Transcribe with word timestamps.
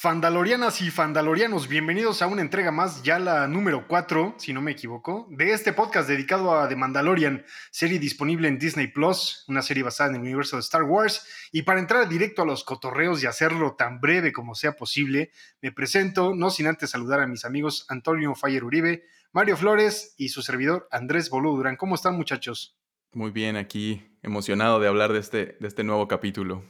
Fandalorianas 0.00 0.80
y 0.80 0.90
fandalorianos, 0.90 1.68
bienvenidos 1.68 2.22
a 2.22 2.26
una 2.26 2.40
entrega 2.40 2.70
más, 2.70 3.02
ya 3.02 3.18
la 3.18 3.46
número 3.46 3.86
4, 3.86 4.36
si 4.38 4.54
no 4.54 4.62
me 4.62 4.70
equivoco, 4.70 5.26
de 5.28 5.52
este 5.52 5.74
podcast 5.74 6.08
dedicado 6.08 6.58
a 6.58 6.66
The 6.70 6.74
Mandalorian, 6.74 7.44
serie 7.70 7.98
disponible 7.98 8.48
en 8.48 8.58
Disney 8.58 8.86
Plus, 8.86 9.44
una 9.46 9.60
serie 9.60 9.82
basada 9.82 10.08
en 10.08 10.16
el 10.16 10.22
universo 10.22 10.56
de 10.56 10.60
Star 10.60 10.84
Wars. 10.84 11.26
Y 11.52 11.64
para 11.64 11.80
entrar 11.80 12.08
directo 12.08 12.40
a 12.40 12.46
los 12.46 12.64
cotorreos 12.64 13.22
y 13.22 13.26
hacerlo 13.26 13.74
tan 13.74 14.00
breve 14.00 14.32
como 14.32 14.54
sea 14.54 14.72
posible, 14.72 15.32
me 15.60 15.70
presento, 15.70 16.34
no 16.34 16.48
sin 16.48 16.68
antes 16.68 16.88
saludar 16.88 17.20
a 17.20 17.26
mis 17.26 17.44
amigos 17.44 17.84
Antonio 17.90 18.34
Fayer 18.34 18.64
Uribe, 18.64 19.04
Mario 19.32 19.58
Flores 19.58 20.14
y 20.16 20.30
su 20.30 20.40
servidor 20.40 20.88
Andrés 20.90 21.28
Bolú 21.28 21.54
Durán. 21.56 21.76
¿Cómo 21.76 21.94
están, 21.94 22.16
muchachos? 22.16 22.74
Muy 23.12 23.32
bien, 23.32 23.56
aquí 23.56 24.16
emocionado 24.22 24.80
de 24.80 24.88
hablar 24.88 25.12
de 25.12 25.18
este, 25.18 25.58
de 25.60 25.68
este 25.68 25.84
nuevo 25.84 26.08
capítulo. 26.08 26.64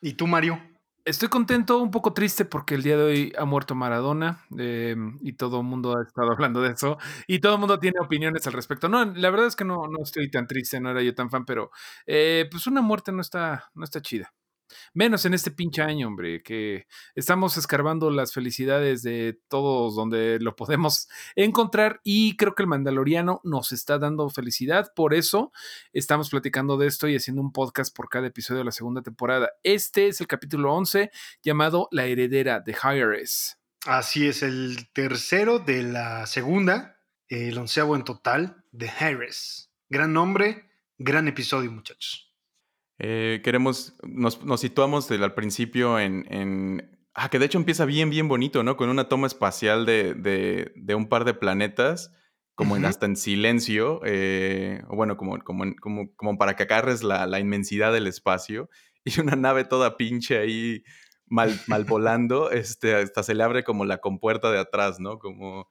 ¿Y 0.00 0.12
tú, 0.12 0.28
Mario? 0.28 0.60
Estoy 1.06 1.28
contento, 1.28 1.78
un 1.78 1.92
poco 1.92 2.12
triste 2.12 2.44
porque 2.44 2.74
el 2.74 2.82
día 2.82 2.96
de 2.96 3.04
hoy 3.04 3.32
ha 3.38 3.44
muerto 3.44 3.76
Maradona 3.76 4.44
em, 4.58 5.16
y 5.22 5.34
todo 5.34 5.60
el 5.60 5.64
mundo 5.64 5.96
ha 5.96 6.02
estado 6.02 6.32
hablando 6.32 6.60
de 6.60 6.72
eso 6.72 6.98
y 7.28 7.38
todo 7.38 7.54
el 7.54 7.60
mundo 7.60 7.78
tiene 7.78 8.00
opiniones 8.00 8.44
al 8.48 8.54
respecto. 8.54 8.88
No, 8.88 9.04
la 9.04 9.30
verdad 9.30 9.46
es 9.46 9.54
que 9.54 9.64
no, 9.64 9.86
no 9.86 10.02
estoy 10.02 10.28
tan 10.28 10.48
triste, 10.48 10.80
no 10.80 10.90
era 10.90 11.02
yo 11.02 11.14
tan 11.14 11.30
fan, 11.30 11.44
pero 11.44 11.70
eh, 12.06 12.48
pues 12.50 12.66
una 12.66 12.80
muerte 12.82 13.12
no 13.12 13.20
está, 13.20 13.70
no 13.74 13.84
está 13.84 14.02
chida. 14.02 14.32
Menos 14.94 15.24
en 15.24 15.34
este 15.34 15.50
pinche 15.50 15.82
año, 15.82 16.08
hombre, 16.08 16.42
que 16.42 16.86
estamos 17.14 17.56
escarbando 17.56 18.10
las 18.10 18.32
felicidades 18.32 19.02
de 19.02 19.38
todos 19.48 19.94
donde 19.94 20.38
lo 20.40 20.56
podemos 20.56 21.08
encontrar 21.36 22.00
y 22.04 22.36
creo 22.36 22.54
que 22.54 22.62
el 22.62 22.68
Mandaloriano 22.68 23.40
nos 23.44 23.72
está 23.72 23.98
dando 23.98 24.28
felicidad. 24.30 24.92
Por 24.94 25.14
eso 25.14 25.52
estamos 25.92 26.30
platicando 26.30 26.76
de 26.76 26.86
esto 26.86 27.08
y 27.08 27.16
haciendo 27.16 27.42
un 27.42 27.52
podcast 27.52 27.94
por 27.94 28.08
cada 28.08 28.26
episodio 28.26 28.58
de 28.58 28.64
la 28.64 28.72
segunda 28.72 29.02
temporada. 29.02 29.50
Este 29.62 30.08
es 30.08 30.20
el 30.20 30.26
capítulo 30.26 30.74
11 30.74 31.10
llamado 31.42 31.88
La 31.90 32.06
heredera 32.06 32.60
de 32.60 32.72
Hires. 32.74 33.58
Así 33.86 34.26
es, 34.26 34.42
el 34.42 34.88
tercero 34.92 35.60
de 35.60 35.84
la 35.84 36.26
segunda, 36.26 36.98
el 37.28 37.56
onceavo 37.56 37.94
en 37.94 38.02
total 38.02 38.64
de 38.72 38.88
Harris. 38.88 39.70
Gran 39.88 40.12
nombre, 40.12 40.68
gran 40.98 41.28
episodio, 41.28 41.70
muchachos. 41.70 42.25
Eh, 42.98 43.40
queremos, 43.44 43.96
nos, 44.02 44.38
situamos 44.60 45.10
al 45.10 45.34
principio 45.34 45.98
en, 45.98 46.24
Ah, 47.18 47.30
que 47.30 47.38
de 47.38 47.46
hecho 47.46 47.56
empieza 47.56 47.86
bien, 47.86 48.10
bien 48.10 48.28
bonito, 48.28 48.62
¿no? 48.62 48.76
Con 48.76 48.90
una 48.90 49.08
toma 49.08 49.26
espacial 49.26 49.86
de, 49.86 50.12
de, 50.14 50.94
un 50.94 51.08
par 51.08 51.24
de 51.24 51.32
planetas, 51.32 52.12
como 52.54 52.76
en, 52.76 52.84
hasta 52.84 53.06
en 53.06 53.16
silencio, 53.16 54.02
eh, 54.04 54.82
o 54.88 54.96
bueno, 54.96 55.16
como, 55.16 55.42
como, 55.42 55.64
como, 55.80 56.14
como, 56.14 56.36
para 56.36 56.56
que 56.56 56.64
agarres 56.64 57.02
la, 57.02 57.26
la, 57.26 57.40
inmensidad 57.40 57.90
del 57.90 58.06
espacio, 58.06 58.68
y 59.04 59.18
una 59.18 59.34
nave 59.34 59.64
toda 59.64 59.96
pinche 59.96 60.36
ahí 60.36 60.84
mal, 61.24 61.58
mal 61.68 61.84
volando, 61.84 62.50
este, 62.50 62.94
hasta 62.94 63.22
se 63.22 63.34
le 63.34 63.42
abre 63.44 63.64
como 63.64 63.86
la 63.86 63.96
compuerta 63.98 64.50
de 64.50 64.58
atrás, 64.58 65.00
¿no? 65.00 65.18
Como, 65.18 65.70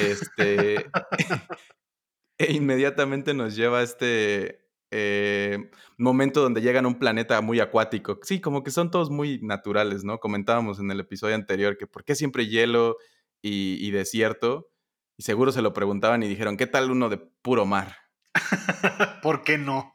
este... 0.00 0.86
e 2.38 2.52
inmediatamente 2.52 3.34
nos 3.34 3.54
lleva 3.54 3.80
a 3.80 3.82
este, 3.82 4.65
eh, 4.90 5.70
momento 5.98 6.40
donde 6.40 6.60
llegan 6.60 6.84
a 6.84 6.88
un 6.88 6.98
planeta 6.98 7.40
muy 7.40 7.60
acuático. 7.60 8.18
Sí, 8.22 8.40
como 8.40 8.62
que 8.62 8.70
son 8.70 8.90
todos 8.90 9.10
muy 9.10 9.40
naturales, 9.42 10.04
¿no? 10.04 10.18
Comentábamos 10.18 10.78
en 10.78 10.90
el 10.90 11.00
episodio 11.00 11.34
anterior 11.34 11.76
que 11.76 11.86
por 11.86 12.04
qué 12.04 12.14
siempre 12.14 12.46
hielo 12.46 12.96
y, 13.42 13.90
desierto. 13.90 14.68
Y 15.16 15.22
seguro 15.22 15.52
se 15.52 15.62
lo 15.62 15.72
preguntaban 15.72 16.22
y 16.22 16.28
dijeron, 16.28 16.56
¿qué 16.56 16.66
tal 16.66 16.90
uno 16.90 17.08
de 17.08 17.18
puro 17.18 17.64
mar? 17.64 17.96
¿Por 19.22 19.44
qué 19.44 19.56
no? 19.56 19.92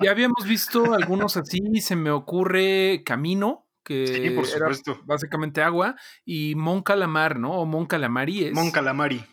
ya 0.00 0.10
habíamos 0.12 0.46
visto 0.46 0.94
algunos 0.94 1.36
así, 1.36 1.80
se 1.80 1.96
me 1.96 2.10
ocurre 2.10 3.02
Camino, 3.04 3.66
que 3.82 4.06
sí, 4.06 4.30
por 4.30 4.46
supuesto. 4.46 5.00
básicamente 5.04 5.62
agua, 5.62 5.96
y 6.24 6.54
Mon 6.54 6.82
Calamar, 6.82 7.38
¿no? 7.40 7.52
O 7.58 7.66
Mon 7.66 7.86
Calamari 7.86 8.44
es. 8.44 8.52
Mon 8.52 8.70
Calamari. 8.70 9.24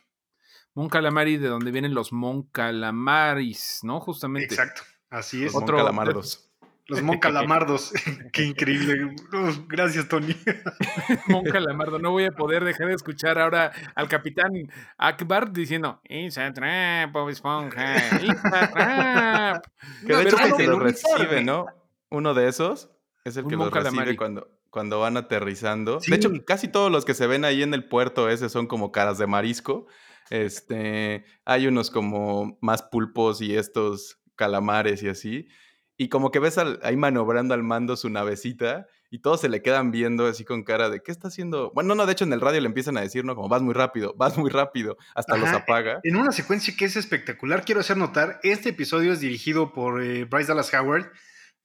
Mon 0.73 0.89
Calamari, 0.89 1.37
de 1.37 1.47
donde 1.47 1.71
vienen 1.71 1.93
los 1.93 2.11
Mon 2.11 2.43
Calamaris, 2.43 3.81
¿no? 3.83 3.99
Justamente. 3.99 4.53
Exacto, 4.53 4.81
así 5.09 5.45
es. 5.45 5.53
Los 5.53 5.63
Mon 5.63 5.77
Calamardos. 5.77 6.49
Los 6.89 7.03
Mon 7.03 7.19
Calamardos. 7.19 7.93
Qué 8.33 8.45
increíble. 8.45 9.15
gracias, 9.67 10.07
Tony. 10.07 10.35
Mon 11.27 11.43
Calamardo. 11.43 11.99
No 11.99 12.11
voy 12.11 12.25
a 12.25 12.31
poder 12.31 12.63
dejar 12.63 12.87
de 12.87 12.95
escuchar 12.95 13.37
ahora 13.37 13.71
al 13.93 14.07
capitán 14.07 14.51
Akbar 14.97 15.53
diciendo: 15.53 16.01
Isa 16.09 16.51
trap, 16.51 17.11
Bob 17.11 17.29
Esponja. 17.29 17.95
Trap. 18.73 19.65
Que 20.05 20.15
de 20.15 20.23
hecho 20.23 20.37
es 20.37 20.45
el 20.51 20.57
que 20.57 20.67
lo 20.67 20.79
recibe, 20.79 21.43
¿no? 21.43 21.67
Uno 22.09 22.33
de 22.33 22.47
esos 22.47 22.89
es 23.23 23.37
el 23.37 23.45
que 23.45 23.55
lo 23.55 23.69
recibe 23.69 24.15
cuando, 24.15 24.49
cuando 24.71 24.99
van 24.99 25.17
aterrizando. 25.17 25.99
De 26.07 26.15
hecho, 26.15 26.31
casi 26.45 26.67
todos 26.67 26.91
los 26.91 27.05
que 27.05 27.13
se 27.13 27.27
ven 27.27 27.45
ahí 27.45 27.61
en 27.61 27.73
el 27.73 27.87
puerto 27.87 28.29
ese 28.29 28.49
son 28.49 28.65
como 28.67 28.91
caras 28.91 29.17
de 29.17 29.27
marisco. 29.27 29.85
Este, 30.29 31.25
hay 31.45 31.67
unos 31.67 31.91
como 31.91 32.57
más 32.61 32.83
pulpos 32.83 33.41
y 33.41 33.55
estos 33.55 34.19
calamares 34.39 35.03
y 35.03 35.09
así. 35.09 35.49
Y 35.97 36.07
como 36.07 36.31
que 36.31 36.39
ves 36.39 36.57
ahí 36.57 36.95
manobrando 36.95 37.53
al 37.53 37.61
mando 37.61 37.97
su 37.97 38.09
navecita 38.09 38.87
y 39.11 39.19
todos 39.19 39.41
se 39.41 39.49
le 39.49 39.61
quedan 39.61 39.91
viendo 39.91 40.27
así 40.27 40.45
con 40.45 40.63
cara 40.63 40.89
de 40.89 41.01
¿qué 41.03 41.11
está 41.11 41.27
haciendo? 41.27 41.73
Bueno, 41.75 41.93
no, 41.93 42.05
de 42.05 42.13
hecho 42.13 42.23
en 42.23 42.31
el 42.31 42.39
radio 42.39 42.61
le 42.61 42.67
empiezan 42.67 42.95
a 42.95 43.01
decir, 43.01 43.25
¿no? 43.25 43.35
Como 43.35 43.49
vas 43.49 43.61
muy 43.61 43.73
rápido, 43.73 44.15
vas 44.17 44.37
muy 44.37 44.49
rápido, 44.49 44.97
hasta 45.13 45.35
los 45.35 45.49
apaga. 45.49 45.99
En 46.03 46.15
una 46.15 46.31
secuencia 46.31 46.73
que 46.77 46.85
es 46.85 46.95
espectacular, 46.95 47.65
quiero 47.65 47.81
hacer 47.81 47.97
notar, 47.97 48.39
este 48.43 48.69
episodio 48.69 49.11
es 49.11 49.19
dirigido 49.19 49.73
por 49.73 50.01
eh, 50.01 50.23
Bryce 50.23 50.47
Dallas 50.47 50.73
Howard, 50.73 51.11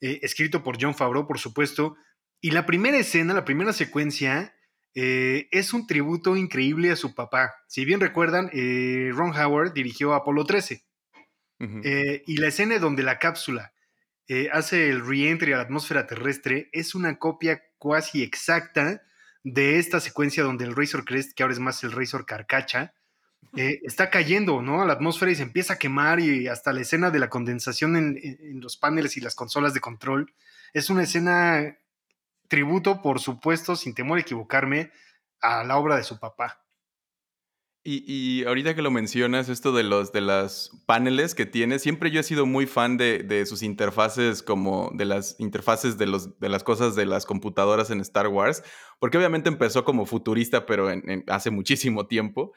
eh, 0.01 0.19
escrito 0.23 0.65
por 0.65 0.79
John 0.81 0.97
Favreau, 0.97 1.29
por 1.29 1.39
supuesto, 1.39 1.95
y 2.41 2.51
la 2.51 2.67
primera 2.67 2.99
escena, 2.99 3.35
la 3.35 3.45
primera 3.45 3.73
secuencia 3.73 4.53
eh, 4.95 5.49
es 5.51 5.73
un 5.73 5.87
tributo 5.87 6.37
increíble 6.37 6.91
a 6.91 6.97
su 6.97 7.15
papá. 7.15 7.53
Si 7.67 7.85
bien 7.85 8.01
recuerdan, 8.01 8.49
eh, 8.53 9.11
Ron 9.13 9.37
Howard 9.37 9.73
dirigió 9.73 10.15
Apolo 10.15 10.45
13. 10.45 10.85
Eh, 11.85 12.23
y 12.27 12.37
la 12.37 12.49
escena 12.49 12.79
donde 12.79 13.03
la 13.03 13.19
cápsula 13.19 13.73
hace 14.53 14.89
el 14.89 15.07
reentry 15.07 15.53
a 15.53 15.59
la 15.59 15.63
atmósfera 15.65 16.07
terrestre 16.07 16.71
es 16.73 16.95
una 16.95 17.19
copia 17.19 17.63
casi 17.79 18.23
exacta 18.23 19.03
de 19.43 19.79
esta 19.79 20.01
secuencia 20.01 20.43
donde 20.43 20.65
el 20.65 20.75
Razor 20.75 21.05
Crest, 21.05 21.35
que 21.35 21.43
ahora 21.43 21.53
es 21.53 21.61
más 21.61 21.85
el 21.85 21.93
Razor 21.93 22.25
Carcacha, 22.25 22.95
está 23.57 24.09
cayendo 24.09 24.63
¿no? 24.63 24.81
a 24.81 24.87
la 24.87 24.95
atmósfera 24.95 25.31
y 25.31 25.35
se 25.35 25.43
empieza 25.43 25.75
a 25.75 25.79
quemar 25.79 26.21
y 26.21 26.49
hasta 26.49 26.73
la 26.73 26.81
escena 26.81 27.11
de 27.11 27.19
la 27.19 27.29
condensación 27.29 27.97
en 27.97 28.61
los 28.61 28.79
paneles 28.79 29.17
y 29.17 29.21
las 29.21 29.35
consolas 29.35 29.75
de 29.75 29.81
control. 29.81 30.33
Es 30.73 30.89
una 30.89 31.03
escena 31.03 31.77
tributo, 32.49 33.03
por 33.03 33.21
supuesto, 33.21 33.77
sin 33.77 33.95
temor 33.95 34.19
a 34.19 34.23
equivocarme, 34.23 34.91
a 35.41 35.65
la 35.65 35.77
obra 35.77 35.97
de 35.97 36.05
su 36.05 36.19
papá. 36.19 36.64
Y, 37.87 38.45
ahorita 38.47 38.75
que 38.75 38.81
lo 38.81 38.91
mencionas, 38.91 39.51
esto 39.51 39.71
de 39.73 39.83
los 39.83 40.11
de 40.11 40.23
las 40.23 40.71
paneles 40.87 41.35
que 41.35 41.45
tiene, 41.45 41.79
siempre 41.79 42.11
yo 42.11 42.21
he 42.21 42.23
sido 42.23 42.47
muy 42.47 42.65
fan 42.65 42.97
de, 42.97 43.45
sus 43.45 43.63
interfaces, 43.63 44.43
como 44.43 44.91
de 44.95 45.05
las 45.05 45.37
interfaces 45.39 45.99
de, 45.99 46.07
los, 46.07 46.41
de 46.41 46.49
las 46.49 46.65
cosas 46.65 46.95
de 46.97 47.05
las 47.05 47.27
computadoras 47.27 47.91
en 47.91 48.01
Star 48.01 48.29
Wars, 48.29 48.63
porque 49.05 49.19
obviamente 49.19 49.51
empezó 49.51 49.85
como 49.85 50.07
futurista, 50.07 50.65
pero 50.65 50.89
hace 51.27 51.51
muchísimo 51.51 52.07
tiempo, 52.07 52.55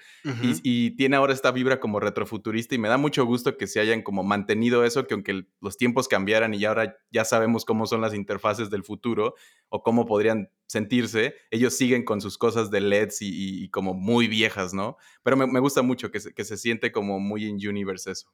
y, 0.63 0.91
tiene 0.91 1.17
ahora 1.17 1.33
esta 1.33 1.51
vibra 1.51 1.81
como 1.81 1.99
retrofuturista, 1.99 2.73
y 2.73 2.77
me 2.77 2.87
da 2.87 2.95
mucho 2.95 3.25
gusto 3.25 3.57
que 3.57 3.67
se 3.67 3.81
hayan 3.81 4.01
como 4.01 4.23
mantenido 4.23 4.85
eso, 4.85 5.07
que 5.07 5.13
aunque 5.13 5.45
los 5.59 5.75
tiempos 5.75 6.07
cambiaran 6.07 6.53
y 6.53 6.63
ahora 6.63 6.95
ya 7.11 7.25
sabemos 7.25 7.65
cómo 7.65 7.85
son 7.85 7.99
las 7.99 8.13
interfaces 8.13 8.69
del 8.69 8.85
futuro, 8.85 9.35
o 9.67 9.83
cómo 9.83 10.05
podrían 10.05 10.49
sentirse, 10.67 11.35
ellos 11.51 11.75
siguen 11.75 12.05
con 12.05 12.21
sus 12.21 12.37
cosas 12.37 12.71
de 12.71 12.79
LEDs 12.79 13.17
y, 13.19 13.67
como 13.67 13.93
muy 13.93 14.29
viejas, 14.29 14.73
¿no? 14.73 14.95
Pero 15.23 15.35
me, 15.35 15.59
gusta 15.59 15.81
mucho 15.81 16.11
que 16.11 16.21
se, 16.21 16.33
que 16.33 16.45
se 16.45 16.55
siente 16.55 16.93
como 16.93 17.19
muy 17.19 17.43
in 17.43 17.55
universe 17.55 18.09
eso. 18.09 18.31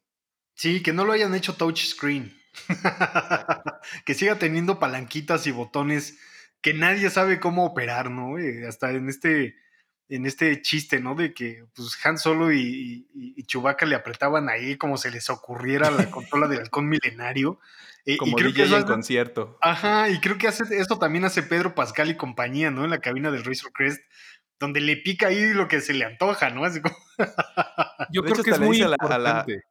Sí, 0.53 0.83
que 0.83 0.93
no 0.93 1.03
lo 1.03 1.13
hayan 1.13 1.33
hecho 1.33 1.55
touchscreen. 1.55 2.31
que 4.05 4.13
siga 4.13 4.37
teniendo 4.37 4.77
palanquitas 4.77 5.47
y 5.47 5.51
botones 5.51 6.19
que 6.63 6.73
nadie 6.73 7.09
sabe 7.11 7.39
cómo 7.39 7.65
operar, 7.65 8.09
¿no? 8.09 8.39
Eh, 8.39 8.65
hasta 8.65 8.89
en 8.91 9.09
este, 9.09 9.57
en 10.07 10.25
este 10.25 10.61
chiste, 10.61 10.99
¿no? 10.99 11.13
De 11.13 11.33
que 11.33 11.65
pues, 11.75 12.03
Han 12.05 12.17
Solo 12.17 12.51
y, 12.53 13.05
y, 13.13 13.43
Chewbacca 13.43 13.85
le 13.85 13.95
apretaban 13.95 14.49
ahí 14.49 14.77
como 14.77 14.97
se 14.97 15.11
les 15.11 15.29
ocurriera 15.29 15.91
la 15.91 16.09
consola 16.09 16.47
del 16.47 16.61
halcón 16.61 16.87
milenario. 16.87 17.59
Eh, 18.05 18.17
Como 18.17 18.31
y 18.31 18.41
creo 18.41 18.53
que 18.53 18.63
en 18.63 18.83
concierto. 18.83 19.57
Ajá, 19.61 20.09
y 20.09 20.19
creo 20.19 20.37
que 20.37 20.47
hace, 20.47 20.63
esto 20.77 20.97
también 20.97 21.25
hace 21.25 21.43
Pedro 21.43 21.75
Pascal 21.75 22.09
y 22.09 22.17
compañía, 22.17 22.71
¿no? 22.71 22.85
En 22.85 22.89
la 22.89 22.99
cabina 22.99 23.29
del 23.29 23.43
Razor 23.43 23.71
Crest, 23.73 24.01
donde 24.57 24.79
le 24.79 24.95
pica 24.97 25.27
ahí 25.27 25.53
lo 25.53 25.67
que 25.67 25.81
se 25.81 25.93
le 25.93 26.05
antoja, 26.05 26.49
¿no? 26.49 26.63
Así 26.63 26.81
como... 26.81 26.95
Yo 28.11 28.23
creo 28.23 28.43
que 28.43 28.51
es 28.51 28.59
muy 28.59 28.81
importante. 28.81 29.63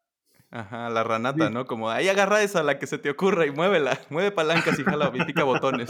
Ajá, 0.55 0.91
la 0.91 1.03
ranata, 1.03 1.49
¿no? 1.49 1.65
Como, 1.65 1.89
ahí 1.89 2.11
agarra 2.11 2.43
esa, 2.43 2.63
la 2.63 2.79
que 2.79 2.87
se 2.87 2.99
te 2.99 3.09
ocurra 3.09 3.47
y 3.47 3.51
muévela. 3.51 3.99
Mueve 4.11 4.33
palancas 4.33 4.79
y 4.79 4.85
jala 4.85 5.11
pica 5.11 5.45
botones. 5.45 5.89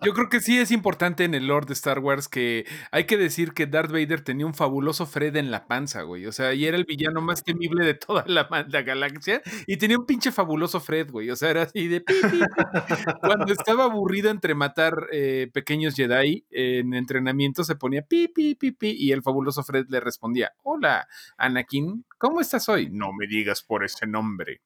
Yo 0.00 0.14
creo 0.14 0.30
que 0.30 0.40
sí 0.40 0.58
es 0.58 0.70
importante 0.70 1.24
en 1.24 1.34
el 1.34 1.48
lore 1.48 1.66
de 1.66 1.74
Star 1.74 1.98
Wars 1.98 2.26
que 2.26 2.64
hay 2.90 3.04
que 3.04 3.18
decir 3.18 3.52
que 3.52 3.66
Darth 3.66 3.92
Vader 3.92 4.22
tenía 4.22 4.46
un 4.46 4.54
fabuloso 4.54 5.04
Fred 5.04 5.36
en 5.36 5.50
la 5.50 5.66
panza, 5.66 6.00
güey. 6.00 6.24
O 6.24 6.32
sea, 6.32 6.54
y 6.54 6.64
era 6.64 6.78
el 6.78 6.86
villano 6.86 7.20
más 7.20 7.44
temible 7.44 7.84
de 7.84 7.92
toda 7.92 8.24
la, 8.26 8.48
la 8.66 8.82
galaxia. 8.82 9.42
Y 9.66 9.76
tenía 9.76 9.98
un 9.98 10.06
pinche 10.06 10.32
fabuloso 10.32 10.80
Fred, 10.80 11.10
güey. 11.10 11.28
O 11.28 11.36
sea, 11.36 11.50
era 11.50 11.62
así 11.64 11.86
de 11.86 12.00
pi, 12.00 12.14
pi, 12.22 12.38
pi. 12.38 13.04
Cuando 13.20 13.52
estaba 13.52 13.84
aburrido 13.84 14.30
entre 14.30 14.54
matar 14.54 14.94
eh, 15.12 15.50
pequeños 15.52 15.94
Jedi 15.94 16.46
en 16.50 16.94
entrenamiento, 16.94 17.64
se 17.64 17.76
ponía 17.76 18.00
pi, 18.00 18.28
pi, 18.28 18.54
pi, 18.54 18.72
pi. 18.72 18.96
Y 18.98 19.12
el 19.12 19.22
fabuloso 19.22 19.62
Fred 19.62 19.84
le 19.90 20.00
respondía: 20.00 20.52
Hola, 20.62 21.06
Anakin, 21.36 22.06
¿cómo 22.18 22.40
estás 22.40 22.68
hoy? 22.68 22.88
No 22.90 23.12
me 23.12 23.26
digas 23.26 23.62
por 23.62 23.84
ese 23.84 24.06
nombre. 24.06 24.60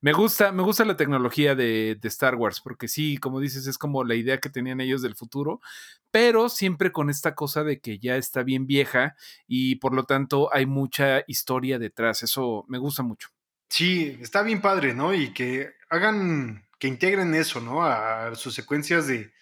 Me 0.00 0.12
gusta, 0.12 0.52
me 0.52 0.62
gusta 0.62 0.84
la 0.84 0.96
tecnología 0.96 1.54
de, 1.54 1.98
Star 2.04 2.34
Wars, 2.34 2.60
porque 2.60 2.88
sí, 2.88 3.18
como 3.18 3.40
dices, 3.40 3.66
es 3.66 3.76
como 3.76 4.04
la 4.04 4.14
idea 4.14 4.38
que 4.38 4.48
tenían 4.48 4.80
ellos 4.80 5.02
del 5.02 5.14
futuro, 5.14 5.60
pero 6.10 6.48
siempre 6.48 6.92
con 6.92 7.10
esta 7.10 7.34
cosa 7.34 7.64
de 7.64 7.80
que 7.80 7.98
ya 7.98 8.16
está 8.16 8.42
bien 8.42 8.66
vieja 8.66 9.14
y 9.46 9.76
por 9.76 9.92
lo 9.92 10.04
tanto 10.04 10.52
hay 10.54 10.64
mucha 10.66 11.22
historia 11.26 11.78
detrás. 11.78 12.22
Eso 12.22 12.64
me 12.68 12.78
gusta 12.78 13.02
mucho. 13.02 13.28
Sí, 13.68 14.18
está 14.20 14.42
bien 14.42 14.60
padre, 14.60 14.94
¿no? 14.94 15.14
Y 15.14 15.32
que 15.32 15.74
hagan, 15.90 16.64
que 16.78 16.88
integren 16.88 17.34
eso, 17.34 17.60
¿no? 17.60 17.84
A 17.84 18.34
sus 18.34 18.54
secuencias 18.54 19.06
de, 19.06 19.32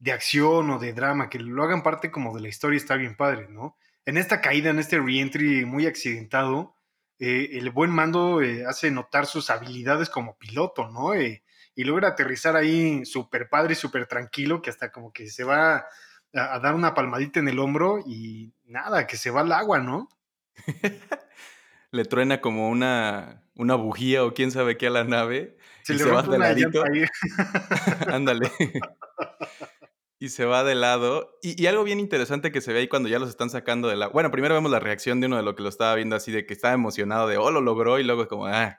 de 0.00 0.12
acción 0.12 0.70
o 0.70 0.78
de 0.78 0.92
drama, 0.92 1.30
que 1.30 1.38
lo 1.38 1.62
hagan 1.62 1.82
parte 1.82 2.10
como 2.10 2.34
de 2.34 2.40
la 2.40 2.48
historia, 2.48 2.76
está 2.76 2.96
bien 2.96 3.16
padre, 3.16 3.48
¿no? 3.48 3.76
En 4.04 4.16
esta 4.16 4.40
caída, 4.40 4.70
en 4.70 4.80
este 4.80 4.98
reentry 4.98 5.64
muy 5.64 5.86
accidentado, 5.86 6.74
eh, 7.20 7.58
el 7.58 7.70
buen 7.70 7.90
mando 7.90 8.42
eh, 8.42 8.64
hace 8.66 8.90
notar 8.90 9.26
sus 9.26 9.50
habilidades 9.50 10.08
como 10.08 10.38
piloto, 10.38 10.88
¿no? 10.88 11.14
Eh, 11.14 11.44
y 11.74 11.84
logra 11.84 12.08
aterrizar 12.08 12.56
ahí 12.56 13.04
súper 13.04 13.48
padre 13.48 13.74
y 13.74 13.76
súper 13.76 14.06
tranquilo, 14.06 14.62
que 14.62 14.70
hasta 14.70 14.90
como 14.90 15.12
que 15.12 15.28
se 15.28 15.44
va 15.44 15.76
a, 15.76 16.54
a, 16.54 16.58
dar 16.58 16.74
una 16.74 16.94
palmadita 16.94 17.38
en 17.38 17.48
el 17.48 17.58
hombro 17.58 18.00
y 18.06 18.52
nada, 18.64 19.06
que 19.06 19.16
se 19.16 19.30
va 19.30 19.42
al 19.42 19.52
agua, 19.52 19.78
¿no? 19.78 20.08
le 21.90 22.04
truena 22.04 22.40
como 22.40 22.70
una, 22.70 23.42
una 23.54 23.74
bujía 23.74 24.24
o 24.24 24.32
quién 24.32 24.50
sabe 24.50 24.76
qué 24.76 24.86
a 24.86 24.90
la 24.90 25.04
nave. 25.04 25.56
Se 25.82 25.94
y 25.94 25.98
le 25.98 26.04
se 26.04 26.10
va 26.10 26.22
de 26.22 26.38
ladito. 26.38 26.82
Ándale 28.08 28.50
y 30.20 30.28
se 30.28 30.44
va 30.44 30.62
de 30.62 30.74
lado. 30.74 31.38
Y, 31.42 31.60
y, 31.60 31.66
algo 31.66 31.82
bien 31.82 31.98
interesante 31.98 32.52
que 32.52 32.60
se 32.60 32.74
ve 32.74 32.80
ahí 32.80 32.88
cuando 32.88 33.08
ya 33.08 33.18
los 33.18 33.30
están 33.30 33.48
sacando 33.48 33.88
de 33.88 33.96
la... 33.96 34.08
Bueno, 34.08 34.30
primero 34.30 34.54
vemos 34.54 34.70
la 34.70 34.78
reacción 34.78 35.18
de 35.18 35.26
uno 35.26 35.38
de 35.38 35.42
lo 35.42 35.56
que 35.56 35.62
lo 35.62 35.70
estaba 35.70 35.94
viendo 35.94 36.14
así, 36.14 36.30
de 36.30 36.44
que 36.44 36.52
estaba 36.52 36.74
emocionado 36.74 37.26
de, 37.26 37.38
oh, 37.38 37.50
lo 37.50 37.62
logró, 37.62 37.98
y 37.98 38.04
luego 38.04 38.22
es 38.22 38.28
como, 38.28 38.46
ah, 38.46 38.78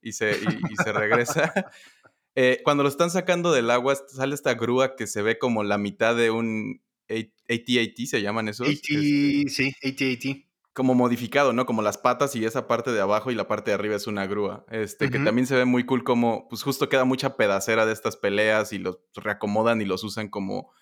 y 0.00 0.12
se, 0.12 0.30
y, 0.30 0.72
y 0.72 0.76
se 0.76 0.92
regresa. 0.92 1.52
eh, 2.36 2.60
cuando 2.62 2.84
lo 2.84 2.88
están 2.88 3.10
sacando 3.10 3.52
del 3.52 3.68
agua, 3.68 3.96
sale 3.96 4.36
esta 4.36 4.54
grúa 4.54 4.94
que 4.94 5.08
se 5.08 5.22
ve 5.22 5.38
como 5.38 5.64
la 5.64 5.76
mitad 5.76 6.14
de 6.14 6.30
un 6.30 6.80
AT-AT, 7.10 8.06
¿se 8.06 8.22
llaman 8.22 8.46
esos? 8.46 8.68
AT, 8.68 8.74
este, 8.74 9.48
sí, 9.48 9.74
AT-AT 9.82 10.51
como 10.72 10.94
modificado, 10.94 11.52
¿no? 11.52 11.66
Como 11.66 11.82
las 11.82 11.98
patas 11.98 12.34
y 12.34 12.44
esa 12.44 12.66
parte 12.66 12.92
de 12.92 13.00
abajo 13.00 13.30
y 13.30 13.34
la 13.34 13.46
parte 13.46 13.70
de 13.70 13.74
arriba 13.74 13.94
es 13.96 14.06
una 14.06 14.26
grúa. 14.26 14.64
Este, 14.70 15.04
uh 15.04 15.08
-huh. 15.08 15.12
que 15.12 15.18
también 15.18 15.46
se 15.46 15.54
ve 15.56 15.64
muy 15.64 15.84
cool 15.84 16.02
como, 16.02 16.48
pues 16.48 16.62
justo 16.62 16.88
queda 16.88 17.04
mucha 17.04 17.36
pedacera 17.36 17.84
de 17.84 17.92
estas 17.92 18.16
peleas 18.16 18.72
y 18.72 18.78
los 18.78 18.98
reacomodan 19.14 19.80
y 19.82 19.84
los 19.84 20.02
usan 20.04 20.28
como, 20.28 20.72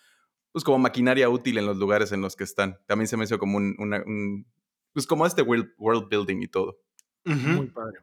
pues 0.53 0.65
como 0.65 0.79
maquinaria 0.79 1.29
útil 1.29 1.59
en 1.59 1.67
los 1.67 1.77
lugares 1.77 2.13
en 2.13 2.21
los 2.21 2.37
que 2.37 2.45
están. 2.45 2.79
También 2.87 3.09
se 3.09 3.17
me 3.17 3.25
hizo 3.25 3.39
como 3.39 3.57
un, 3.57 3.75
una, 3.79 4.03
un 4.07 4.47
pues 4.93 5.07
como 5.07 5.27
este 5.27 5.43
world, 5.43 5.71
world 5.79 6.09
building 6.09 6.43
y 6.43 6.49
todo. 6.49 6.79
Uh 7.27 7.31
-huh. 7.31 7.57
Muy 7.57 7.67
padre. 7.67 8.01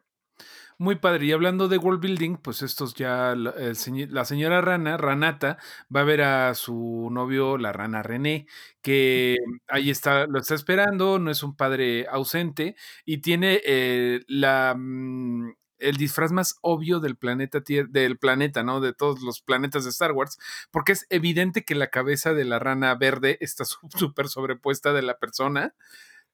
Muy 0.80 0.94
padre. 0.94 1.26
Y 1.26 1.32
hablando 1.32 1.66
de 1.66 1.76
world 1.76 2.00
building, 2.00 2.36
pues 2.36 2.62
estos 2.62 2.94
ya, 2.94 3.34
la, 3.34 4.24
señora 4.24 4.60
Rana, 4.60 4.96
Ranata, 4.96 5.58
va 5.94 6.02
a 6.02 6.04
ver 6.04 6.22
a 6.22 6.54
su 6.54 7.08
novio, 7.10 7.58
la 7.58 7.72
rana 7.72 8.04
René, 8.04 8.46
que 8.80 9.36
ahí 9.66 9.90
está, 9.90 10.28
lo 10.28 10.38
está 10.38 10.54
esperando, 10.54 11.18
no 11.18 11.32
es 11.32 11.42
un 11.42 11.56
padre 11.56 12.06
ausente 12.08 12.76
y 13.04 13.18
tiene 13.18 13.60
eh, 13.64 14.20
la, 14.28 14.76
mm, 14.78 15.50
el 15.78 15.96
disfraz 15.96 16.30
más 16.30 16.54
obvio 16.62 17.00
del 17.00 17.16
planeta, 17.16 17.60
del 17.88 18.18
planeta, 18.18 18.62
¿no? 18.62 18.80
De 18.80 18.92
todos 18.92 19.20
los 19.22 19.40
planetas 19.42 19.82
de 19.82 19.90
Star 19.90 20.12
Wars, 20.12 20.38
porque 20.70 20.92
es 20.92 21.06
evidente 21.10 21.64
que 21.64 21.74
la 21.74 21.88
cabeza 21.88 22.34
de 22.34 22.44
la 22.44 22.60
rana 22.60 22.94
verde 22.94 23.36
está 23.40 23.64
súper 23.90 24.28
sobrepuesta 24.28 24.92
de 24.92 25.02
la 25.02 25.18
persona, 25.18 25.74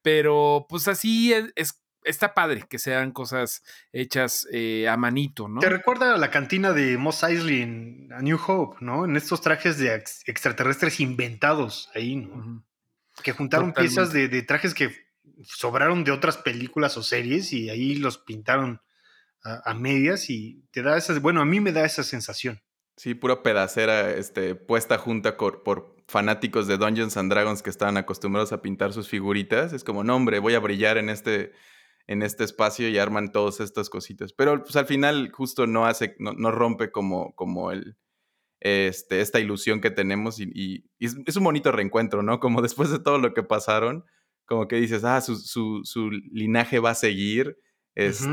pero 0.03 0.67
pues 0.69 0.89
así 0.89 1.33
es, 1.33 1.53
es 1.57 1.84
está 2.05 2.35
padre 2.35 2.65
que 2.69 2.79
sean 2.79 3.13
cosas 3.13 3.63
hechas 3.93 4.47
eh, 4.53 4.89
a 4.89 4.97
manito, 4.97 5.49
¿no? 5.49 5.61
Te 5.61 5.69
recuerda 5.69 6.15
a 6.15 6.19
la 6.19 6.31
cantina 6.31 6.73
de 6.73 6.97
Moss 6.99 7.23
Eisley 7.23 7.63
en 7.63 8.13
A 8.13 8.21
New 8.21 8.39
Hope, 8.47 8.77
¿no? 8.81 9.05
En 9.05 9.17
estos 9.17 9.41
trajes 9.41 9.79
de 9.79 9.95
ex 9.95 10.23
extraterrestres 10.27 11.01
inventados 11.01 11.91
ahí, 11.95 12.17
¿no? 12.17 12.35
Uh 12.35 12.39
-huh. 12.39 12.63
Que 13.23 13.33
juntaron 13.33 13.71
Totalmente. 13.71 13.95
piezas 13.95 14.13
de, 14.13 14.29
de, 14.29 14.43
trajes 14.43 14.75
que 14.75 14.93
sobraron 15.45 16.05
de 16.05 16.11
otras 16.11 16.37
películas 16.37 16.97
o 16.97 17.03
series 17.03 17.53
y 17.53 17.71
ahí 17.71 17.95
los 17.97 18.19
pintaron 18.19 18.81
a, 19.43 19.71
a, 19.71 19.75
medias 19.75 20.31
y 20.31 20.65
te 20.73 20.83
da 20.83 20.97
esas, 20.97 21.21
bueno, 21.21 21.41
a 21.41 21.45
mí 21.45 21.61
me 21.61 21.73
da 21.73 21.85
esa 21.85 22.03
sensación. 22.03 22.61
Sí, 22.97 23.15
pura 23.15 23.43
pedacera 23.43 24.11
este, 24.11 24.55
puesta 24.55 24.99
junta 24.99 25.37
por, 25.37 25.63
por 25.63 25.97
fanáticos 26.07 26.67
de 26.67 26.77
Dungeons 26.77 27.17
and 27.17 27.31
Dragons 27.31 27.63
que 27.63 27.71
estaban 27.71 27.97
acostumbrados 27.97 28.53
a 28.53 28.63
pintar 28.63 28.93
sus 28.93 29.09
figuritas. 29.09 29.73
Es 29.73 29.85
como, 29.85 30.05
no, 30.05 30.15
hombre, 30.17 30.39
voy 30.39 30.55
a 30.55 30.61
brillar 30.61 30.97
en 30.99 31.09
este 31.09 31.53
en 32.07 32.23
este 32.23 32.45
espacio 32.45 32.89
y 32.89 32.99
arman 32.99 33.33
todas 33.33 33.61
estas 33.61 33.89
cositas. 33.89 34.33
Pero 34.33 34.63
pues 34.63 34.77
al 34.77 34.87
final 34.87 35.31
justo 35.33 35.67
no 35.67 35.87
hace, 35.87 36.17
no, 36.19 36.33
no 36.33 36.51
rompe 36.51 36.91
como, 36.91 37.35
como 37.35 37.71
el, 37.73 37.97
este, 38.61 39.21
esta 39.21 39.41
ilusión 39.41 39.81
que 39.81 39.91
tenemos 39.91 40.41
y, 40.41 40.51
y, 40.55 40.85
y, 40.99 41.07
es 41.27 41.37
un 41.37 41.45
bonito 41.45 41.71
reencuentro, 41.71 42.23
¿no? 42.23 42.41
Como 42.41 42.63
después 42.63 42.91
de 42.91 42.99
todo 42.99 43.19
lo 43.19 43.35
que 43.35 43.43
pasaron, 43.43 44.05
como 44.47 44.69
que 44.69 44.77
dices, 44.77 45.05
ah, 45.05 45.21
su, 45.21 45.37
su, 45.37 45.81
su 45.85 46.11
linaje 46.11 46.79
va 46.79 46.91
a 46.91 46.95
seguir, 46.95 47.59
este, 47.95 48.27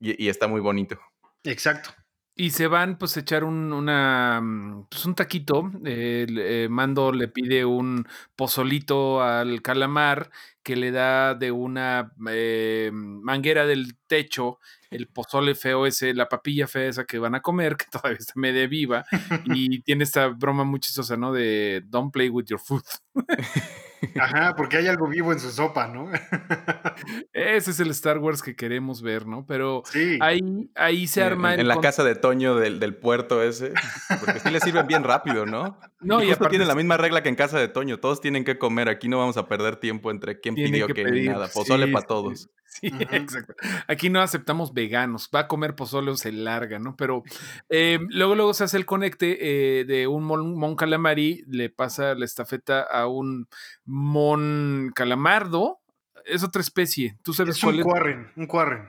uh 0.00 0.06
-huh. 0.06 0.16
y, 0.18 0.24
y, 0.24 0.28
está 0.28 0.46
muy 0.46 0.60
bonito. 0.60 0.98
Exacto. 1.42 1.90
Y 2.36 2.50
se 2.50 2.66
van 2.66 2.98
pues 2.98 3.16
a 3.16 3.20
echar 3.20 3.44
un, 3.44 3.72
una, 3.72 4.42
pues, 4.90 5.06
un 5.06 5.14
taquito. 5.14 5.70
Eh, 5.84 6.26
eh, 6.28 6.68
Mando 6.68 7.12
le 7.12 7.28
pide 7.28 7.64
un 7.64 8.06
pozolito 8.34 9.22
al 9.22 9.62
calamar 9.62 10.30
que 10.64 10.74
le 10.74 10.90
da 10.90 11.34
de 11.34 11.52
una 11.52 12.12
eh, 12.28 12.90
manguera 12.92 13.66
del 13.66 13.96
techo 14.08 14.58
el 14.94 15.08
pozole 15.08 15.54
feo 15.54 15.86
ese, 15.86 16.14
la 16.14 16.28
papilla 16.28 16.66
fea 16.66 16.88
esa 16.88 17.04
que 17.04 17.18
van 17.18 17.34
a 17.34 17.42
comer, 17.42 17.76
que 17.76 17.86
todavía 17.90 18.18
está 18.18 18.32
medio 18.36 18.68
viva, 18.68 19.04
y 19.46 19.80
tiene 19.82 20.04
esta 20.04 20.28
broma 20.28 20.64
muy 20.64 20.80
chistosa, 20.80 21.16
¿no? 21.16 21.32
De 21.32 21.82
don't 21.86 22.12
play 22.12 22.28
with 22.28 22.46
your 22.46 22.60
food. 22.60 22.84
Ajá, 24.20 24.54
porque 24.56 24.76
hay 24.76 24.86
algo 24.86 25.08
vivo 25.08 25.32
en 25.32 25.40
su 25.40 25.50
sopa, 25.50 25.86
¿no? 25.86 26.10
Ese 27.32 27.70
es 27.70 27.80
el 27.80 27.90
Star 27.90 28.18
Wars 28.18 28.42
que 28.42 28.56
queremos 28.56 29.02
ver, 29.02 29.26
¿no? 29.26 29.46
Pero 29.46 29.82
sí. 29.86 30.18
ahí, 30.20 30.70
ahí 30.74 31.06
se 31.06 31.22
arma. 31.22 31.54
En, 31.54 31.60
en 31.60 31.68
la 31.68 31.80
casa 31.80 32.04
de 32.04 32.14
Toño 32.14 32.56
del, 32.56 32.80
del, 32.80 32.94
puerto 32.96 33.42
ese. 33.42 33.72
Porque 34.20 34.40
sí 34.40 34.50
le 34.50 34.60
sirven 34.60 34.86
bien 34.86 35.04
rápido, 35.04 35.46
¿no? 35.46 35.78
No, 36.00 36.22
y, 36.22 36.30
y 36.30 36.34
tienen 36.50 36.68
la 36.68 36.74
misma 36.74 36.96
regla 36.96 37.22
que 37.22 37.28
en 37.28 37.36
casa 37.36 37.58
de 37.58 37.68
Toño. 37.68 37.98
Todos 37.98 38.20
tienen 38.20 38.44
que 38.44 38.58
comer. 38.58 38.88
Aquí 38.88 39.08
no 39.08 39.18
vamos 39.18 39.36
a 39.36 39.48
perder 39.48 39.76
tiempo 39.76 40.10
entre 40.10 40.40
quién 40.40 40.54
pidió 40.54 40.86
qué 40.86 41.04
ni 41.04 41.28
nada. 41.28 41.48
Pozole 41.48 41.86
sí, 41.86 41.92
para 41.92 42.06
todos. 42.06 42.48
Sí, 42.74 42.88
uh 42.88 42.96
-huh. 42.96 43.14
exacto. 43.14 43.54
Aquí 43.86 44.10
no 44.10 44.20
aceptamos 44.20 44.74
veganos. 44.74 45.30
Va 45.32 45.40
a 45.40 45.48
comer 45.48 45.76
pozole 45.76 46.16
se 46.16 46.32
larga, 46.32 46.80
¿no? 46.80 46.96
Pero 46.96 47.22
eh, 47.68 48.00
luego, 48.08 48.34
luego 48.34 48.52
se 48.52 48.64
hace 48.64 48.76
el 48.76 48.84
conecte 48.84 49.38
eh, 49.80 49.84
de 49.84 50.08
un 50.08 50.24
mon, 50.24 50.58
mon, 50.58 50.74
calamari, 50.74 51.44
le 51.46 51.70
pasa 51.70 52.14
la 52.14 52.24
estafeta 52.24 52.82
a 52.82 53.06
un 53.06 53.48
mon 53.84 54.90
calamardo. 54.94 55.80
Es 56.24 56.42
otra 56.42 56.62
especie. 56.62 57.16
¿Tú 57.22 57.32
sabes 57.32 57.56
es 57.56 57.62
cuál 57.62 57.76
un 57.76 57.80
es? 57.80 57.86
Quarren, 57.86 58.32
un 58.34 58.46
quarren. 58.46 58.88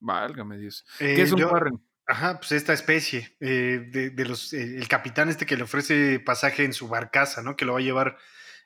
Válgame 0.00 0.58
Dios. 0.58 0.84
Eh, 0.98 1.14
¿Qué 1.14 1.22
es 1.22 1.32
un 1.32 1.38
yo, 1.38 1.48
quarren? 1.48 1.80
Ajá, 2.10 2.38
pues 2.40 2.50
esta 2.50 2.72
especie 2.72 3.36
eh, 3.38 3.86
de, 3.92 4.10
de, 4.10 4.24
los, 4.24 4.52
eh, 4.52 4.76
el 4.76 4.88
capitán 4.88 5.28
este 5.28 5.46
que 5.46 5.56
le 5.56 5.62
ofrece 5.62 6.18
pasaje 6.18 6.64
en 6.64 6.72
su 6.72 6.88
barcaza, 6.88 7.40
¿no? 7.40 7.54
Que 7.54 7.64
lo 7.64 7.74
va 7.74 7.78
a 7.78 7.82
llevar 7.82 8.16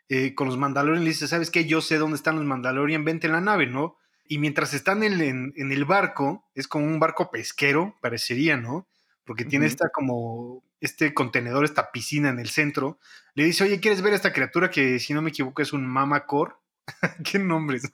eh, 0.09 0.35
con 0.35 0.47
los 0.47 0.57
Mandalorian. 0.57 1.05
Le 1.05 1.11
dice, 1.11 1.29
¿sabes 1.29 1.51
qué? 1.51 1.67
Yo 1.67 1.83
sé 1.83 1.99
dónde 1.99 2.17
están 2.17 2.37
los 2.37 2.45
Mandalorian, 2.47 3.05
vente 3.05 3.27
en 3.27 3.35
la 3.35 3.43
nave, 3.43 3.67
¿no? 3.67 3.99
Y 4.27 4.39
mientras 4.39 4.75
están 4.75 5.03
en, 5.03 5.21
en, 5.21 5.53
en, 5.57 5.73
el 5.73 5.85
barco, 5.85 6.49
es 6.55 6.67
como 6.67 6.87
un 6.87 6.99
barco 6.99 7.31
pesquero, 7.31 7.97
parecería, 8.01 8.57
¿no? 8.57 8.89
Porque 9.25 9.45
uh 9.45 9.47
-huh. 9.47 9.51
tiene 9.51 9.67
esta 9.67 9.89
como, 9.91 10.63
este 10.85 11.15
contenedor, 11.15 11.65
esta 11.65 11.91
piscina 11.91 12.29
en 12.29 12.39
el 12.39 12.49
centro. 12.49 12.99
Le 13.35 13.45
dice, 13.45 13.65
oye, 13.65 13.81
¿quieres 13.81 14.03
ver 14.03 14.13
esta 14.13 14.33
criatura 14.33 14.71
que, 14.71 14.99
si 14.99 15.15
no 15.15 15.23
me 15.23 15.31
equivoco, 15.31 15.63
es 15.63 15.73
un 15.73 15.87
mamacor? 15.87 16.61
¿Qué 17.25 17.39
nombres? 17.39 17.91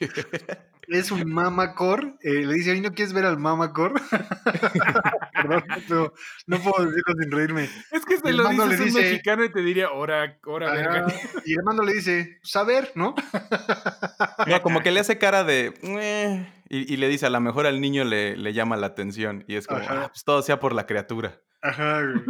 es 0.88 1.10
un 1.10 1.32
mamacor. 1.32 2.14
Eh, 2.22 2.44
le 2.46 2.54
dice, 2.54 2.72
oye, 2.72 2.80
¿no 2.80 2.92
quieres 2.92 3.12
ver 3.12 3.24
al 3.26 3.38
mamacor? 3.38 3.94
perdón, 5.32 5.64
pero 5.88 6.14
no 6.46 6.58
puedo 6.58 6.84
decirlo 6.86 7.14
sin 7.20 7.30
reírme. 7.30 7.68
Es 7.90 8.04
que 8.04 8.18
se 8.18 8.28
el 8.28 8.36
lo 8.36 8.44
mando 8.44 8.64
dices 8.68 8.78
le 8.78 8.84
a 8.84 8.86
un 8.88 8.92
dice- 8.94 9.00
mexicano 9.10 9.44
y 9.44 9.52
te 9.52 9.60
diría, 9.60 9.90
ora, 9.90 10.38
ora, 10.46 10.72
verga. 10.72 11.06
Ajá, 11.06 11.16
Y 11.44 11.52
el 11.54 11.62
mando 11.64 11.82
le 11.82 11.92
dice, 11.94 12.38
saber, 12.42 12.92
¿no? 12.94 13.14
No, 14.46 14.62
como 14.62 14.80
que 14.80 14.90
le 14.90 15.00
hace 15.00 15.18
cara 15.18 15.44
de. 15.44 15.72
"Eh", 15.82 16.46
y, 16.68 16.92
y 16.92 16.96
le 16.96 17.08
dice, 17.08 17.26
a 17.26 17.30
lo 17.30 17.40
mejor 17.40 17.66
al 17.66 17.80
niño 17.80 18.04
le, 18.04 18.36
le 18.36 18.52
llama 18.52 18.76
la 18.76 18.88
atención. 18.88 19.44
Y 19.48 19.56
es 19.56 19.66
como. 19.66 19.80
"Ah, 19.88 20.08
pues 20.12 20.24
todo 20.24 20.42
sea 20.42 20.60
por 20.60 20.72
la 20.74 20.86
criatura. 20.86 21.40
Ajá, 21.62 22.00
güey. 22.02 22.22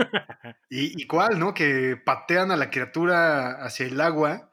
Y, 0.71 1.03
y 1.03 1.07
cuál, 1.07 1.39
¿no? 1.39 1.55
Que 1.55 1.97
patean 2.03 2.53
a 2.53 2.57
la 2.57 2.71
criatura 2.71 3.65
hacia 3.65 3.87
el 3.87 4.01
agua, 4.01 4.53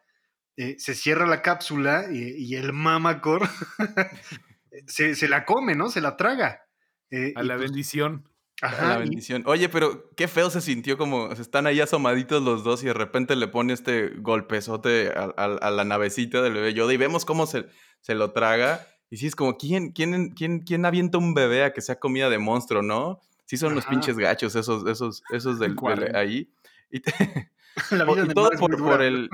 eh, 0.58 0.75
se 0.79 0.93
cierra 0.96 1.25
la 1.25 1.41
cápsula 1.41 2.05
y, 2.12 2.36
y 2.38 2.55
el 2.55 2.74
mamacor 2.74 3.48
se, 4.88 5.15
se 5.15 5.27
la 5.27 5.46
come, 5.46 5.75
¿no? 5.75 5.89
Se 5.89 6.01
la 6.01 6.17
traga. 6.17 6.62
Eh, 7.10 7.34
A 7.36 7.43
la 7.43 7.55
pues, 7.58 7.70
bendición. 7.70 8.27
A 8.62 8.72
la 8.88 8.96
y- 8.98 9.00
bendición. 9.10 9.43
Oye, 9.48 9.70
pero 9.70 10.10
qué 10.15 10.27
feo 10.27 10.50
se 10.50 10.62
sintió 10.62 10.98
como 10.98 11.36
se 11.36 11.41
están 11.41 11.67
ahí 11.67 11.79
asomaditos 11.81 12.43
los 12.43 12.63
dos 12.63 12.84
y 12.84 12.88
de 12.88 12.93
repente 12.93 13.36
le 13.36 13.48
pone 13.48 13.74
este 13.74 14.10
golpezote 14.17 15.10
a, 15.15 15.34
a- 15.36 15.46
a 15.58 15.72
la 15.72 15.84
navecita 15.84 16.41
del 16.41 16.53
bebé 16.53 16.74
Yoda 16.74 16.93
y 16.93 16.98
vemos 16.98 17.25
cómo 17.25 17.48
se, 17.48 17.65
se 18.01 18.13
lo 18.15 18.31
traga. 18.31 18.86
Y 19.10 19.17
sí, 19.17 19.27
es 19.27 19.36
como, 19.36 19.58
¿quién, 19.58 19.91
quién, 19.91 20.29
quién, 20.29 20.60
quién 20.60 20.86
avienta 20.86 21.17
un 21.17 21.34
bebé 21.34 21.63
a 21.63 21.74
que 21.74 21.81
sea 21.81 22.00
comida 22.00 22.29
de 22.29 22.38
monstruo, 22.38 22.81
no? 22.81 23.20
Sí 23.46 23.58
son 23.58 23.75
los 23.75 23.86
pinches 23.86 24.17
gachos 24.17 24.55
esos, 24.55 24.88
esos, 24.88 25.24
esos 25.31 25.60
del, 25.60 25.75
del- 25.75 26.15
ahí. 26.15 26.50
Y, 26.89 27.01
te- 27.01 27.12
la 27.91 28.05
vida 28.05 28.27
todo 28.33 28.45
mar 28.45 28.53
es 28.53 28.59
muy 28.59 28.77
por, 28.77 29.01
el... 29.01 29.29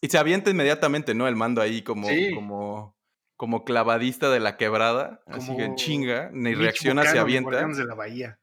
Y 0.00 0.08
se 0.08 0.18
avienta 0.18 0.50
inmediatamente, 0.50 1.14
¿no? 1.14 1.26
El 1.28 1.36
mando 1.36 1.60
ahí 1.60 1.82
como, 1.82 2.08
Sí. 2.08 2.32
como, 2.34 2.96
como 3.36 3.64
clavadista 3.64 4.30
de 4.30 4.40
la 4.40 4.56
quebrada. 4.56 5.20
Así 5.26 5.56
que 5.56 5.64
Como 5.64 5.76
chinga, 5.76 6.30
ni 6.32 6.54
reacciona, 6.54 7.04
se 7.04 7.18
avienta. 7.18 7.50
Guardianes 7.50 7.78
de 7.78 7.84
la 7.84 7.94
Bahía. 7.94 8.38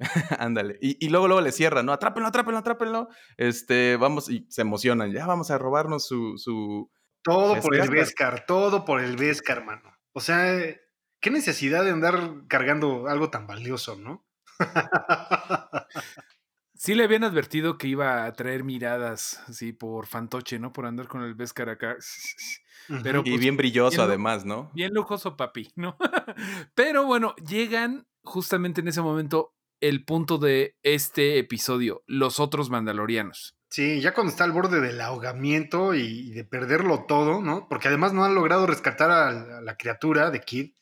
Ándale. 0.38 0.78
Y, 0.80 1.04
y 1.04 1.08
luego, 1.08 1.28
luego 1.28 1.40
le 1.40 1.52
cierran, 1.52 1.86
¿no? 1.86 1.92
Atrápenlo, 1.92 2.28
atrápenlo, 2.28 2.58
atrápenlo. 2.58 3.08
Este, 3.36 3.96
vamos, 3.96 4.28
y 4.28 4.46
se 4.48 4.62
emocionan. 4.62 5.12
Ya 5.12 5.26
vamos 5.26 5.50
a 5.50 5.58
robarnos 5.58 6.06
su. 6.06 6.36
su... 6.36 6.90
Todo 7.22 7.60
por 7.60 7.74
el. 7.74 7.88
Vescar, 7.90 8.44
todo 8.46 8.84
por 8.84 9.00
el 9.00 9.16
Vescar, 9.16 9.64
mano. 9.64 9.96
O 10.12 10.20
sea, 10.20 10.60
qué 11.20 11.30
necesidad 11.30 11.84
de 11.84 11.90
andar 11.90 12.46
cargando 12.48 13.08
algo 13.08 13.30
tan 13.30 13.46
valioso, 13.46 13.96
¿no? 13.96 14.26
Sí 16.76 16.94
le 16.94 17.04
habían 17.04 17.24
advertido 17.24 17.78
que 17.78 17.86
iba 17.88 18.24
a 18.24 18.32
traer 18.32 18.64
miradas 18.64 19.40
así 19.48 19.72
por 19.72 20.06
fantoche, 20.06 20.58
¿no? 20.58 20.72
Por 20.72 20.86
andar 20.86 21.06
con 21.08 21.22
el 21.22 21.34
Vescar 21.34 21.68
acá. 21.68 21.96
Pero 23.02 23.22
Y 23.24 23.30
pues, 23.30 23.40
bien 23.40 23.56
brilloso, 23.56 23.96
bien 23.98 24.08
además, 24.08 24.44
¿no? 24.44 24.70
Bien 24.74 24.92
lujoso, 24.92 25.36
papi, 25.36 25.70
¿no? 25.76 25.96
Pero 26.74 27.06
bueno, 27.06 27.34
llegan 27.36 28.06
justamente 28.22 28.80
en 28.80 28.88
ese 28.88 29.00
momento 29.02 29.54
el 29.80 30.04
punto 30.04 30.38
de 30.38 30.76
este 30.82 31.38
episodio, 31.38 32.02
los 32.06 32.40
otros 32.40 32.70
mandalorianos. 32.70 33.56
Sí, 33.70 34.00
ya 34.00 34.14
cuando 34.14 34.30
está 34.30 34.44
al 34.44 34.52
borde 34.52 34.80
del 34.80 35.00
ahogamiento 35.00 35.94
y, 35.94 36.00
y 36.02 36.30
de 36.32 36.44
perderlo 36.44 37.06
todo, 37.06 37.40
¿no? 37.40 37.66
Porque 37.68 37.88
además 37.88 38.12
no 38.12 38.24
han 38.24 38.34
logrado 38.34 38.66
rescatar 38.66 39.10
a, 39.10 39.32
la- 39.32 39.58
a 39.58 39.60
la 39.62 39.76
criatura 39.76 40.30
de 40.30 40.40
Kid. 40.40 40.72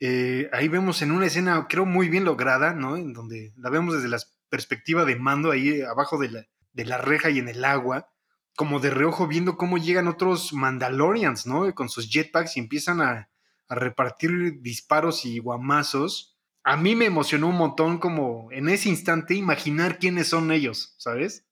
Eh, 0.00 0.48
ahí 0.52 0.68
vemos 0.68 1.00
en 1.02 1.12
una 1.12 1.26
escena, 1.26 1.66
creo, 1.68 1.86
muy 1.86 2.08
bien 2.08 2.24
lograda, 2.24 2.74
¿no? 2.74 2.96
En 2.96 3.12
donde 3.12 3.52
la 3.56 3.70
vemos 3.70 3.94
desde 3.94 4.08
la 4.08 4.18
perspectiva 4.52 5.06
de 5.06 5.16
mando, 5.16 5.50
ahí 5.50 5.80
abajo 5.80 6.18
de 6.18 6.28
la, 6.28 6.46
de 6.74 6.84
la 6.84 6.98
reja 6.98 7.30
y 7.30 7.38
en 7.38 7.48
el 7.48 7.64
agua, 7.64 8.12
como 8.54 8.80
de 8.80 8.90
reojo 8.90 9.26
viendo 9.26 9.56
cómo 9.56 9.78
llegan 9.78 10.08
otros 10.08 10.52
Mandalorians, 10.52 11.46
¿no? 11.46 11.74
Con 11.74 11.88
sus 11.88 12.10
jetpacks 12.10 12.58
y 12.58 12.60
empiezan 12.60 13.00
a, 13.00 13.30
a 13.68 13.74
repartir 13.74 14.60
disparos 14.60 15.24
y 15.24 15.38
guamazos. 15.38 16.36
A 16.64 16.76
mí 16.76 16.94
me 16.94 17.06
emocionó 17.06 17.48
un 17.48 17.56
montón 17.56 17.96
como 17.96 18.52
en 18.52 18.68
ese 18.68 18.90
instante 18.90 19.34
imaginar 19.34 19.98
quiénes 19.98 20.28
son 20.28 20.52
ellos, 20.52 20.94
¿sabes? 20.98 21.46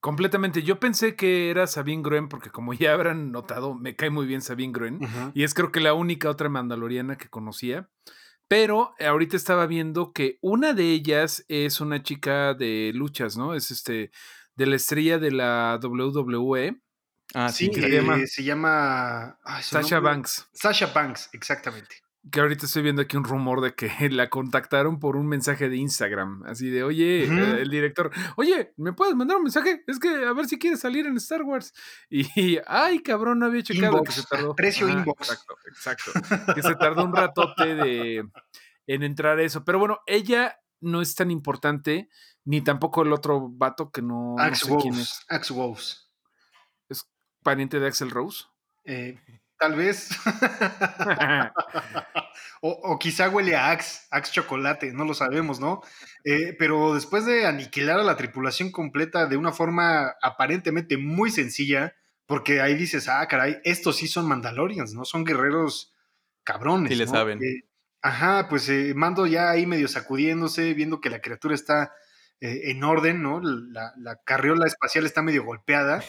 Completamente. 0.00 0.64
Yo 0.64 0.80
pensé 0.80 1.14
que 1.14 1.50
era 1.50 1.68
Sabine 1.68 2.02
Gruen, 2.02 2.28
porque 2.28 2.50
como 2.50 2.74
ya 2.74 2.92
habrán 2.94 3.30
notado, 3.30 3.74
me 3.74 3.94
cae 3.94 4.10
muy 4.10 4.26
bien 4.26 4.42
Sabine 4.42 4.72
Gruen. 4.72 4.98
Y 5.34 5.44
es 5.44 5.54
creo 5.54 5.70
que 5.70 5.78
la 5.78 5.94
única 5.94 6.28
otra 6.28 6.48
mandaloriana 6.48 7.16
que 7.16 7.28
conocía. 7.28 7.88
Pero 8.50 8.94
ahorita 8.98 9.36
estaba 9.36 9.68
viendo 9.68 10.12
que 10.12 10.38
una 10.40 10.72
de 10.72 10.90
ellas 10.90 11.44
es 11.46 11.80
una 11.80 12.02
chica 12.02 12.52
de 12.54 12.90
luchas, 12.92 13.36
¿no? 13.36 13.54
Es 13.54 13.70
este 13.70 14.10
de 14.56 14.66
la 14.66 14.74
estrella 14.74 15.18
de 15.18 15.30
la 15.30 15.78
WWE, 15.80 16.80
Ah, 17.32 17.48
sí. 17.52 17.66
Sí, 17.66 17.70
que 17.70 17.80
se 17.82 17.86
eh, 17.86 17.90
llama- 17.92 18.26
se 18.26 18.42
llama 18.42 19.38
ay, 19.44 19.62
su 19.62 19.68
Sasha 19.76 19.96
nombre- 20.00 20.10
Banks. 20.14 20.48
Sasha 20.52 20.86
Banks, 20.86 21.30
exactamente. 21.32 21.94
Que 22.30 22.40
ahorita 22.40 22.66
estoy 22.66 22.82
viendo 22.82 23.00
aquí 23.00 23.16
un 23.16 23.24
rumor 23.24 23.60
de 23.60 23.74
que 23.74 23.88
la 24.10 24.28
contactaron 24.28 24.98
por 24.98 25.16
un 25.16 25.26
mensaje 25.26 25.68
de 25.68 25.76
Instagram. 25.76 26.42
Así 26.44 26.68
de, 26.68 26.82
oye, 26.82 27.24
eh, 27.24 27.60
el 27.62 27.70
director, 27.70 28.10
oye, 28.36 28.72
¿me 28.76 28.92
puedes 28.92 29.14
mandar 29.14 29.38
un 29.38 29.44
mensaje? 29.44 29.82
Es 29.86 29.98
que 29.98 30.08
a 30.08 30.32
ver 30.32 30.46
si 30.46 30.58
quieres 30.58 30.80
salir 30.80 31.06
en 31.06 31.16
Star 31.16 31.42
Wars. 31.42 31.72
Y, 32.10 32.58
ay, 32.66 33.00
cabrón, 33.00 33.38
no 33.38 33.46
había 33.46 33.62
checado 33.62 33.98
Inbox, 33.98 34.08
que 34.08 34.20
se 34.20 34.26
tardó. 34.26 34.54
precio 34.54 34.88
inbox. 34.88 35.30
Exacto, 35.30 35.54
exacto. 35.68 36.12
Que 36.54 36.62
se 36.62 36.74
tardó 36.74 37.04
un 37.04 37.14
ratote 37.14 37.74
de, 37.74 38.28
en 38.86 39.02
entrar 39.02 39.38
a 39.38 39.42
eso. 39.42 39.64
Pero 39.64 39.78
bueno, 39.78 40.00
ella 40.06 40.58
no 40.80 41.00
es 41.00 41.14
tan 41.14 41.30
importante, 41.30 42.08
ni 42.44 42.60
tampoco 42.60 43.02
el 43.02 43.12
otro 43.12 43.48
vato 43.50 43.90
que 43.90 44.02
no, 44.02 44.36
quién 44.82 44.94
es. 44.94 45.24
Axe 45.28 45.52
Wolves. 45.52 46.10
Pariente 47.42 47.80
de 47.80 47.86
Axel 47.86 48.10
Rose. 48.10 48.44
Eh, 48.84 49.18
tal 49.60 49.74
vez. 49.76 50.08
o, 52.62 52.70
o 52.70 52.98
quizá 52.98 53.28
huele 53.28 53.54
a 53.54 53.70
Axe, 53.70 54.06
Axe 54.10 54.32
chocolate, 54.32 54.92
no 54.92 55.04
lo 55.04 55.12
sabemos, 55.14 55.60
¿no? 55.60 55.82
Eh, 56.24 56.56
pero 56.58 56.94
después 56.94 57.26
de 57.26 57.46
aniquilar 57.46 58.00
a 58.00 58.04
la 58.04 58.16
tripulación 58.16 58.72
completa 58.72 59.26
de 59.26 59.36
una 59.36 59.52
forma 59.52 60.14
aparentemente 60.22 60.96
muy 60.96 61.30
sencilla, 61.30 61.94
porque 62.26 62.62
ahí 62.62 62.74
dices, 62.74 63.08
ah, 63.08 63.26
caray, 63.28 63.58
estos 63.64 63.96
sí 63.96 64.08
son 64.08 64.26
Mandalorians, 64.26 64.94
¿no? 64.94 65.04
Son 65.04 65.24
guerreros 65.24 65.94
cabrones. 66.42 66.90
Sí 66.90 66.96
le 66.96 67.04
¿no? 67.04 67.12
saben. 67.12 67.44
Eh, 67.44 67.64
ajá, 68.00 68.48
pues 68.48 68.68
eh, 68.70 68.94
Mando 68.96 69.26
ya 69.26 69.50
ahí 69.50 69.66
medio 69.66 69.88
sacudiéndose, 69.88 70.72
viendo 70.72 71.00
que 71.00 71.10
la 71.10 71.20
criatura 71.20 71.54
está 71.54 71.92
en 72.42 72.82
orden, 72.84 73.22
¿no? 73.22 73.38
La, 73.42 73.92
la 73.98 74.16
carriola 74.24 74.66
espacial 74.66 75.04
está 75.04 75.20
medio 75.20 75.44
golpeada. 75.44 76.02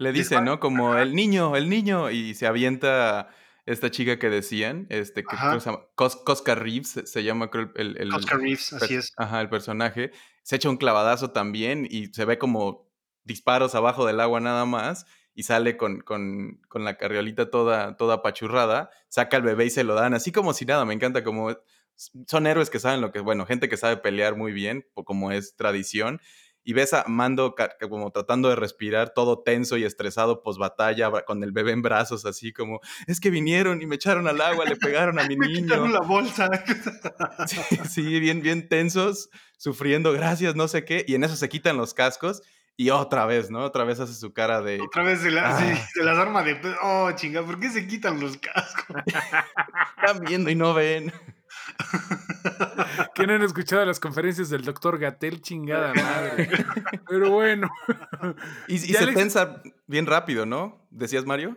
Le 0.00 0.12
dice, 0.12 0.40
¿no? 0.40 0.60
Como 0.60 0.96
el 0.96 1.14
niño, 1.14 1.56
el 1.56 1.68
niño. 1.68 2.10
Y 2.10 2.34
se 2.34 2.46
avienta 2.46 3.28
esta 3.66 3.90
chica 3.90 4.18
que 4.18 4.30
decían, 4.30 4.86
este, 4.88 5.22
que 5.22 5.36
creo 5.36 5.60
se 5.60 5.70
llama 5.70 5.84
Cos- 5.94 6.24
Cosca 6.24 6.54
Reeves, 6.54 7.02
se, 7.04 7.22
llama 7.22 7.50
creo 7.50 7.70
el, 7.76 7.98
el, 7.98 8.12
Oscar 8.14 8.38
Reeves, 8.38 8.72
así 8.72 8.94
es. 8.94 9.12
Ajá, 9.18 9.42
el 9.42 9.50
personaje. 9.50 10.10
Se 10.42 10.56
echa 10.56 10.70
un 10.70 10.78
clavadazo 10.78 11.32
también 11.32 11.86
y 11.88 12.06
se 12.06 12.24
ve 12.24 12.38
como 12.38 12.90
disparos 13.24 13.74
abajo 13.74 14.06
del 14.06 14.20
agua 14.20 14.40
nada 14.40 14.64
más. 14.64 15.04
Y 15.34 15.42
sale 15.42 15.76
con, 15.76 16.00
con, 16.00 16.60
con 16.68 16.84
la 16.84 16.96
carriolita 16.96 17.50
toda, 17.50 17.96
toda 17.98 18.16
apachurrada. 18.16 18.90
Saca 19.08 19.36
al 19.36 19.42
bebé 19.42 19.66
y 19.66 19.70
se 19.70 19.84
lo 19.84 19.94
dan. 19.94 20.14
Así 20.14 20.32
como 20.32 20.54
si 20.54 20.64
nada. 20.64 20.84
Me 20.86 20.94
encanta 20.94 21.22
como... 21.22 21.54
Son 22.26 22.46
héroes 22.46 22.70
que 22.70 22.78
saben 22.78 23.02
lo 23.02 23.12
que... 23.12 23.20
Bueno, 23.20 23.44
gente 23.44 23.68
que 23.68 23.76
sabe 23.76 23.98
pelear 23.98 24.34
muy 24.34 24.52
bien, 24.52 24.86
como 24.94 25.30
es 25.30 25.54
tradición. 25.56 26.20
Y 26.62 26.72
ves 26.74 26.92
a 26.92 27.04
Mando 27.08 27.54
como 27.88 28.10
tratando 28.10 28.48
de 28.50 28.56
respirar, 28.56 29.14
todo 29.14 29.42
tenso 29.42 29.76
y 29.78 29.84
estresado 29.84 30.42
post 30.42 30.58
batalla, 30.60 31.10
con 31.26 31.42
el 31.42 31.52
bebé 31.52 31.72
en 31.72 31.82
brazos, 31.82 32.26
así 32.26 32.52
como, 32.52 32.80
es 33.06 33.18
que 33.18 33.30
vinieron 33.30 33.80
y 33.80 33.86
me 33.86 33.94
echaron 33.96 34.28
al 34.28 34.40
agua, 34.40 34.64
le 34.66 34.76
pegaron 34.76 35.18
a 35.18 35.24
mi 35.24 35.36
Me 35.38 35.46
niño. 35.46 35.62
quitaron 35.62 35.92
la 35.92 36.00
bolsa. 36.00 36.48
Sí, 37.46 37.56
sí, 37.88 38.20
bien, 38.20 38.42
bien 38.42 38.68
tensos, 38.68 39.30
sufriendo, 39.56 40.12
gracias, 40.12 40.54
no 40.54 40.68
sé 40.68 40.84
qué. 40.84 41.04
Y 41.08 41.14
en 41.14 41.24
eso 41.24 41.36
se 41.36 41.48
quitan 41.48 41.76
los 41.78 41.94
cascos 41.94 42.42
y 42.76 42.90
otra 42.90 43.26
vez, 43.26 43.50
¿no? 43.50 43.60
Otra 43.64 43.84
vez 43.84 43.98
hace 44.00 44.14
su 44.14 44.32
cara 44.32 44.60
de. 44.62 44.80
Otra 44.80 45.02
vez 45.02 45.20
se, 45.20 45.30
la, 45.30 45.56
Ah. 45.56 45.58
sí, 45.60 45.80
se 45.94 46.02
las 46.04 46.16
arma 46.18 46.42
de... 46.42 46.58
Oh, 46.82 47.10
chinga, 47.12 47.42
¿por 47.42 47.58
qué 47.60 47.68
se 47.70 47.86
quitan 47.86 48.20
los 48.20 48.36
cascos? 48.38 48.96
Están 49.06 50.20
viendo 50.24 50.50
y 50.50 50.54
no 50.54 50.72
ven. 50.74 51.12
Que 53.14 53.26
no 53.26 53.34
han 53.34 53.42
escuchado 53.42 53.84
las 53.84 54.00
conferencias 54.00 54.50
del 54.50 54.64
doctor 54.64 54.98
Gatel, 54.98 55.40
chingada 55.40 55.92
madre. 55.94 56.48
Pero 57.08 57.30
bueno. 57.30 57.68
Y, 58.68 58.74
y 58.76 58.92
Ya 58.92 59.00
se 59.00 59.06
les- 59.06 59.14
tensa 59.14 59.62
bien 59.86 60.06
rápido, 60.06 60.46
¿no? 60.46 60.86
¿Decías, 60.90 61.24
Mario? 61.26 61.56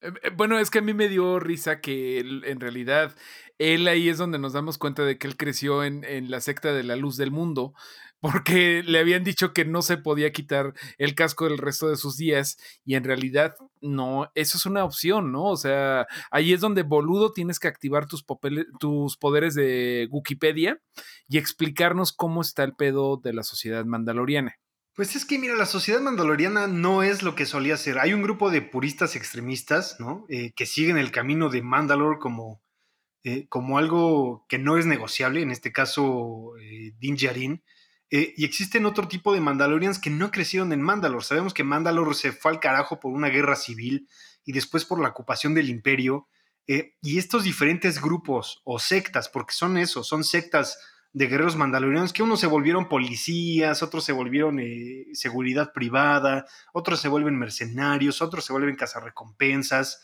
Eh, 0.00 0.12
eh, 0.22 0.30
Bueno, 0.36 0.58
es 0.58 0.70
que 0.70 0.78
a 0.78 0.82
mí 0.82 0.94
me 0.94 1.08
dio 1.08 1.38
risa 1.40 1.80
que 1.80 2.18
él, 2.18 2.42
en 2.46 2.60
realidad 2.60 3.14
él 3.58 3.86
ahí 3.88 4.08
es 4.08 4.18
donde 4.18 4.38
nos 4.38 4.52
damos 4.52 4.78
cuenta 4.78 5.04
de 5.04 5.18
que 5.18 5.26
él 5.26 5.36
creció 5.36 5.84
en, 5.84 6.04
en 6.04 6.30
la 6.30 6.40
secta 6.40 6.72
de 6.72 6.82
la 6.82 6.96
luz 6.96 7.16
del 7.16 7.30
mundo, 7.30 7.74
porque 8.22 8.84
le 8.84 9.00
habían 9.00 9.24
dicho 9.24 9.52
que 9.52 9.64
no 9.64 9.82
se 9.82 9.96
podía 9.96 10.30
quitar 10.30 10.74
el 10.96 11.16
casco 11.16 11.48
el 11.48 11.58
resto 11.58 11.88
de 11.88 11.96
sus 11.96 12.16
días 12.16 12.56
y 12.84 12.94
en 12.94 13.02
realidad 13.02 13.56
no, 13.80 14.30
eso 14.36 14.58
es 14.58 14.64
una 14.64 14.84
opción, 14.84 15.32
¿no? 15.32 15.46
O 15.46 15.56
sea, 15.56 16.06
ahí 16.30 16.52
es 16.52 16.60
donde 16.60 16.84
boludo 16.84 17.32
tienes 17.32 17.58
que 17.58 17.66
activar 17.66 18.06
tus, 18.06 18.22
poderes 18.22 19.54
de 19.56 20.06
Wikipedia 20.08 20.80
y 21.28 21.38
explicarnos 21.38 22.12
cómo 22.12 22.42
está 22.42 22.62
el 22.62 22.76
pedo 22.76 23.16
de 23.16 23.32
la 23.32 23.42
sociedad 23.42 23.84
mandaloriana. 23.84 24.54
Pues 24.94 25.16
es 25.16 25.24
que, 25.24 25.40
mira, 25.40 25.56
la 25.56 25.66
sociedad 25.66 26.00
mandaloriana 26.00 26.68
no 26.68 27.02
es 27.02 27.24
lo 27.24 27.34
que 27.34 27.44
solía 27.44 27.76
ser. 27.76 27.98
Hay 27.98 28.12
un 28.12 28.22
grupo 28.22 28.50
de 28.50 28.62
puristas 28.62 29.16
extremistas, 29.16 29.96
¿no? 29.98 30.26
Eh, 30.28 30.52
que 30.54 30.66
siguen 30.66 30.96
el 30.96 31.10
camino 31.10 31.48
de 31.48 31.62
Mandalore 31.62 32.20
como 32.20 32.62
eh, 33.24 33.46
como 33.48 33.78
algo 33.78 34.44
que 34.48 34.58
no 34.58 34.78
es 34.78 34.86
negociable, 34.86 35.42
en 35.42 35.52
este 35.52 35.70
caso 35.70 36.56
eh, 36.60 36.92
Din 36.98 37.14
Djarin, 37.14 37.62
eh, 38.12 38.32
y 38.36 38.44
existen 38.44 38.86
otro 38.86 39.08
tipo 39.08 39.34
de 39.34 39.40
Mandalorians 39.40 39.98
que 39.98 40.10
no 40.10 40.30
crecieron 40.30 40.72
en 40.72 40.82
Mandalore. 40.82 41.24
Sabemos 41.24 41.52
que 41.52 41.64
Mandalore 41.64 42.14
se 42.14 42.30
fue 42.30 42.52
al 42.52 42.60
carajo 42.60 43.00
por 43.00 43.12
una 43.12 43.28
guerra 43.28 43.56
civil 43.56 44.08
y 44.44 44.52
después 44.52 44.84
por 44.84 45.00
la 45.00 45.08
ocupación 45.08 45.54
del 45.54 45.68
imperio. 45.68 46.28
y 46.66 47.18
estos 47.18 47.42
diferentes 47.42 48.00
grupos 48.00 48.62
o 48.64 48.78
sectas, 48.78 49.28
porque 49.28 49.52
son 49.52 49.76
eso, 49.76 50.04
son 50.04 50.22
sectas 50.22 50.78
de 51.12 51.26
guerreros 51.26 51.56
mandalorianos 51.56 52.12
que 52.12 52.22
unos 52.22 52.40
se 52.40 52.46
volvieron 52.46 52.88
policías, 52.88 53.82
otros 53.82 54.04
se 54.04 54.12
volvieron 54.12 54.60
seguridad 55.12 55.72
privada, 55.72 56.46
otros 56.72 57.00
se 57.00 57.08
vuelven 57.08 57.38
mercenarios, 57.38 58.22
otros 58.22 58.44
se 58.44 58.52
vuelven 58.52 58.76
cazarrecompensas. 58.76 60.00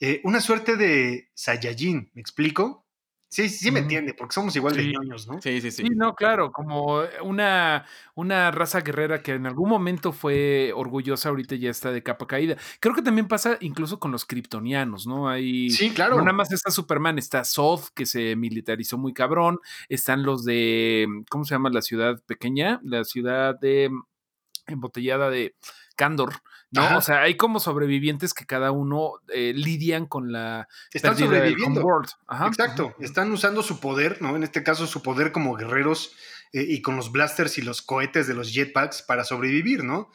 Eh, 0.00 0.20
una 0.24 0.40
suerte 0.40 0.76
de 0.76 1.30
Saiyajin, 1.34 2.10
¿me 2.14 2.20
explico? 2.20 2.85
Sí, 3.28 3.48
sí, 3.48 3.72
me 3.72 3.80
entiende, 3.80 4.14
porque 4.14 4.34
somos 4.34 4.54
igual 4.54 4.76
de 4.76 4.86
ñoños, 4.86 5.26
¿no? 5.26 5.42
Sí, 5.42 5.60
sí, 5.60 5.72
sí. 5.72 5.82
Sí, 5.82 5.90
no, 5.90 6.14
claro, 6.14 6.52
como 6.52 7.02
una, 7.22 7.84
una 8.14 8.52
raza 8.52 8.82
guerrera 8.82 9.20
que 9.20 9.32
en 9.32 9.46
algún 9.46 9.68
momento 9.68 10.12
fue 10.12 10.72
orgullosa, 10.74 11.30
ahorita 11.30 11.56
ya 11.56 11.70
está 11.70 11.90
de 11.90 12.04
capa 12.04 12.26
caída. 12.28 12.56
Creo 12.78 12.94
que 12.94 13.02
también 13.02 13.26
pasa 13.26 13.58
incluso 13.60 13.98
con 13.98 14.12
los 14.12 14.24
kryptonianos, 14.24 15.08
¿no? 15.08 15.28
Hay, 15.28 15.70
sí, 15.70 15.90
claro. 15.90 16.16
No 16.16 16.22
nada 16.22 16.36
más 16.36 16.52
está 16.52 16.70
Superman, 16.70 17.18
está 17.18 17.44
Soth, 17.44 17.88
que 17.94 18.06
se 18.06 18.36
militarizó 18.36 18.96
muy 18.96 19.12
cabrón, 19.12 19.58
están 19.88 20.22
los 20.22 20.44
de, 20.44 21.06
¿cómo 21.28 21.44
se 21.44 21.56
llama 21.56 21.70
la 21.70 21.82
ciudad 21.82 22.22
pequeña? 22.26 22.80
La 22.84 23.02
ciudad 23.02 23.58
de 23.58 23.90
embotellada 24.68 25.30
de 25.30 25.56
Candor, 25.96 26.34
¿no? 26.70 26.98
O 26.98 27.00
sea, 27.00 27.22
hay 27.22 27.36
como 27.36 27.58
sobrevivientes 27.58 28.34
que 28.34 28.46
cada 28.46 28.70
uno 28.70 29.14
eh, 29.28 29.52
lidian 29.54 30.06
con 30.06 30.30
la 30.30 30.68
Están 30.92 31.16
sobreviviendo. 31.16 31.82
Exacto, 32.46 32.94
están 33.00 33.32
usando 33.32 33.62
su 33.62 33.80
poder, 33.80 34.20
¿no? 34.22 34.36
En 34.36 34.42
este 34.42 34.62
caso 34.62 34.86
su 34.86 35.02
poder 35.02 35.32
como 35.32 35.56
guerreros 35.56 36.14
eh, 36.52 36.64
y 36.68 36.82
con 36.82 36.96
los 36.96 37.10
blasters 37.10 37.58
y 37.58 37.62
los 37.62 37.82
cohetes 37.82 38.26
de 38.28 38.34
los 38.34 38.52
jetpacks 38.52 39.02
para 39.02 39.24
sobrevivir, 39.24 39.82
¿no? 39.84 40.10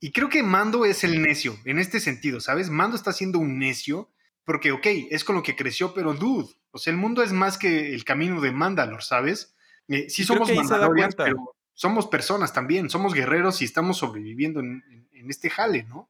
Y 0.00 0.12
creo 0.12 0.28
que 0.28 0.42
Mando 0.42 0.84
es 0.84 1.04
el 1.04 1.22
necio 1.22 1.56
en 1.64 1.78
este 1.78 2.00
sentido, 2.00 2.40
¿sabes? 2.40 2.70
Mando 2.70 2.96
está 2.96 3.12
siendo 3.12 3.38
un 3.38 3.58
necio 3.58 4.10
porque, 4.44 4.72
ok, 4.72 4.86
es 5.10 5.24
con 5.24 5.36
lo 5.36 5.42
que 5.42 5.56
creció, 5.56 5.92
pero 5.94 6.14
dude, 6.14 6.48
o 6.70 6.78
sea, 6.78 6.92
el 6.92 6.98
mundo 6.98 7.22
es 7.22 7.32
más 7.32 7.58
que 7.58 7.94
el 7.94 8.04
camino 8.04 8.40
de 8.40 8.52
Mandalor, 8.52 9.02
¿sabes? 9.02 9.54
Eh, 9.88 10.08
sí 10.08 10.24
somos 10.24 10.52
Mandalorians, 10.52 11.14
pero 11.14 11.55
somos 11.76 12.06
personas 12.06 12.52
también, 12.52 12.90
somos 12.90 13.12
guerreros 13.14 13.60
y 13.62 13.66
estamos 13.66 13.98
sobreviviendo 13.98 14.60
en, 14.60 14.82
este 15.28 15.50
jale, 15.50 15.84
¿no? 15.84 16.08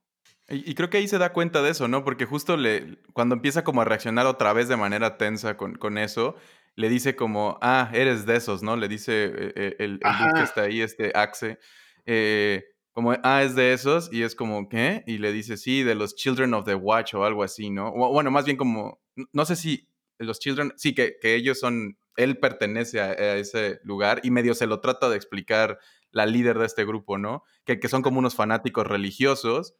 Y, 0.48 0.74
creo 0.74 0.90
que 0.90 0.98
ahí 0.98 1.08
se 1.08 1.18
da 1.18 1.32
cuenta 1.32 1.60
de 1.60 1.70
eso, 1.70 1.88
¿no? 1.88 2.04
Porque 2.04 2.24
justo 2.24 2.56
le, 2.56 2.98
cuando 3.12 3.34
empieza 3.34 3.64
como 3.64 3.80
a 3.80 3.84
reaccionar 3.84 4.26
otra 4.26 4.52
vez 4.52 4.68
de 4.68 4.76
manera 4.76 5.16
tensa 5.16 5.56
con, 5.56 5.74
con 5.74 5.98
eso, 5.98 6.36
le 6.76 6.88
dice 6.88 7.16
como, 7.16 7.58
ah, 7.62 7.90
eres 7.92 8.26
de 8.26 8.36
esos, 8.36 8.62
¿no? 8.62 8.76
Le 8.76 8.86
dice 8.86 9.24
eh, 9.24 9.52
eh, 9.56 9.76
el, 9.80 9.92
el, 10.02 10.34
que 10.34 10.42
está 10.42 10.62
ahí, 10.62 10.82
este 10.82 11.10
Axe, 11.14 11.58
eh, 12.04 12.64
como, 12.92 13.16
ah, 13.22 13.42
es 13.42 13.56
de 13.56 13.72
esos, 13.72 14.12
y 14.12 14.22
es 14.22 14.36
como, 14.36 14.68
¿qué? 14.68 15.02
Y 15.06 15.18
le 15.18 15.32
dice, 15.32 15.56
sí, 15.56 15.82
de 15.82 15.96
los 15.96 16.14
Children 16.14 16.54
of 16.54 16.64
the 16.64 16.74
Watch 16.76 17.14
o 17.14 17.24
algo 17.24 17.42
así, 17.42 17.70
¿no? 17.70 17.90
bueno, 17.90 18.30
más 18.30 18.44
bien 18.44 18.56
como, 18.56 19.00
no 19.32 19.44
sé 19.46 19.56
si 19.56 19.88
los 20.18 20.38
Children, 20.38 20.74
sí, 20.76 20.94
que, 20.94 21.16
que 21.20 21.34
ellos 21.34 21.58
son 21.58 21.96
él 22.16 22.38
pertenece 22.38 23.00
a, 23.00 23.36
ese 23.36 23.80
lugar 23.82 24.20
y 24.22 24.30
medio 24.30 24.54
se 24.54 24.66
lo 24.66 24.80
trata 24.80 25.08
de 25.08 25.16
explicar 25.16 25.78
la 26.10 26.26
líder 26.26 26.58
de 26.58 26.66
este 26.66 26.84
grupo, 26.84 27.18
¿no? 27.18 27.42
Que, 27.64 27.78
que 27.78 27.88
son 27.88 28.02
como 28.02 28.18
unos 28.18 28.34
fanáticos 28.34 28.86
religiosos, 28.86 29.74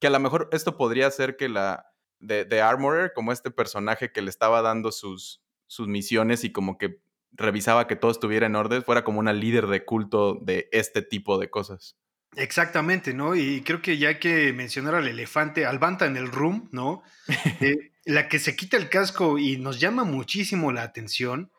que 0.00 0.06
a 0.06 0.10
lo 0.10 0.20
mejor 0.20 0.48
esto 0.52 0.76
podría 0.76 1.10
ser 1.10 1.36
que 1.36 1.48
la 1.48 1.86
de, 2.18 2.44
de, 2.44 2.60
Armorer, 2.60 3.12
como 3.14 3.32
este 3.32 3.50
personaje 3.50 4.12
que 4.12 4.22
le 4.22 4.30
estaba 4.30 4.62
dando 4.62 4.92
sus, 4.92 5.42
sus 5.66 5.88
misiones 5.88 6.44
y 6.44 6.52
como 6.52 6.78
que 6.78 7.00
revisaba 7.32 7.86
que 7.86 7.96
todo 7.96 8.10
estuviera 8.10 8.46
en 8.46 8.56
orden, 8.56 8.82
fuera 8.82 9.04
como 9.04 9.18
una 9.18 9.32
líder 9.32 9.66
de 9.66 9.84
culto 9.84 10.38
de 10.40 10.68
este 10.72 11.02
tipo 11.02 11.38
de 11.38 11.50
cosas. 11.50 11.96
Exactamente, 12.36 13.12
¿no? 13.12 13.34
Y 13.34 13.62
creo 13.62 13.82
que 13.82 13.98
ya 13.98 14.08
hay 14.08 14.18
que 14.18 14.52
mencionar 14.52 14.94
al 14.94 15.06
elefante, 15.06 15.66
al 15.66 15.78
Banta 15.78 16.06
en 16.06 16.16
el 16.16 16.28
room, 16.28 16.68
¿no? 16.72 17.02
Eh, 17.60 17.92
la 18.04 18.28
que 18.28 18.40
se 18.40 18.56
quita 18.56 18.76
el 18.76 18.88
casco 18.88 19.38
y 19.38 19.58
nos 19.58 19.78
llama 19.78 20.02
muchísimo 20.02 20.72
la 20.72 20.82
atención 20.82 21.51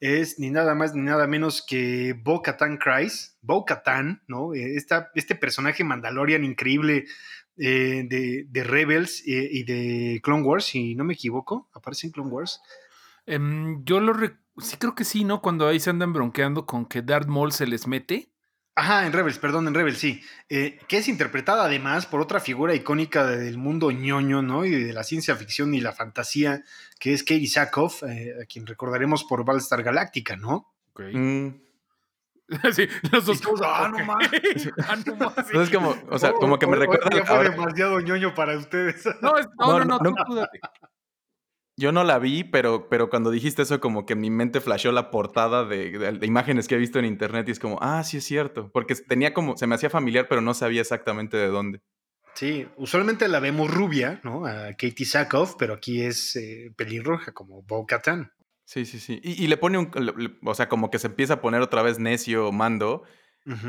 es 0.00 0.38
ni 0.38 0.50
nada 0.50 0.74
más 0.74 0.94
ni 0.94 1.02
nada 1.02 1.26
menos 1.26 1.64
que 1.64 2.14
Bo-Katan 2.14 2.78
Kryze, 2.78 3.32
Bo-Katan, 3.42 4.22
¿no? 4.26 4.54
Eh, 4.54 4.76
este 5.14 5.34
personaje 5.34 5.84
Mandalorian 5.84 6.42
increíble 6.42 7.04
eh, 7.58 8.06
de, 8.08 8.64
Rebels 8.64 9.22
eh, 9.26 9.48
y 9.52 9.64
de 9.64 10.20
Clone 10.22 10.42
Wars, 10.42 10.64
si 10.64 10.94
no 10.94 11.04
me 11.04 11.12
equivoco, 11.14 11.68
aparece 11.74 12.06
en 12.06 12.12
Clone 12.12 12.30
Wars. 12.30 12.60
Em, 13.26 13.84
yo 13.84 14.00
lo 14.00 14.14
sí 14.58 14.76
creo 14.78 14.94
que 14.94 15.04
sí, 15.04 15.24
¿no? 15.24 15.42
Cuando 15.42 15.68
ahí 15.68 15.78
se 15.78 15.90
andan 15.90 16.14
bronqueando 16.14 16.64
con 16.64 16.86
que 16.86 17.02
Darth 17.02 17.28
Maul 17.28 17.52
se 17.52 17.66
les 17.66 17.86
mete. 17.86 18.32
Ajá, 18.74 19.06
en 19.06 19.12
Rebels, 19.12 19.38
perdón, 19.38 19.68
en 19.68 19.74
Rebels, 19.74 19.98
sí. 19.98 20.22
que 20.48 20.78
es 20.90 21.08
interpretada 21.08 21.64
además 21.64 22.06
por 22.06 22.20
otra 22.20 22.40
figura 22.40 22.74
icónica 22.74 23.26
del 23.26 23.58
mundo 23.58 23.90
ñoño, 23.90 24.42
¿no? 24.42 24.64
Y 24.64 24.70
de 24.70 24.92
la 24.92 25.02
ciencia 25.02 25.36
ficción 25.36 25.74
y 25.74 25.80
la 25.80 25.92
fantasía, 25.92 26.62
que 26.98 27.12
es 27.12 27.22
Katie 27.22 27.48
Sackhoff, 27.48 28.04
eh, 28.04 28.34
a 28.42 28.46
quien 28.46 28.66
recordaremos 28.66 29.24
por 29.24 29.44
Battlestar 29.44 29.82
Galactica, 29.82 30.36
¿no? 30.36 30.72
Mm. 30.96 31.48
Sí, 32.72 32.88
los 33.12 33.26
dos. 33.26 33.40
ah, 33.64 33.88
no 33.90 34.04
más. 34.04 34.28
Ah, 34.88 34.96
no 35.52 35.62
Es 35.62 35.70
como, 35.70 35.94
o 36.08 36.18
sea, 36.18 36.32
como 36.32 36.58
que 36.58 36.66
me 36.66 36.76
recuerda. 36.76 37.24
fue 37.24 37.48
demasiado 37.48 38.00
ñoño 38.00 38.34
para 38.34 38.56
ustedes. 38.56 39.04
No, 39.20 39.34
no, 39.58 39.84
no, 39.84 39.98
no, 39.98 40.10
no, 40.10 40.46
Yo 41.80 41.92
no 41.92 42.04
la 42.04 42.18
vi, 42.18 42.44
pero, 42.44 42.90
pero 42.90 43.08
cuando 43.08 43.30
dijiste 43.30 43.62
eso, 43.62 43.80
como 43.80 44.04
que 44.04 44.14
mi 44.14 44.28
mente 44.28 44.60
flasheó 44.60 44.92
la 44.92 45.10
portada 45.10 45.64
de, 45.64 45.98
de, 45.98 46.26
imágenes 46.26 46.68
que 46.68 46.74
he 46.74 46.78
visto 46.78 46.98
en 46.98 47.06
internet 47.06 47.48
y 47.48 47.52
es 47.52 47.58
como, 47.58 47.78
ah, 47.80 48.04
sí 48.04 48.18
es 48.18 48.24
cierto. 48.24 48.70
Porque 48.70 48.94
tenía 48.94 49.32
como, 49.32 49.56
se 49.56 49.66
me 49.66 49.76
hacía 49.76 49.88
familiar, 49.88 50.26
pero 50.28 50.42
no 50.42 50.52
sabía 50.52 50.82
exactamente 50.82 51.38
de 51.38 51.48
dónde. 51.48 51.80
Sí, 52.34 52.68
usualmente 52.76 53.28
la 53.28 53.40
vemos 53.40 53.70
rubia, 53.70 54.20
¿no? 54.24 54.44
A 54.44 54.74
Katie 54.74 55.06
Sackhoff, 55.06 55.54
pero 55.58 55.72
aquí 55.72 56.02
es 56.02 56.36
eh, 56.36 56.70
pelirroja, 56.76 57.32
como 57.32 57.62
Bo 57.62 57.86
Katan. 57.86 58.30
Sí, 58.66 58.84
sí, 58.84 59.00
sí. 59.00 59.18
Y, 59.24 59.46
le 59.46 59.56
pone 59.56 59.78
un. 59.78 59.90
O 60.44 60.54
sea, 60.54 60.68
como 60.68 60.90
que 60.90 60.98
se 60.98 61.06
empieza 61.06 61.34
a 61.34 61.40
poner 61.40 61.62
otra 61.62 61.82
vez 61.82 61.98
necio 61.98 62.52
mando. 62.52 63.04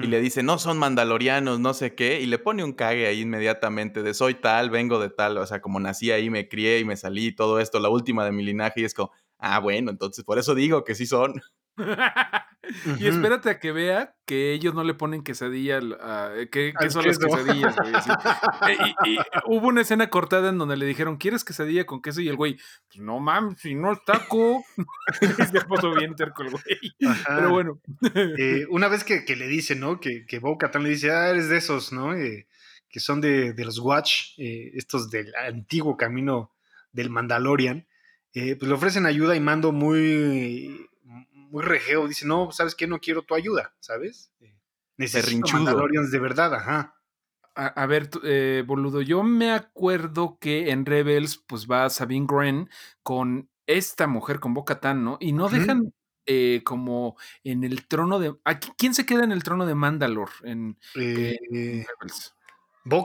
Y 0.01 0.07
le 0.07 0.21
dice, 0.21 0.43
no 0.43 0.57
son 0.57 0.77
mandalorianos, 0.77 1.59
no 1.59 1.73
sé 1.73 1.95
qué. 1.95 2.21
Y 2.21 2.25
le 2.25 2.39
pone 2.39 2.63
un 2.63 2.73
cague 2.73 3.07
ahí 3.07 3.21
inmediatamente 3.21 4.03
de 4.03 4.13
soy 4.13 4.35
tal, 4.35 4.69
vengo 4.69 4.99
de 4.99 5.09
tal. 5.09 5.37
O 5.37 5.45
sea, 5.45 5.61
como 5.61 5.79
nací 5.79 6.11
ahí, 6.11 6.29
me 6.29 6.47
crié 6.47 6.79
y 6.79 6.85
me 6.85 6.97
salí, 6.97 7.35
todo 7.35 7.59
esto, 7.59 7.79
la 7.79 7.89
última 7.89 8.25
de 8.25 8.31
mi 8.31 8.43
linaje. 8.43 8.81
Y 8.81 8.85
es 8.85 8.93
como, 8.93 9.11
ah, 9.39 9.59
bueno, 9.59 9.91
entonces 9.91 10.23
por 10.23 10.37
eso 10.39 10.55
digo 10.55 10.83
que 10.83 10.95
sí 10.95 11.05
son. 11.05 11.33
y 12.99 13.07
espérate 13.07 13.49
a 13.49 13.59
que 13.59 13.71
vea 13.71 14.15
que 14.25 14.53
ellos 14.53 14.73
no 14.73 14.83
le 14.83 14.93
ponen 14.93 15.23
quesadilla, 15.23 15.79
eh, 16.35 16.49
que, 16.51 16.73
son 16.89 17.05
las 17.05 17.17
quesadillas, 17.17 17.75
eh, 18.69 18.77
y, 19.05 19.17
hubo 19.45 19.67
una 19.67 19.81
escena 19.81 20.09
cortada 20.09 20.49
en 20.49 20.57
donde 20.57 20.77
le 20.77 20.85
dijeron, 20.85 21.17
¿quieres 21.17 21.43
quesadilla 21.43 21.85
con 21.85 22.01
queso? 22.01 22.21
Y 22.21 22.29
el 22.29 22.35
güey, 22.35 22.57
pues 22.87 22.99
no 22.99 23.19
mames, 23.19 23.59
si 23.59 23.75
no 23.75 23.91
es 23.93 24.03
taco. 24.05 24.63
se 25.51 25.61
puso 25.61 25.93
bien 25.95 26.15
terco 26.15 26.43
el 26.43 26.51
güey. 26.51 27.13
Pero 27.27 27.49
bueno. 27.49 27.81
Eh, 28.15 28.65
una 28.69 28.87
vez 28.87 29.03
que, 29.03 29.23
le 29.35 29.47
dice, 29.47 29.75
¿no? 29.75 29.99
Que, 29.99 30.25
que 30.25 30.39
Bo 30.39 30.57
le 30.79 30.89
dice, 30.89 31.11
ah, 31.11 31.29
eres 31.29 31.49
de 31.49 31.57
esos, 31.57 31.91
¿no? 31.91 32.13
que 32.13 32.99
son 32.99 33.21
de, 33.21 33.53
de 33.53 33.63
los 33.63 33.79
Watch, 33.79 34.37
estos 34.37 35.09
del 35.09 35.33
antiguo 35.35 35.95
camino 35.95 36.51
del 36.91 37.09
Mandalorian. 37.09 37.87
pues 38.33 38.61
le 38.61 38.73
ofrecen 38.73 39.05
ayuda 39.05 39.35
y 39.35 39.39
mando 39.39 39.71
muy 39.71 40.89
muy 41.51 41.63
rejeo, 41.63 42.07
dice, 42.07 42.25
no, 42.25 42.51
¿sabes 42.51 42.75
qué? 42.75 42.87
No 42.87 42.99
quiero 42.99 43.21
tu 43.21 43.35
ayuda, 43.35 43.75
¿sabes? 43.79 44.31
Eh, 44.39 44.57
necesito 44.97 45.47
Mandalorians 45.51 46.09
de 46.09 46.19
verdad, 46.19 46.55
ajá. 46.55 46.95
A, 47.53 47.85
ver, 47.85 48.09
eh, 48.23 48.63
boludo, 48.65 49.01
yo 49.01 49.23
me 49.23 49.51
acuerdo 49.51 50.37
que 50.39 50.71
en 50.71 50.85
Rebels, 50.85 51.37
pues 51.37 51.67
va 51.67 51.89
Sabine 51.89 52.25
Gren 52.27 52.69
con 53.03 53.49
esta 53.67 54.07
mujer, 54.07 54.39
con 54.39 54.53
Boca 54.53 54.79
¿no? 54.93 55.17
Y 55.19 55.33
no 55.33 55.49
dejan 55.49 55.93
eh, 56.25 56.61
como 56.63 57.17
en 57.43 57.65
el 57.65 57.87
trono 57.87 58.19
de. 58.19 58.33
Aquí, 58.45 58.71
¿Quién 58.77 58.93
se 58.93 59.05
queda 59.05 59.25
en 59.25 59.33
el 59.33 59.43
trono 59.43 59.65
de 59.65 59.75
Mandalor 59.75 60.29
en, 60.43 60.79
eh, 60.95 61.37
Rebels? 61.49 62.35
Bo 62.85 63.03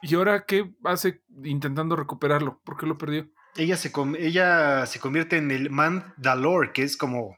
¿Y 0.00 0.14
ahora 0.14 0.46
qué 0.46 0.72
hace 0.84 1.22
intentando 1.44 1.94
recuperarlo? 1.94 2.58
¿Por 2.64 2.78
qué 2.78 2.86
lo 2.86 2.96
perdió? 2.96 3.28
Ella 3.58 3.76
se, 3.76 3.92
ella 4.18 4.86
se 4.86 5.00
convierte 5.00 5.36
en 5.36 5.50
el 5.50 5.70
Mandalor, 5.70 6.72
que 6.72 6.82
es 6.82 6.96
como 6.96 7.36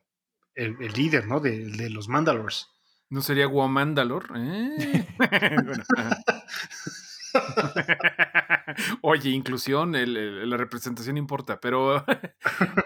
el, 0.54 0.76
líder, 0.94 1.26
¿no? 1.26 1.40
De, 1.40 1.90
los 1.90 2.08
Mandalors. 2.08 2.68
¿No 3.08 3.22
sería 3.22 3.46
Guamandalor? 3.46 4.30
¿Eh? 4.36 5.06
Oye, 9.02 9.30
inclusión, 9.30 9.92
la 9.94 10.56
representación 10.56 11.16
importa, 11.16 11.60
pero 11.60 12.04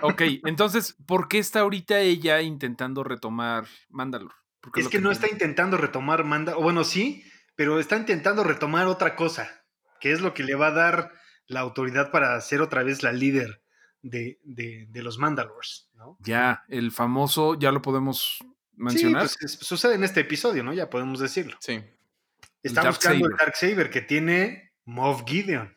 ok, 0.03 0.23
entonces, 0.45 0.97
¿por 1.07 1.29
qué 1.29 1.39
está 1.39 1.61
ahorita 1.61 2.01
ella 2.01 2.41
intentando 2.41 3.05
retomar 3.05 3.67
Mandalor? 3.89 4.33
Es 4.77 4.89
que, 4.89 5.01
no 5.01 5.11
está 5.11 5.29
intentando 5.29 5.77
retomar 5.77 6.25
Mandalor, 6.25 6.63
bueno, 6.63 6.85
sí, 6.85 7.25
pero 7.55 7.79
está 7.79 7.97
intentando 7.97 8.45
retomar 8.45 8.87
otra 8.87 9.17
cosa, 9.17 9.49
que 10.01 10.13
es 10.13 10.21
lo 10.21 10.35
que 10.35 10.43
le 10.43 10.55
va 10.55 10.69
a 10.69 10.73
dar 10.73 11.13
la 11.47 11.61
autoridad 11.61 12.11
para 12.11 12.41
ser 12.41 12.61
otra 12.61 12.83
vez 12.83 13.03
la 13.03 13.13
líder 13.13 13.63
de, 14.03 14.89
los 15.03 15.19
Mandalors, 15.19 15.89
¿no? 15.95 16.17
Ya, 16.21 16.65
el 16.69 16.93
famoso, 16.93 17.59
ya 17.59 17.73
lo 17.73 17.83
podemos 17.83 18.39
mencionar. 18.75 19.29
Sí, 19.29 19.37
pues 19.41 19.53
sucede 19.53 19.95
en 19.95 20.05
este 20.05 20.21
episodio, 20.21 20.63
¿no? 20.63 20.73
Ya 20.73 20.91
podemos 20.91 21.21
decirlo. 21.21 21.57
Sí. 21.61 21.83
Está 22.63 22.87
buscando 22.87 23.27
el 23.27 23.37
Dark 23.37 23.57
Saber 23.57 23.91
que 23.91 24.01
tiene 24.01 24.73
Moff 24.85 25.25
Gideon. 25.27 25.77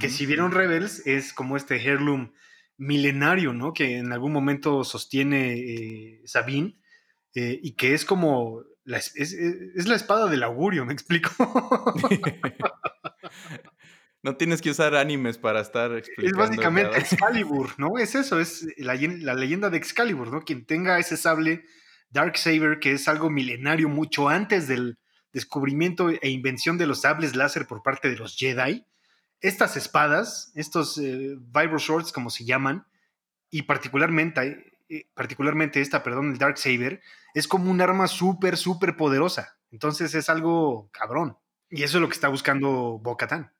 Que 0.00 0.08
si 0.08 0.24
vieron 0.24 0.50
Rebels 0.50 1.06
es 1.06 1.34
como 1.34 1.56
este 1.56 1.76
heirloom 1.76 2.32
milenario, 2.78 3.52
¿no? 3.52 3.74
Que 3.74 3.98
en 3.98 4.12
algún 4.12 4.32
momento 4.32 4.82
sostiene 4.82 5.52
eh, 5.52 6.22
Sabine 6.24 6.78
eh, 7.34 7.60
y 7.62 7.72
que 7.72 7.92
es 7.92 8.06
como 8.06 8.62
la, 8.84 8.96
es, 8.96 9.86
la 9.86 9.94
espada 9.94 10.28
del 10.28 10.42
augurio, 10.42 10.86
¿me 10.86 10.94
explico? 10.94 11.30
no 14.26 14.36
tienes 14.36 14.60
que 14.60 14.70
usar 14.70 14.96
animes 14.96 15.38
para 15.38 15.60
estar 15.60 15.92
explicando. 15.96 16.42
Es 16.42 16.48
básicamente 16.48 16.98
Excalibur, 16.98 17.70
¿no? 17.78 17.96
Es 17.96 18.16
eso, 18.16 18.40
es 18.40 18.66
la, 18.76 18.96
la, 18.96 19.34
leyenda 19.34 19.70
de 19.70 19.76
Excalibur, 19.76 20.32
¿no? 20.32 20.42
Quien 20.42 20.66
tenga 20.66 20.98
ese 20.98 21.16
sable 21.16 21.64
Dark 22.10 22.36
Saber, 22.36 22.80
que 22.80 22.90
es 22.90 23.06
algo 23.06 23.30
milenario 23.30 23.88
mucho 23.88 24.28
antes 24.28 24.66
del 24.66 24.98
descubrimiento 25.32 26.10
e 26.10 26.28
invención 26.28 26.76
de 26.76 26.88
los 26.88 27.02
sables 27.02 27.36
láser 27.36 27.68
por 27.68 27.84
parte 27.84 28.10
de 28.10 28.16
los 28.16 28.36
Jedi, 28.36 28.84
estas 29.40 29.76
espadas, 29.76 30.50
estos 30.56 30.98
eh, 30.98 31.36
Vibro 31.38 31.78
Swords, 31.78 32.10
como 32.10 32.30
se 32.30 32.44
llaman, 32.44 32.84
y 33.48 33.62
particularmente, 33.62 34.72
eh, 34.88 35.06
particularmente 35.14 35.80
esta, 35.80 36.02
perdón, 36.02 36.32
el 36.32 36.38
Dark 36.38 36.58
Saber, 36.58 37.00
es 37.32 37.46
como 37.46 37.70
un 37.70 37.80
arma 37.80 38.08
súper, 38.08 38.56
súper 38.56 38.96
poderosa. 38.96 39.56
Entonces 39.70 40.16
es 40.16 40.28
algo 40.28 40.90
cabrón. 40.90 41.36
Y 41.70 41.84
eso 41.84 41.98
es 41.98 42.02
lo 42.02 42.08
que 42.08 42.14
está 42.14 42.26
buscando 42.26 42.98
Bo-Katan. 42.98 43.52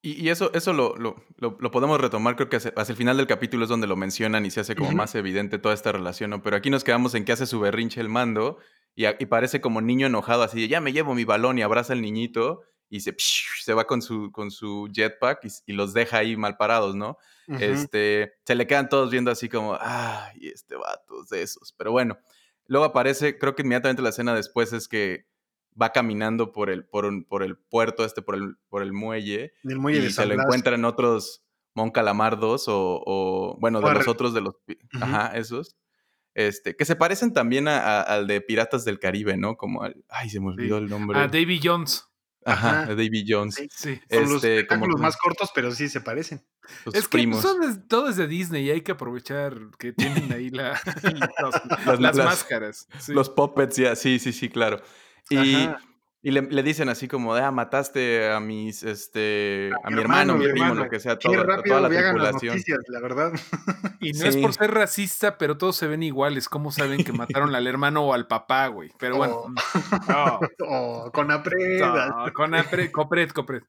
Y, 0.00 0.28
eso, 0.28 0.52
eso 0.54 0.72
lo, 0.72 0.94
lo, 0.96 1.70
podemos 1.72 2.00
retomar, 2.00 2.36
creo 2.36 2.48
que 2.48 2.56
hacia, 2.56 2.72
el 2.76 2.96
final 2.96 3.16
del 3.16 3.26
capítulo 3.26 3.64
es 3.64 3.68
donde 3.68 3.88
lo 3.88 3.96
mencionan 3.96 4.46
y 4.46 4.50
se 4.50 4.60
hace 4.60 4.76
como 4.76 4.92
más 4.92 5.16
evidente 5.16 5.58
toda 5.58 5.74
esta 5.74 5.90
relación, 5.90 6.30
¿no? 6.30 6.40
Pero 6.40 6.56
aquí 6.56 6.70
nos 6.70 6.84
quedamos 6.84 7.16
en 7.16 7.24
que 7.24 7.32
hace 7.32 7.46
su 7.46 7.58
berrinche 7.58 8.00
el 8.00 8.08
mando 8.08 8.58
y, 8.94 9.06
y 9.06 9.26
parece 9.26 9.60
como 9.60 9.80
niño 9.80 10.06
enojado, 10.06 10.44
así 10.44 10.60
de 10.60 10.68
ya 10.68 10.80
me 10.80 10.92
llevo 10.92 11.14
mi 11.14 11.24
balón 11.24 11.58
y 11.58 11.62
abraza 11.62 11.94
al 11.94 12.00
niñito 12.00 12.62
y 12.90 13.00
se, 13.00 13.14
se 13.18 13.74
va 13.74 13.86
con 13.86 14.02
su, 14.02 14.32
con 14.32 14.50
su 14.50 14.88
jetpack 14.92 15.46
y, 15.66 15.72
los 15.72 15.92
deja 15.92 16.18
ahí 16.18 16.36
mal 16.36 16.56
parados, 16.56 16.94
¿no? 16.94 17.18
este, 17.60 18.34
se 18.44 18.54
le 18.54 18.66
quedan 18.66 18.88
todos 18.88 19.10
viendo 19.10 19.30
así 19.30 19.48
como, 19.48 19.76
ay, 19.80 20.48
este 20.48 20.76
vato 20.76 21.22
es 21.22 21.28
de 21.30 21.42
esos. 21.42 21.72
Pero 21.72 21.92
bueno, 21.92 22.18
luego 22.66 22.84
aparece, 22.84 23.38
creo 23.38 23.54
que 23.54 23.62
inmediatamente 23.62 24.02
la 24.02 24.10
escena 24.10 24.34
después 24.34 24.72
es 24.72 24.88
que 24.88 25.26
va 25.80 25.92
caminando 25.92 26.52
por 26.52 26.70
el, 26.70 26.84
por, 26.84 27.26
por 27.26 27.42
el 27.42 27.56
puerto 27.56 28.04
este, 28.04 28.22
por 28.22 28.34
el, 28.34 28.56
por 28.68 28.82
el 28.82 28.92
muelle. 28.92 29.52
y 29.62 30.10
se 30.10 30.26
lo 30.26 30.34
encuentran 30.34 30.84
otros 30.84 31.44
Mon 31.74 31.90
Calamardos 31.90 32.68
o, 32.68 33.02
o 33.06 33.56
bueno, 33.60 33.80
de 33.80 33.94
los 33.94 34.08
otros 34.08 34.34
de 34.34 34.40
los... 34.40 34.54
Ajá, 35.00 35.36
esos. 35.36 35.76
Este, 36.34 36.76
que 36.76 36.84
se 36.84 36.96
parecen 36.96 37.32
también 37.32 37.68
al 37.68 38.26
de 38.26 38.40
Piratas 38.40 38.84
del 38.84 38.98
Caribe, 38.98 39.36
¿no? 39.36 39.56
Como 39.56 39.82
al... 39.82 40.04
Ay, 40.08 40.30
se 40.30 40.40
me 40.40 40.48
olvidó 40.48 40.78
el 40.78 40.88
nombre. 40.88 41.18
A 41.18 41.28
Davy 41.28 41.60
Jones. 41.62 42.08
Ajá, 42.44 42.86
David 42.86 43.26
Jones. 43.28 43.56
Sí, 43.70 44.00
Son 44.10 44.22
los 44.22 44.44
este, 44.44 44.66
como 44.66 44.86
más 44.96 45.16
cortos, 45.16 45.50
pero 45.54 45.72
sí 45.72 45.88
se 45.88 46.00
parecen. 46.00 46.44
es 46.92 47.08
que 47.08 47.32
son 47.34 47.86
todo 47.88 48.08
es 48.08 48.16
de 48.16 48.26
Disney 48.26 48.64
y 48.66 48.70
hay 48.70 48.80
que 48.80 48.92
aprovechar 48.92 49.54
que 49.78 49.92
tienen 49.92 50.32
ahí 50.32 50.50
la, 50.50 50.80
las, 51.98 52.16
máscaras. 52.16 52.86
Los 53.08 53.28
puppets, 53.28 53.76
ya, 53.76 53.96
sí, 53.96 54.18
sí, 54.18 54.32
sí, 54.32 54.48
claro. 54.48 54.80
Y, 55.30 55.68
y 56.20 56.32
le, 56.32 56.42
le, 56.42 56.62
dicen 56.64 56.88
así 56.88 57.06
como, 57.06 57.34
ah, 57.34 57.50
mataste 57.52 58.28
a 58.30 58.40
mis, 58.40 58.82
este, 58.82 59.70
a, 59.84 59.90
mi 59.90 60.00
hermano, 60.00 60.36
mi 60.36 60.48
primo, 60.48 60.74
lo 60.74 60.88
que 60.88 60.98
sea, 60.98 61.16
toda, 61.16 61.62
toda 61.62 61.80
la 61.80 61.88
tripulación. 61.88 62.56
Noticias, 62.56 62.80
la 62.88 63.00
verdad. 63.00 63.32
Y 64.00 64.12
no 64.12 64.26
es 64.26 64.36
por 64.36 64.52
ser 64.52 64.72
racista, 64.72 65.38
pero 65.38 65.58
todos 65.58 65.76
se 65.76 65.88
ven 65.88 66.02
iguales. 66.04 66.48
¿Cómo 66.48 66.70
saben 66.70 67.02
que 67.02 67.12
mataron 67.12 67.54
al 67.54 67.66
hermano 67.66 68.04
o 68.04 68.14
al 68.14 68.28
papá, 68.28 68.68
güey? 68.68 68.92
Pero 68.98 69.16
bueno. 69.16 69.46
Oh. 70.08 70.40
oh 70.68 71.10
con 71.12 71.30
apred. 71.32 71.82
con 72.32 72.54
apred, 72.54 72.90
copred, 72.92 73.30
copred. 73.30 73.62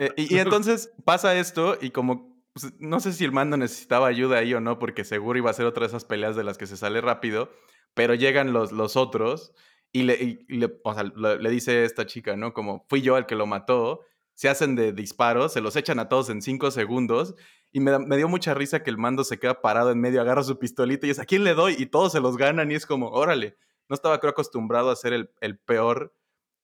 Eh, 0.00 0.12
y, 0.16 0.34
y, 0.34 0.38
entonces 0.40 0.92
pasa 1.04 1.36
esto 1.36 1.78
y 1.80 1.90
como, 1.90 2.36
pues, 2.52 2.72
no 2.80 2.98
sé 3.00 3.12
si 3.12 3.24
el 3.24 3.32
mando 3.32 3.56
necesitaba 3.56 4.08
ayuda 4.08 4.38
ahí 4.38 4.54
o 4.54 4.60
no, 4.60 4.78
porque 4.78 5.04
seguro 5.04 5.38
iba 5.38 5.50
a 5.50 5.54
ser 5.54 5.66
otra 5.66 5.82
de 5.82 5.88
esas 5.88 6.04
peleas 6.04 6.34
de 6.36 6.44
las 6.44 6.58
que 6.58 6.66
se 6.66 6.76
sale 6.76 7.00
rápido, 7.00 7.50
pero 7.94 8.14
llegan 8.14 8.52
los, 8.52 8.72
los 8.72 8.96
otros 8.96 9.52
y 9.92 10.02
le, 10.02 10.44
le, 10.48 10.80
o 10.84 10.94
sea, 10.94 11.04
le, 11.04 11.50
dice 11.50 11.84
esta 11.84 12.06
chica, 12.06 12.36
¿no? 12.36 12.52
Como 12.52 12.84
fui 12.88 13.02
yo 13.02 13.16
el 13.16 13.26
que 13.26 13.34
lo 13.34 13.46
mató. 13.46 14.02
Se 14.34 14.48
hacen 14.48 14.76
de 14.76 14.92
disparos, 14.92 15.54
se 15.54 15.62
los 15.62 15.76
echan 15.76 15.98
a 15.98 16.08
todos 16.08 16.28
en 16.28 16.42
cinco 16.42 16.70
segundos. 16.70 17.34
Y 17.72 17.80
me, 17.80 17.98
me, 17.98 18.16
dio 18.16 18.28
mucha 18.28 18.52
risa 18.52 18.82
que 18.82 18.90
el 18.90 18.98
mando 18.98 19.24
se 19.24 19.38
queda 19.38 19.62
parado 19.62 19.90
en 19.90 20.00
medio, 20.00 20.20
agarra 20.20 20.42
su 20.42 20.58
pistolita 20.58 21.06
y 21.06 21.10
es 21.10 21.18
a 21.18 21.24
quién 21.24 21.44
le 21.44 21.54
doy. 21.54 21.74
Y 21.78 21.86
todos 21.86 22.12
se 22.12 22.20
los 22.20 22.36
ganan 22.36 22.70
y 22.70 22.74
es 22.74 22.84
como, 22.84 23.08
órale. 23.08 23.56
No 23.88 23.94
estaba, 23.94 24.18
creo, 24.20 24.32
acostumbrado 24.32 24.90
a 24.90 24.96
ser 24.96 25.12
el, 25.12 25.30
el 25.40 25.58
peor. 25.58 26.14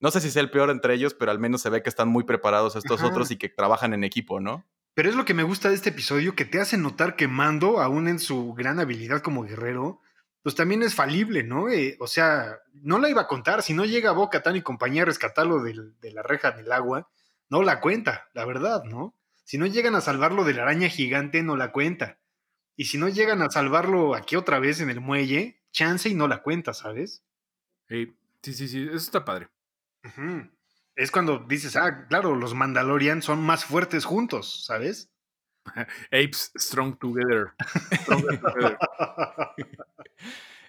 No 0.01 0.11
sé 0.11 0.21
si 0.21 0.31
sea 0.31 0.43
el 0.43 0.51
peor 0.51 0.71
entre 0.71 0.95
ellos, 0.95 1.15
pero 1.15 1.31
al 1.31 1.39
menos 1.39 1.63
se 1.63 1.71
ve 1.71 1.83
que 1.83 1.89
están 1.89 2.09
muy 2.09 2.25
preparados 2.25 2.77
estos 2.77 3.03
otros 3.03 3.31
y 3.31 3.37
que 3.37 3.49
trabajan 3.49 3.95
en 3.95 4.05
equipo, 4.05 4.41
¿no? 4.41 4.67
Pero 4.95 5.09
es 5.09 5.17
lo 5.17 5.25
que 5.25 5.33
me 5.33 5.43
gusta 5.43 5.71
de 5.71 5.75
este 5.75 5.89
episodio, 5.89 6.35
que 6.35 6.45
te 6.45 6.61
hace 6.61 6.77
notar 6.77 7.17
que 7.17 7.27
Mando, 7.27 7.81
aún 7.81 8.09
en 8.09 8.19
su 8.19 8.53
gran 8.53 8.79
habilidad 8.79 9.23
como 9.23 9.45
guerrero, 9.45 10.02
pues 10.43 10.55
también 10.55 10.83
es 10.83 10.95
falible, 10.95 11.45
¿no? 11.45 11.69
Eh, 11.69 11.97
o 12.01 12.07
sea, 12.07 12.59
no 12.73 12.99
la 12.99 13.09
iba 13.09 13.23
a 13.23 13.29
contar. 13.29 13.63
Si 13.63 13.75
no 13.75 13.85
llega 13.85 14.13
Boca 14.13 14.43
Tan 14.43 14.57
y 14.57 14.63
compañía 14.63 15.03
a 15.03 15.07
rescatarlo 15.07 15.63
de 15.63 16.11
la 16.13 16.23
reja 16.23 16.51
del 16.51 16.73
agua, 16.73 17.09
no 17.49 17.63
la 17.63 17.81
cuenta, 17.81 18.29
la 18.33 18.45
verdad, 18.45 18.83
¿no? 18.85 19.15
Si 19.45 19.59
no 19.59 19.67
llegan 19.67 19.95
a 19.95 20.01
salvarlo 20.01 20.45
de 20.45 20.55
la 20.55 20.63
araña 20.63 20.89
gigante, 20.89 21.43
no 21.43 21.57
la 21.57 21.71
cuenta. 21.71 22.19
Y 22.77 22.87
si 22.87 22.99
no 22.99 23.09
llegan 23.09 23.43
a 23.43 23.51
salvarlo 23.51 24.15
aquí 24.15 24.35
otra 24.37 24.59
vez 24.59 24.81
en 24.81 24.91
el 24.91 25.01
muelle, 25.01 25.63
chance 25.71 26.09
y 26.09 26.15
no 26.15 26.27
la 26.27 26.43
cuenta, 26.43 26.73
¿sabes? 26.73 27.23
Sí, 28.43 28.55
sí, 28.55 28.69
sí, 28.69 28.85
eso 28.85 28.97
está 28.97 29.25
padre. 29.25 29.49
Es 30.97 31.11
cuando 31.11 31.39
dices, 31.39 31.77
ah, 31.77 32.07
claro, 32.09 32.35
los 32.35 32.55
Mandalorian 32.55 33.23
son 33.23 33.43
más 33.43 33.65
fuertes 33.65 34.05
juntos, 34.05 34.65
¿sabes? 34.65 35.12
Apes 36.11 36.53
strong 36.57 36.99
together. 36.99 37.53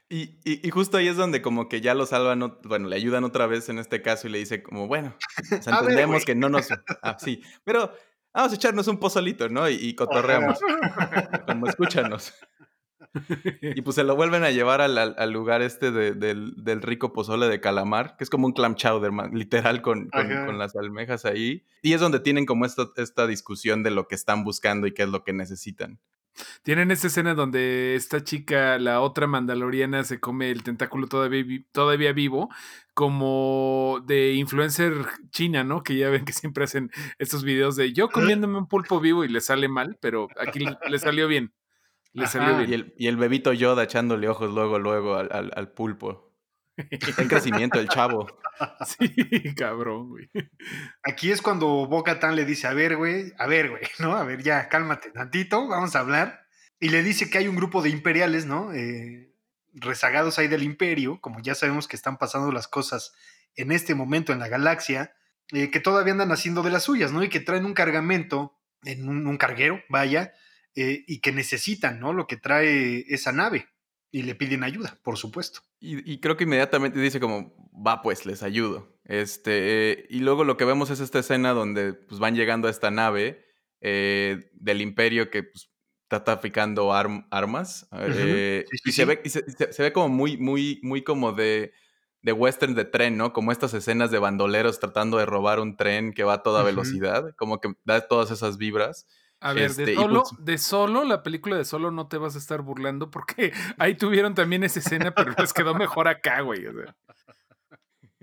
Y, 0.09 0.69
justo 0.69 0.97
ahí 0.97 1.07
es 1.07 1.17
donde 1.17 1.41
como 1.41 1.67
que 1.67 1.81
ya 1.81 1.95
lo 1.95 2.05
salvan, 2.05 2.59
bueno, 2.63 2.87
le 2.87 2.95
ayudan 2.95 3.23
otra 3.23 3.47
vez 3.47 3.69
en 3.69 3.79
este 3.79 4.03
caso 4.03 4.27
y 4.27 4.31
le 4.31 4.37
dice 4.37 4.61
como, 4.61 4.87
bueno, 4.87 5.15
entendemos 5.51 6.23
que 6.23 6.35
no 6.35 6.49
nos... 6.49 6.69
Ah, 7.01 7.17
sí, 7.19 7.41
pero 7.63 7.91
vamos 8.31 8.51
a 8.51 8.55
echarnos 8.55 8.87
un 8.87 8.99
pozolito, 8.99 9.49
¿no? 9.49 9.67
Y, 9.67 9.95
cotorreamos. 9.95 10.59
como 11.47 11.67
escúchanos. 11.67 12.33
Y 13.75 13.81
pues 13.81 13.95
se 13.95 14.03
lo 14.03 14.15
vuelven 14.15 14.43
a 14.43 14.51
llevar 14.51 14.81
al, 14.81 15.31
lugar 15.31 15.61
este 15.61 15.91
del, 15.91 16.81
rico 16.81 17.13
pozole 17.13 17.47
de 17.47 17.59
calamar, 17.59 18.15
que 18.17 18.23
es 18.23 18.29
como 18.29 18.47
un 18.47 18.53
clam 18.53 18.75
chowder, 18.75 19.11
literal, 19.33 19.81
con, 19.81 20.09
con, 20.09 20.57
las 20.57 20.75
almejas 20.75 21.25
ahí. 21.25 21.65
Y 21.81 21.93
es 21.93 22.01
donde 22.01 22.19
tienen 22.19 22.45
como 22.45 22.65
esta, 22.65 22.89
esta 22.97 23.27
discusión 23.27 23.83
de 23.83 23.91
lo 23.91 24.07
que 24.07 24.15
están 24.15 24.43
buscando 24.43 24.87
y 24.87 24.93
qué 24.93 25.03
es 25.03 25.09
lo 25.09 25.23
que 25.23 25.33
necesitan. 25.33 25.99
Tienen 26.63 26.89
esta 26.91 27.07
escena 27.07 27.35
donde 27.35 27.95
esta 27.95 28.23
chica, 28.23 28.79
la 28.79 29.01
otra 29.01 29.27
mandaloriana, 29.27 30.03
se 30.03 30.19
come 30.19 30.49
el 30.49 30.63
tentáculo 30.63 31.07
todavía, 31.07 31.61
todavía 31.71 32.11
vivo, 32.11 32.49
como 32.93 34.01
de 34.05 34.33
influencer 34.33 34.93
china, 35.29 35.63
¿no? 35.63 35.83
Que 35.83 35.95
ya 35.95 36.09
ven 36.09 36.25
que 36.25 36.33
siempre 36.33 36.63
hacen 36.63 36.91
estos 37.19 37.43
videos 37.43 37.75
de 37.75 37.93
yo 37.93 38.09
comiéndome 38.09 38.57
un 38.57 38.67
pulpo 38.67 38.99
vivo 38.99 39.23
y 39.23 39.27
le 39.27 39.41
sale 39.41 39.67
mal, 39.67 39.97
pero 40.01 40.27
aquí 40.39 40.65
le 40.89 40.99
salió 40.99 41.27
bien. 41.27 41.53
Le 42.13 42.27
salió 42.27 42.57
bien. 42.57 42.69
Y 42.69 42.73
el, 42.73 42.93
y 42.97 43.07
el, 43.07 43.17
bebito 43.17 43.53
Yoda 43.53 43.83
echándole 43.83 44.27
ojos 44.29 44.51
luego, 44.51 44.79
luego 44.79 45.15
al, 45.15 45.29
al, 45.31 45.51
al 45.55 45.71
pulpo. 45.71 46.31
en 46.77 47.27
crecimiento 47.27 47.79
el 47.79 47.89
chavo. 47.89 48.27
Sí, 48.85 49.55
cabrón, 49.55 50.09
güey. 50.09 50.29
Aquí 51.01 51.31
es 51.31 51.41
cuando 51.41 51.87
Boca 51.87 52.19
Tan 52.19 52.35
le 52.35 52.45
dice, 52.45 52.67
a 52.67 52.73
ver, 52.73 52.95
güey, 52.95 53.33
a 53.39 53.47
ver, 53.47 53.71
güey, 53.71 53.81
¿no? 53.97 54.15
A 54.15 54.23
ver, 54.23 54.43
ya, 54.43 54.69
cálmate 54.69 55.09
tantito, 55.09 55.67
vamos 55.67 55.95
a 55.95 55.99
hablar. 55.99 56.45
Y 56.79 56.89
le 56.89 57.01
dice 57.01 57.29
que 57.29 57.39
hay 57.39 57.47
un 57.47 57.55
grupo 57.55 57.81
de 57.81 57.89
imperiales, 57.89 58.45
¿no? 58.45 58.71
Eh, 58.73 59.33
rezagados 59.73 60.37
ahí 60.37 60.47
del 60.47 60.63
imperio, 60.63 61.19
como 61.19 61.41
ya 61.41 61.55
sabemos 61.55 61.87
que 61.87 61.95
están 61.95 62.17
pasando 62.17 62.51
las 62.51 62.67
cosas 62.67 63.13
en 63.55 63.71
este 63.71 63.95
momento 63.95 64.33
en 64.33 64.39
la 64.39 64.47
galaxia, 64.47 65.15
eh, 65.51 65.71
que 65.71 65.79
todavía 65.79 66.13
andan 66.13 66.31
haciendo 66.31 66.61
de 66.61 66.71
las 66.71 66.83
suyas, 66.83 67.11
¿no? 67.11 67.23
Y 67.23 67.29
que 67.29 67.39
traen 67.39 67.65
un 67.65 67.73
cargamento, 67.73 68.57
en 68.83 69.07
un, 69.07 69.37
carguero, 69.37 69.81
vaya, 69.89 70.33
eh, 70.75 71.03
y 71.07 71.19
que 71.19 71.31
necesitan, 71.31 71.99
¿no? 71.99 72.13
Lo 72.13 72.27
que 72.27 72.37
trae 72.37 73.05
esa 73.07 73.31
nave. 73.31 73.67
Y 74.11 74.21
le 74.23 74.35
piden 74.35 74.63
ayuda, 74.63 74.99
por 75.03 75.17
supuesto. 75.17 75.61
Y, 75.79 76.19
creo 76.19 76.37
que 76.37 76.43
inmediatamente 76.43 76.99
dice 76.99 77.19
como, 77.19 77.55
va 77.73 78.03
pues, 78.03 78.27
les 78.27 78.43
ayudo. 78.43 78.95
Este, 79.05 80.05
y 80.07 80.19
luego 80.19 80.43
lo 80.43 80.55
que 80.55 80.65
vemos 80.65 80.91
es 80.91 80.99
esta 80.99 81.19
escena 81.19 81.51
donde 81.53 81.93
pues, 81.93 82.19
van 82.19 82.35
llegando 82.35 82.67
a 82.67 82.71
esta 82.71 82.91
nave 82.91 83.43
eh, 83.81 84.51
del 84.53 84.81
imperio 84.81 85.31
que 85.31 85.41
pues, 85.41 85.71
está 86.03 86.23
traficando 86.23 86.93
armas. 86.93 87.87
Eh, 87.91 88.65
y, 88.85 88.91
se, 88.91 89.05
Ve, 89.05 89.21
se, 89.25 89.81
ve 89.81 89.91
como 89.91 90.09
muy, 90.09 90.37
muy, 90.37 90.79
muy 90.83 91.01
como 91.03 91.31
de, 91.33 91.73
de 92.21 92.33
western 92.33 92.75
de 92.75 92.85
tren, 92.85 93.17
¿no? 93.17 93.33
Como 93.33 93.51
estas 93.51 93.73
escenas 93.73 94.11
de 94.11 94.19
bandoleros 94.19 94.79
tratando 94.79 95.17
de 95.17 95.25
robar 95.25 95.59
un 95.59 95.75
tren 95.75 96.13
que 96.13 96.23
va 96.23 96.33
a 96.33 96.43
toda 96.43 96.63
velocidad, 96.63 97.35
como 97.35 97.59
que 97.59 97.73
da 97.83 98.07
todas 98.07 98.31
esas 98.31 98.57
vibras. 98.57 99.07
A 99.45 99.53
ver, 99.53 99.65
Este, 99.71 99.85
de 99.85 99.93
y 99.93 99.95
solo, 99.95 100.23
pues- 100.23 100.45
de 100.45 100.57
solo, 100.57 101.03
la 101.03 101.21
película 101.21 101.57
de 101.57 101.65
solo 101.65 101.91
no 101.91 102.07
te 102.07 102.17
vas 102.17 102.35
a 102.35 102.37
estar 102.37 102.61
burlando 102.61 103.11
porque 103.11 103.51
ahí 103.77 103.95
tuvieron 103.95 104.33
también 104.35 104.63
esa 104.63 104.79
escena, 104.79 105.11
pero 105.13 105.33
les 105.37 105.51
quedó 105.53 105.75
mejor 105.75 106.07
acá, 106.07 106.41
güey. 106.41 106.65
o 106.65 106.71
sea. 106.73 106.95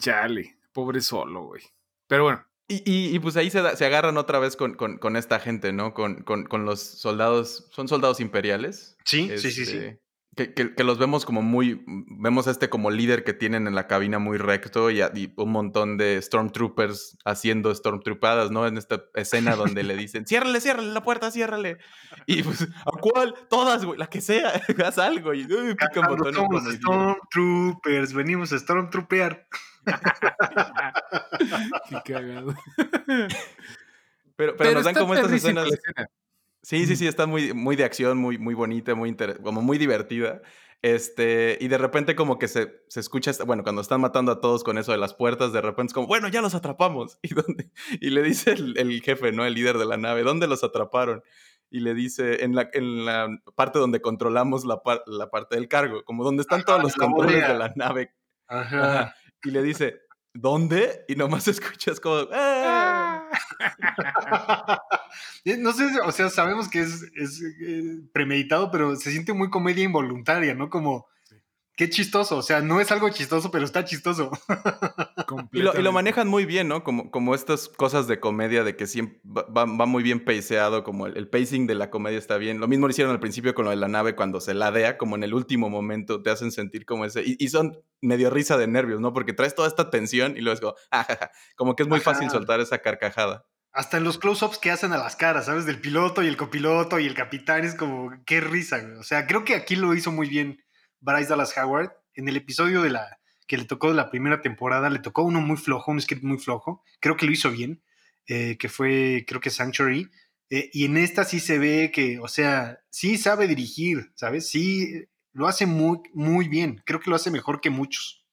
Chale, 0.01 0.57
pobre 0.73 1.01
solo, 1.01 1.45
güey. 1.45 1.63
Pero 2.07 2.25
bueno, 2.25 2.45
Y, 2.69 2.77
y- 2.91 3.15
y, 3.15 3.19
pues 3.19 3.37
ahí 3.37 3.51
se, 3.51 3.61
da- 3.63 3.75
se 3.77 3.85
agarran 3.85 4.17
otra 4.17 4.39
vez 4.39 4.55
con, 4.57 4.75
con- 4.75 4.97
con 4.99 5.17
esta 5.17 5.41
gente, 5.41 5.73
¿no? 5.73 5.93
Con, 5.93 6.23
con- 6.23 6.45
con 6.45 6.65
los 6.65 6.81
soldados, 6.81 7.67
son 7.73 7.89
soldados 7.89 8.21
imperiales. 8.21 8.97
Sí, 9.05 9.29
sí, 9.39 9.51
sí, 9.51 9.67
sí. 9.67 9.99
Que, 10.37 10.55
que- 10.55 10.75
que 10.77 10.85
los 10.85 10.97
vemos 10.99 11.27
como 11.27 11.43
muy, 11.43 11.83
vemos 11.87 12.47
a 12.47 12.53
este 12.53 12.69
como 12.71 12.91
líder 12.93 13.25
que 13.25 13.33
tienen 13.33 13.67
en 13.67 13.75
la 13.75 13.89
cabina 13.89 14.21
muy 14.21 14.39
recto 14.39 14.89
y, 14.91 15.01
a- 15.01 15.11
y 15.13 15.33
un 15.37 15.51
montón 15.51 15.97
de 15.99 16.23
Stormtroopers 16.23 17.19
haciendo 17.25 17.75
Stormtroopadas, 17.75 18.53
¿no? 18.53 18.65
En 18.67 18.79
esta 18.79 19.03
escena 19.15 19.57
donde 19.57 19.83
le 19.83 19.97
dicen, 19.97 20.27
ciérrale, 20.27 20.61
ciérrale 20.61 20.93
la 20.93 21.03
puerta, 21.03 21.33
ciérrale. 21.33 21.79
Y 22.27 22.45
pues, 22.45 22.63
¿a 22.63 22.91
cuál? 23.01 23.35
Todas, 23.51 23.85
güey, 23.85 23.99
la 23.99 24.07
que 24.07 24.21
sea, 24.21 24.53
haz 24.87 24.99
algo. 24.99 25.35
Y 25.35 25.53
uy, 25.53 25.75
pican 25.75 25.91
Cuando 26.07 26.17
botones 26.17 26.37
somos 26.37 26.63
como. 26.63 26.71
Stormtroopers, 26.77 28.13
venimos 28.15 28.53
a 28.53 28.59
Stormtroopear. 28.61 29.49
qué 32.05 32.13
cagado. 32.13 32.55
Pero, 34.37 34.57
pero, 34.57 34.73
nos 34.75 34.85
dan 34.85 34.95
como 34.95 35.15
estas 35.15 35.33
escenas. 35.33 35.69
la 35.69 35.75
escena. 35.75 36.07
Sí, 36.63 36.87
sí, 36.87 36.97
sí, 36.97 37.07
está 37.07 37.27
muy, 37.27 37.53
muy 37.55 37.75
de 37.77 37.85
acción, 37.85 38.19
muy, 38.19 38.37
muy 38.39 38.55
bonita, 38.55 38.95
muy 38.95 39.17
como 39.43 39.63
muy 39.63 39.79
divertida. 39.79 40.43
Este, 40.83 41.59
y 41.61 41.69
de 41.69 41.77
repente 41.77 42.15
como 42.17 42.39
que 42.39 42.49
se, 42.49 42.83
se 42.89 43.01
escucha, 43.01 43.33
bueno, 43.47 43.63
cuando 43.63 43.83
están 43.83 44.01
matando 44.01 44.33
a 44.33 44.41
todos 44.41 44.65
con 44.65 44.79
eso 44.79 44.93
de 44.93 44.99
las 44.99 45.13
puertas, 45.15 45.53
de 45.53 45.61
repente 45.61 45.91
es 45.91 45.95
como, 45.95 46.07
bueno, 46.07 46.29
ya 46.29 46.41
los 46.43 46.55
atrapamos. 46.55 47.19
¿Y, 47.23 47.35
dónde? 47.35 47.71
y 48.01 48.11
le 48.11 48.23
dice 48.23 48.53
el, 48.53 48.79
el 48.79 49.01
jefe, 49.03 49.33
¿no? 49.33 49.45
El 49.45 49.55
líder 49.55 49.79
de 49.79 49.87
la 49.87 49.97
nave, 49.97 50.23
¿dónde 50.23 50.47
los 50.47 50.65
atraparon? 50.65 51.23
Y 51.71 51.81
le 51.81 51.95
dice, 51.95 52.45
en 52.45 52.55
la, 52.55 52.69
en 52.73 53.05
la 53.05 53.29
parte 53.55 53.79
donde 53.79 54.01
controlamos 54.01 54.65
la, 54.65 54.83
par- 54.83 55.03
la 55.07 55.31
parte 55.31 55.55
del 55.57 55.69
cargo, 55.69 56.03
como 56.05 56.25
donde 56.25 56.41
están 56.43 56.59
Ajá, 56.61 56.67
todos 56.67 56.83
los 56.83 56.95
controles 56.95 57.33
bodega. 57.37 57.53
de 57.53 57.59
la 57.59 57.73
nave. 57.77 58.15
Ajá. 58.49 59.01
Ajá. 59.01 59.15
Y 59.45 59.51
le 59.53 59.63
dice, 59.63 60.01
¿dónde? 60.35 61.05
Y 61.09 61.17
nomás 61.17 61.49
escuchas 61.49 62.01
como. 62.01 62.29
Eh, 65.45 65.57
no 65.57 65.73
sé, 65.73 65.87
o 66.05 66.13
sea, 66.13 66.29
sabemos 66.29 66.69
que 66.69 66.81
es, 66.81 67.03
es, 67.17 67.43
eh, 67.43 68.01
premeditado, 68.13 68.71
pero 68.71 68.95
se 68.97 69.11
siente 69.11 69.33
muy 69.33 69.51
comedia 69.51 69.85
involuntaria, 69.85 70.55
¿no? 70.55 70.69
Como, 70.69 71.07
qué 71.77 71.89
chistoso, 71.91 72.37
o 72.39 72.43
sea, 72.43 72.61
no 72.61 72.81
es 72.81 72.91
algo 72.93 73.09
chistoso, 73.11 73.51
pero 73.51 73.65
está 73.65 73.85
chistoso. 73.85 74.31
Y 75.53 75.63
lo, 75.63 75.77
y 75.77 75.83
lo 75.83 75.93
Completamente. 75.93 75.93
manejan 75.93 76.29
muy 76.29 76.45
bien, 76.45 76.69
¿no? 76.69 76.83
Como, 76.85 77.11
como 77.11 77.35
estas 77.35 77.69
cosas 77.69 78.07
de 78.07 78.21
comedia 78.21 78.65
de 78.65 78.77
que 78.77 78.87
siempre 78.87 79.21
va, 79.25 79.43
va- 79.45 79.65
va 79.65 79.87
muy 79.87 80.03
bien 80.03 80.25
paceado, 80.25 80.85
como 80.85 81.07
el, 81.07 81.17
el 81.17 81.29
pacing 81.29 81.67
de 81.67 81.75
la 81.75 81.91
comedia 81.91 82.19
está 82.19 82.37
bien. 82.37 82.61
Lo 82.61 82.69
mismo 82.69 82.87
lo 82.87 82.91
hicieron 82.93 83.13
al 83.13 83.21
principio 83.21 83.55
con 83.55 83.65
lo 83.65 83.71
de 83.71 83.77
la 83.77 83.89
nave 83.89 84.15
cuando 84.17 84.41
se 84.41 84.55
ladea, 84.55 84.97
como 84.99 85.17
en 85.17 85.25
el 85.25 85.35
último 85.35 85.69
momento 85.69 86.23
te 86.23 86.31
hacen 86.31 86.53
sentir 86.53 86.85
como 86.87 87.05
ese. 87.05 87.23
Y, 87.25 87.37
y 87.39 87.49
son 87.49 87.79
medio 88.01 88.31
risa 88.31 88.57
de 88.57 88.67
nervios, 88.69 89.01
¿no? 89.01 89.13
Porque 89.13 89.33
traes 89.33 89.55
toda 89.55 89.69
esta 89.69 89.91
tensión 89.91 90.37
y 90.37 90.41
luego 90.41 90.55
es 90.55 90.61
como, 90.63 90.75
"Ah, 90.91 91.05
ja, 91.07 91.17
ja". 91.17 91.31
como 91.57 91.77
que 91.77 91.83
es 91.85 91.89
muy 91.89 92.01
Ajá. 92.01 92.05
fácil 92.05 92.31
soltar 92.31 92.61
esa 92.61 92.79
carcajada. 92.79 93.47
Hasta 93.73 93.99
en 93.99 94.05
los 94.05 94.19
close-ups 94.19 94.59
que 94.59 94.71
hacen 94.73 94.93
a 94.93 94.99
las 94.99 95.15
caras, 95.17 95.47
¿sabes? 95.47 95.65
Del 95.67 95.81
piloto 95.81 96.23
y 96.23 96.27
el 96.27 96.37
copiloto 96.37 96.99
y 96.99 97.07
el 97.07 97.15
capitán, 97.15 97.65
es 97.65 97.75
como, 97.77 98.11
qué 98.27 98.41
risa, 98.41 98.79
güey. 98.81 98.95
O 98.99 99.03
sea, 99.05 99.27
creo 99.27 99.45
que 99.45 99.55
aquí 99.55 99.77
lo 99.77 99.95
hizo 99.95 100.11
muy 100.11 100.29
bien 100.29 100.59
Bryce 101.01 101.29
Dallas 101.29 101.57
Howard. 101.57 101.93
En 102.15 102.29
el 102.29 102.37
episodio 102.37 102.83
de 102.83 102.91
la 102.91 103.21
que 103.47 103.57
le 103.57 103.65
tocó 103.65 103.89
de 103.89 103.95
la 103.95 104.11
primera 104.11 104.43
temporada, 104.43 104.91
le 104.91 105.01
tocó 105.01 105.23
uno 105.23 105.41
muy 105.41 105.57
flojo, 105.57 105.91
un 105.91 106.01
sketch 106.01 106.23
muy 106.23 106.39
flojo. 106.39 106.85
Creo 107.01 107.17
que 107.17 107.27
lo 107.27 107.33
hizo 107.33 107.51
bien, 107.51 107.83
eh, 108.29 108.57
que 108.59 108.69
fue, 108.69 109.25
creo 109.27 109.41
que 109.41 109.51
Sanctuary. 109.51 110.09
Eh, 110.51 110.71
y 110.73 110.85
en 110.85 110.97
esta 110.97 111.25
sí 111.25 111.41
se 111.41 111.59
ve 111.59 111.91
que, 111.93 112.21
o 112.21 112.29
sea, 112.29 112.79
sí 112.91 113.17
sabe 113.17 113.49
dirigir, 113.49 114.13
¿sabes? 114.15 114.49
Sí, 114.49 115.05
lo 115.33 115.49
hace 115.49 115.67
muy, 115.67 115.99
muy 116.15 116.49
bien. 116.49 116.81
Creo 116.85 117.01
que 117.01 117.11
lo 117.11 117.17
hace 117.17 117.31
mejor 117.31 117.61
que 117.61 117.71
muchos. 117.71 118.25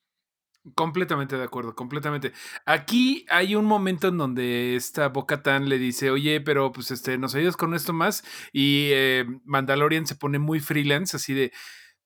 Completamente 0.75 1.37
de 1.37 1.43
acuerdo, 1.43 1.75
completamente. 1.75 2.33
Aquí 2.65 3.25
hay 3.29 3.55
un 3.55 3.65
momento 3.65 4.09
en 4.09 4.17
donde 4.17 4.75
esta 4.75 5.07
Bocatan 5.07 5.69
le 5.69 5.79
dice, 5.79 6.11
oye, 6.11 6.41
pero 6.41 6.71
pues 6.71 6.91
este, 6.91 7.17
nos 7.17 7.33
ayudas 7.35 7.55
con 7.55 7.73
esto 7.73 7.93
más. 7.93 8.23
Y 8.51 8.89
eh, 8.91 9.25
Mandalorian 9.45 10.05
se 10.05 10.15
pone 10.15 10.39
muy 10.39 10.59
freelance, 10.59 11.15
así 11.15 11.33
de, 11.33 11.51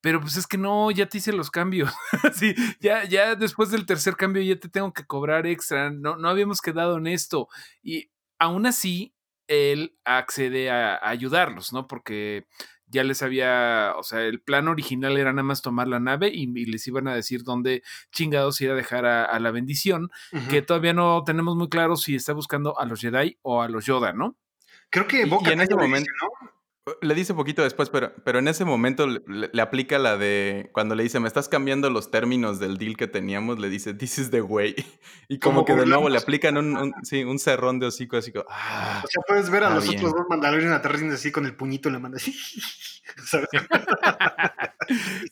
pero 0.01 0.19
pues 0.19 0.35
es 0.37 0.47
que 0.47 0.57
no, 0.57 0.91
ya 0.91 1.05
te 1.07 1.19
hice 1.19 1.31
los 1.31 1.49
cambios. 1.51 1.93
Así, 2.23 2.55
ya, 2.79 3.03
ya 3.05 3.35
después 3.35 3.71
del 3.71 3.85
tercer 3.85 4.15
cambio 4.15 4.41
ya 4.43 4.59
te 4.59 4.67
tengo 4.69 4.91
que 4.93 5.05
cobrar 5.05 5.45
extra. 5.47 5.89
No, 5.91 6.17
no 6.17 6.27
habíamos 6.29 6.59
quedado 6.61 6.97
en 6.97 7.07
esto. 7.07 7.47
Y 7.83 8.09
aún 8.39 8.65
así, 8.65 9.13
él 9.47 9.95
accede 10.05 10.69
a, 10.71 10.95
a 10.95 11.09
ayudarlos, 11.09 11.71
¿no? 11.73 11.85
Porque 11.87 12.47
ya 12.87 13.03
les 13.05 13.21
había, 13.21 13.93
o 13.97 14.03
sea, 14.03 14.21
el 14.23 14.41
plan 14.41 14.67
original 14.67 15.15
era 15.17 15.31
nada 15.31 15.43
más 15.43 15.61
tomar 15.61 15.87
la 15.87 15.99
nave 16.01 16.29
y, 16.33 16.43
y 16.59 16.65
les 16.65 16.85
iban 16.87 17.07
a 17.07 17.15
decir 17.15 17.43
dónde 17.43 17.83
chingados 18.11 18.59
ir 18.59 18.69
a 18.71 18.75
dejar 18.75 19.05
a, 19.05 19.23
a 19.23 19.39
la 19.39 19.51
bendición, 19.51 20.09
que 20.49 20.61
todavía 20.61 20.93
no 20.93 21.23
tenemos 21.23 21.55
muy 21.55 21.69
claro 21.69 21.95
si 21.95 22.15
está 22.15 22.33
buscando 22.33 22.77
a 22.79 22.85
los 22.85 22.99
Jedi 22.99 23.37
o 23.43 23.61
a 23.61 23.69
los 23.69 23.85
Yoda, 23.85 24.11
¿no? 24.11 24.35
Creo 24.89 25.07
que 25.07 25.21
Y- 25.21 25.25
y 25.25 25.29
Boca 25.29 25.53
en 25.53 25.61
ese 25.61 25.73
momento- 25.75 26.11
¿no? 26.21 26.51
Le 27.01 27.13
dice 27.15 27.33
poquito 27.33 27.63
después, 27.63 27.89
pero, 27.89 28.13
pero 28.23 28.39
en 28.39 28.47
ese 28.47 28.65
momento 28.65 29.07
le, 29.07 29.61
aplica 29.61 29.99
la 29.99 30.17
de 30.17 30.69
cuando 30.73 30.95
le 30.95 31.03
dice, 31.03 31.19
me 31.19 31.27
estás 31.27 31.47
cambiando 31.49 31.89
los 31.89 32.11
términos 32.11 32.59
del 32.59 32.77
deal 32.77 32.97
que 32.97 33.07
teníamos, 33.07 33.59
le 33.59 33.69
dice, 33.69 33.93
this 33.93 34.17
is 34.17 34.31
the 34.31 34.41
way. 34.41 34.75
Y 35.29 35.39
como, 35.39 35.63
Como 35.63 35.65
que 35.65 35.75
de 35.75 35.85
nuevo 35.85 36.09
le 36.09 36.17
aplican 36.17 36.57
un, 36.57 36.75
un- 36.75 36.93
sí, 37.03 37.23
un 37.23 37.39
cerrón 37.39 37.79
de 37.79 37.87
hocico, 37.87 38.17
así 38.17 38.31
como, 38.31 38.45
ah. 38.49 39.01
O 39.03 39.07
sea, 39.07 39.21
puedes 39.27 39.49
ver 39.49 39.63
a 39.63 39.69
los 39.73 39.83
bien. 39.85 39.97
otros 39.97 40.13
dos 40.13 40.25
Mandalorian 40.29 40.73
aterrizando 40.73 41.15
así 41.15 41.31
con 41.31 41.45
el 41.45 41.55
puñito 41.55 41.87
en 41.89 41.93
la 41.93 41.99
mano. 41.99 42.17
así. 42.17 42.35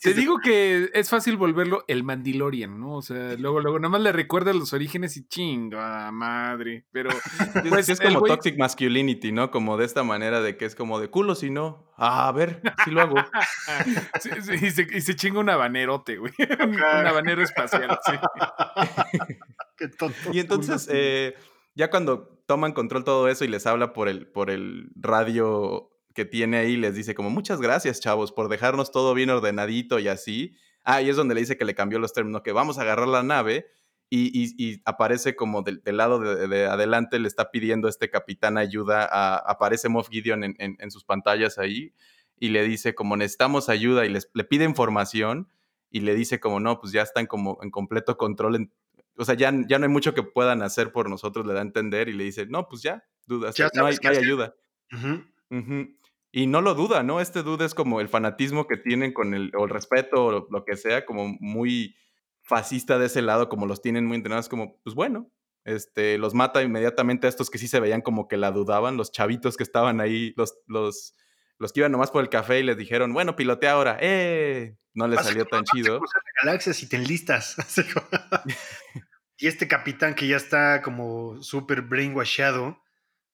Te 0.01 0.13
digo 0.13 0.39
que 0.39 0.89
es 0.93 1.09
fácil 1.09 1.37
volverlo 1.37 1.83
el 1.87 2.03
Mandalorian, 2.03 2.79
¿no? 2.79 2.95
O 2.95 3.01
sea, 3.01 3.35
luego, 3.35 3.59
luego, 3.59 3.79
nada 3.79 3.89
más 3.89 4.01
le 4.01 4.11
recuerda 4.11 4.53
los 4.53 4.73
orígenes 4.73 5.17
y 5.17 5.27
chinga 5.27 6.11
madre. 6.11 6.85
Pero, 6.91 7.09
Es, 7.09 7.69
pues, 7.69 7.85
sí 7.85 7.91
es 7.93 7.99
el 8.01 8.13
como 8.13 8.25
toxic 8.25 8.57
masculinity, 8.57 9.31
¿no? 9.31 9.51
Como 9.51 9.77
de 9.77 9.85
esta 9.85 10.03
manera 10.03 10.41
de 10.41 10.57
que 10.57 10.65
es 10.65 10.75
como 10.75 10.99
de 10.99 11.09
culo 11.09 11.35
si 11.35 11.49
no. 11.49 11.91
Ah, 11.97 12.27
a 12.27 12.31
ver, 12.31 12.61
sí 12.83 12.91
lo 12.91 13.01
hago. 13.01 13.15
Sí, 14.21 14.29
sí, 14.41 14.65
y, 14.65 14.71
se, 14.71 14.87
y 14.91 15.01
se 15.01 15.15
chinga 15.15 15.39
un 15.39 15.49
habanerote, 15.49 16.17
güey. 16.17 16.33
Un, 16.39 16.81
habanero 16.81 17.41
espacial, 17.43 17.97
sí. 18.05 18.11
Qué 19.77 19.87
tonto. 19.87 20.17
Y 20.31 20.39
entonces, 20.39 20.87
eh, 20.91 21.35
ya 21.75 21.89
cuando 21.89 22.39
toman 22.45 22.73
control 22.73 23.03
todo 23.03 23.27
eso 23.29 23.45
y 23.45 23.47
les 23.47 23.65
habla 23.67 23.93
por 23.93 24.09
el, 24.09 24.27
por 24.27 24.49
el 24.49 24.89
radio 24.95 25.91
que 26.19 26.25
tiene 26.25 26.57
ahí, 26.57 26.75
les 26.75 26.95
dice 26.95 27.15
como, 27.15 27.29
muchas 27.29 27.61
gracias, 27.61 28.01
chavos, 28.01 28.33
por 28.33 28.49
dejarnos 28.49 28.91
todo 28.91 29.13
bien 29.13 29.29
ordenadito 29.29 29.99
y 29.99 30.09
así. 30.09 30.53
Ah, 30.83 31.01
y 31.01 31.07
es 31.09 31.15
donde 31.15 31.33
le 31.33 31.39
dice 31.39 31.55
que 31.57 31.63
le 31.63 31.75
cambió 31.75 31.97
los 31.97 32.11
términos, 32.11 32.41
que 32.41 32.51
vamos 32.51 32.77
a 32.77 32.81
agarrar 32.81 33.07
la 33.07 33.23
nave 33.23 33.67
y, 34.09 34.27
y- 34.37 34.53
y 34.57 34.81
aparece 34.83 35.37
como 35.37 35.61
del, 35.61 35.81
del 35.81 35.95
lado 35.95 36.19
de, 36.19 36.49
de 36.49 36.65
adelante, 36.65 37.19
le 37.19 37.29
está 37.29 37.51
pidiendo 37.51 37.87
a 37.87 37.89
este 37.89 38.09
capitán 38.09 38.57
ayuda, 38.57 39.07
a- 39.09 39.37
aparece 39.37 39.87
Moff 39.87 40.09
Gideon 40.09 40.43
en, 40.43 40.55
en- 40.59 40.75
en 40.79 40.91
sus 40.91 41.05
pantallas 41.05 41.57
ahí 41.57 41.93
y 42.37 42.49
le 42.49 42.63
dice 42.63 42.93
como 42.95 43.15
necesitamos 43.15 43.69
ayuda 43.69 44.05
y 44.05 44.09
les, 44.09 44.29
le 44.33 44.43
pide 44.43 44.65
información 44.65 45.47
y 45.89 46.01
le 46.01 46.15
dice 46.15 46.41
como 46.41 46.59
no, 46.59 46.81
pues 46.81 46.91
ya 46.91 47.01
están 47.03 47.27
como 47.27 47.59
en 47.61 47.71
completo 47.71 48.17
control 48.17 48.55
en- 48.57 48.73
o 49.15 49.23
sea, 49.23 49.35
ya, 49.35 49.53
ya 49.69 49.79
no 49.79 49.85
hay 49.85 49.91
mucho 49.91 50.13
que 50.13 50.23
puedan 50.23 50.61
hacer 50.63 50.91
por 50.91 51.09
nosotros, 51.09 51.45
le 51.47 51.53
da 51.53 51.59
a 51.59 51.63
entender 51.63 52.09
y 52.09 52.13
le 52.13 52.25
dice, 52.25 52.45
no, 52.45 52.67
pues 52.67 52.81
ya, 52.81 53.05
dudas, 53.25 53.55
Ya 53.55 53.69
no 53.73 53.85
hay, 53.85 53.95
no 54.03 54.09
hay 54.09 54.15
hacer". 54.17 54.25
ayuda. 54.27 54.55
Ujú. 54.91 55.23
Ujú. 55.51 55.87
Y 56.31 56.47
no 56.47 56.61
lo 56.61 56.75
duda, 56.75 57.03
¿no? 57.03 57.19
Este 57.19 57.43
duda 57.43 57.65
es 57.65 57.73
como 57.73 58.01
el 58.01 58.09
fanatismo 58.09 58.67
que 58.67 58.77
tienen 58.77 59.13
con 59.13 59.33
el, 59.33 59.51
o 59.57 59.65
el 59.65 59.69
respeto 59.69 60.25
o 60.25 60.47
lo 60.49 60.63
que 60.65 60.75
sea, 60.75 61.05
como 61.05 61.35
muy 61.39 61.95
fascista 62.43 62.99
de 62.99 63.07
ese 63.07 63.21
lado, 63.21 63.49
como 63.49 63.65
los 63.65 63.81
tienen 63.81 64.05
muy 64.05 64.17
entrenados, 64.17 64.49
como, 64.49 64.79
pues 64.83 64.95
bueno, 64.95 65.31
este, 65.65 66.17
los 66.17 66.33
mata 66.33 66.61
inmediatamente 66.61 67.27
a 67.27 67.29
estos 67.29 67.49
que 67.49 67.57
sí 67.57 67.67
se 67.67 67.79
veían 67.79 68.01
como 68.01 68.27
que 68.27 68.37
la 68.37 68.51
dudaban, 68.51 68.97
los 68.97 69.11
chavitos 69.11 69.57
que 69.57 69.63
estaban 69.63 70.01
ahí, 70.01 70.33
los, 70.37 70.55
los, 70.67 71.15
los 71.57 71.73
que 71.73 71.81
iban 71.81 71.91
nomás 71.91 72.11
por 72.11 72.23
el 72.23 72.29
café 72.29 72.59
y 72.59 72.63
les 72.63 72.77
dijeron, 72.77 73.13
bueno, 73.13 73.35
pilotea 73.35 73.71
ahora, 73.71 73.97
¡eh! 74.01 74.77
No 74.93 75.07
les 75.07 75.23
salió 75.23 75.45
tan 75.45 75.63
chido. 75.63 75.99
cruzar 75.99 76.21
la 76.25 76.45
galaxia 76.45 76.73
si 76.73 76.87
te 76.87 76.97
enlistas. 76.97 77.55
Y 79.41 79.47
este 79.47 79.69
capitán 79.69 80.15
que 80.15 80.27
ya 80.27 80.35
está 80.35 80.81
como 80.81 81.41
súper 81.41 81.83
brainwashado, 81.83 82.83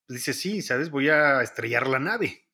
pues 0.06 0.20
dice, 0.20 0.34
sí, 0.34 0.62
¿sabes? 0.62 0.90
Voy 0.90 1.08
a 1.08 1.42
estrellar 1.42 1.88
la 1.88 1.98
nave, 1.98 2.45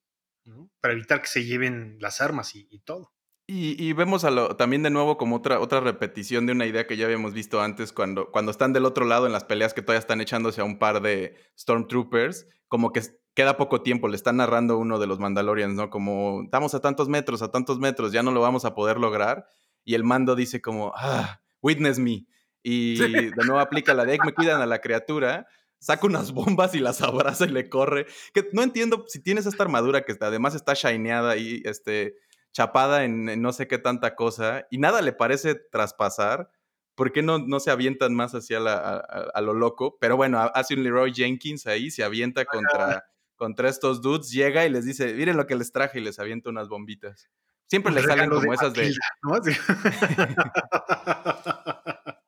¿no? 0.45 0.71
Para 0.81 0.95
evitar 0.95 1.21
que 1.21 1.29
se 1.29 1.45
lleven 1.45 1.97
las 2.01 2.21
armas 2.21 2.55
y, 2.55 2.67
y 2.71 2.81
todo. 2.81 3.13
Y, 3.47 3.83
y 3.83 3.93
vemos 3.93 4.25
a 4.25 4.31
lo, 4.31 4.57
también 4.57 4.83
de 4.83 4.91
nuevo 4.91 5.17
como 5.19 5.37
otra, 5.37 5.59
otra 5.61 5.81
repetición 5.81 6.47
de 6.47 6.53
una 6.53 6.65
idea 6.67 6.87
que 6.87 6.97
ya 6.97 7.07
habíamos 7.07 7.35
visto 7.35 7.61
antes 7.61 7.93
cuando, 7.93 8.31
cuando 8.31 8.51
están 8.53 8.73
del 8.73 8.85
otro 8.85 9.05
lado 9.05 9.27
en 9.27 9.33
las 9.33 9.45
peleas 9.45 9.75
que 9.75 9.83
todavía 9.83 9.99
están 9.99 10.21
echándose 10.21 10.61
a 10.61 10.65
un 10.65 10.79
par 10.79 11.03
de 11.03 11.35
Stormtroopers, 11.59 12.47
como 12.69 12.93
que 12.93 13.03
queda 13.35 13.57
poco 13.57 13.83
tiempo, 13.83 14.09
le 14.09 14.17
están 14.17 14.37
narrando 14.37 14.79
uno 14.79 14.99
de 14.99 15.07
los 15.07 15.19
Mandalorians, 15.19 15.75
¿no? 15.75 15.91
Como, 15.91 16.43
estamos 16.45 16.75
a 16.75 16.81
tantos 16.81 17.09
metros, 17.09 17.43
a 17.43 17.51
tantos 17.51 17.79
metros, 17.79 18.13
ya 18.13 18.23
no 18.23 18.31
lo 18.31 18.41
vamos 18.41 18.65
a 18.65 18.75
poder 18.75 18.99
lograr. 18.99 19.47
Y 19.85 19.95
el 19.95 20.05
mando 20.05 20.37
dice 20.37 20.61
como, 20.63 20.93
ah, 20.97 21.41
witness 21.63 21.99
me. 21.99 22.27
Y 22.63 22.97
Sí. 22.97 23.13
de 23.13 23.45
nuevo 23.45 23.59
aplica 23.59 23.93
la 23.95 24.05
de, 24.05 24.15
"Eh, 24.15 24.19
me 24.25 24.33
cuidan 24.35 24.61
a 24.63 24.67
la 24.67 24.81
criatura. 24.81 25.47
Saca 25.83 26.07
unas 26.07 26.33
bombas 26.33 26.75
y 26.75 26.79
las 26.79 27.03
abraza 27.03 27.47
y 27.47 27.51
le 27.51 27.69
corre. 27.69 28.07
Que 28.33 28.49
no 28.53 28.63
entiendo 28.63 29.05
si 29.09 29.21
tienes 29.21 29.47
esta 29.47 29.65
armadura 29.65 30.05
que 30.05 30.17
además 30.21 30.55
está 30.55 30.75
shineada 30.75 31.37
y 31.37 31.63
este, 31.65 32.17
chapada 32.53 33.05
en, 33.05 33.43
no 33.43 33.53
sé 33.53 33.67
qué 33.67 33.79
tanta 33.79 34.15
cosa 34.15 34.67
y 34.71 34.79
nada 34.79 35.03
le 35.03 35.13
parece 35.13 35.57
traspasar. 35.57 36.51
¿Por 36.95 37.11
qué 37.11 37.23
no, 37.23 37.39
no 37.39 37.59
se 37.59 37.71
avientan 37.71 38.15
más 38.15 38.35
hacia 38.35 38.59
a, 38.59 39.41
lo 39.41 39.55
loco? 39.55 39.97
Pero 39.99 40.17
bueno, 40.17 40.39
hace 40.55 40.75
un 40.75 40.85
Leroy 40.85 41.15
Jenkins 41.15 41.67
ahí, 41.67 41.91
se 41.91 42.05
avienta 42.05 42.45
contra, 42.45 43.07
contra 43.35 43.71
estos 43.71 44.03
dudes, 44.03 44.31
llega 44.31 44.67
y 44.67 44.71
les 44.71 44.85
dice, 44.85 45.15
miren 45.15 45.39
lo 45.39 45.47
que 45.47 45.57
les 45.57 45.73
traje 45.73 46.01
y 46.01 46.03
les 46.03 46.19
avienta 46.19 46.51
unas 46.51 46.69
bombitas. 46.69 47.31
Siempre 47.67 47.95
les 47.95 48.05
salen 48.05 48.29
como 48.29 48.53
esas 48.53 48.75
de... 48.75 48.95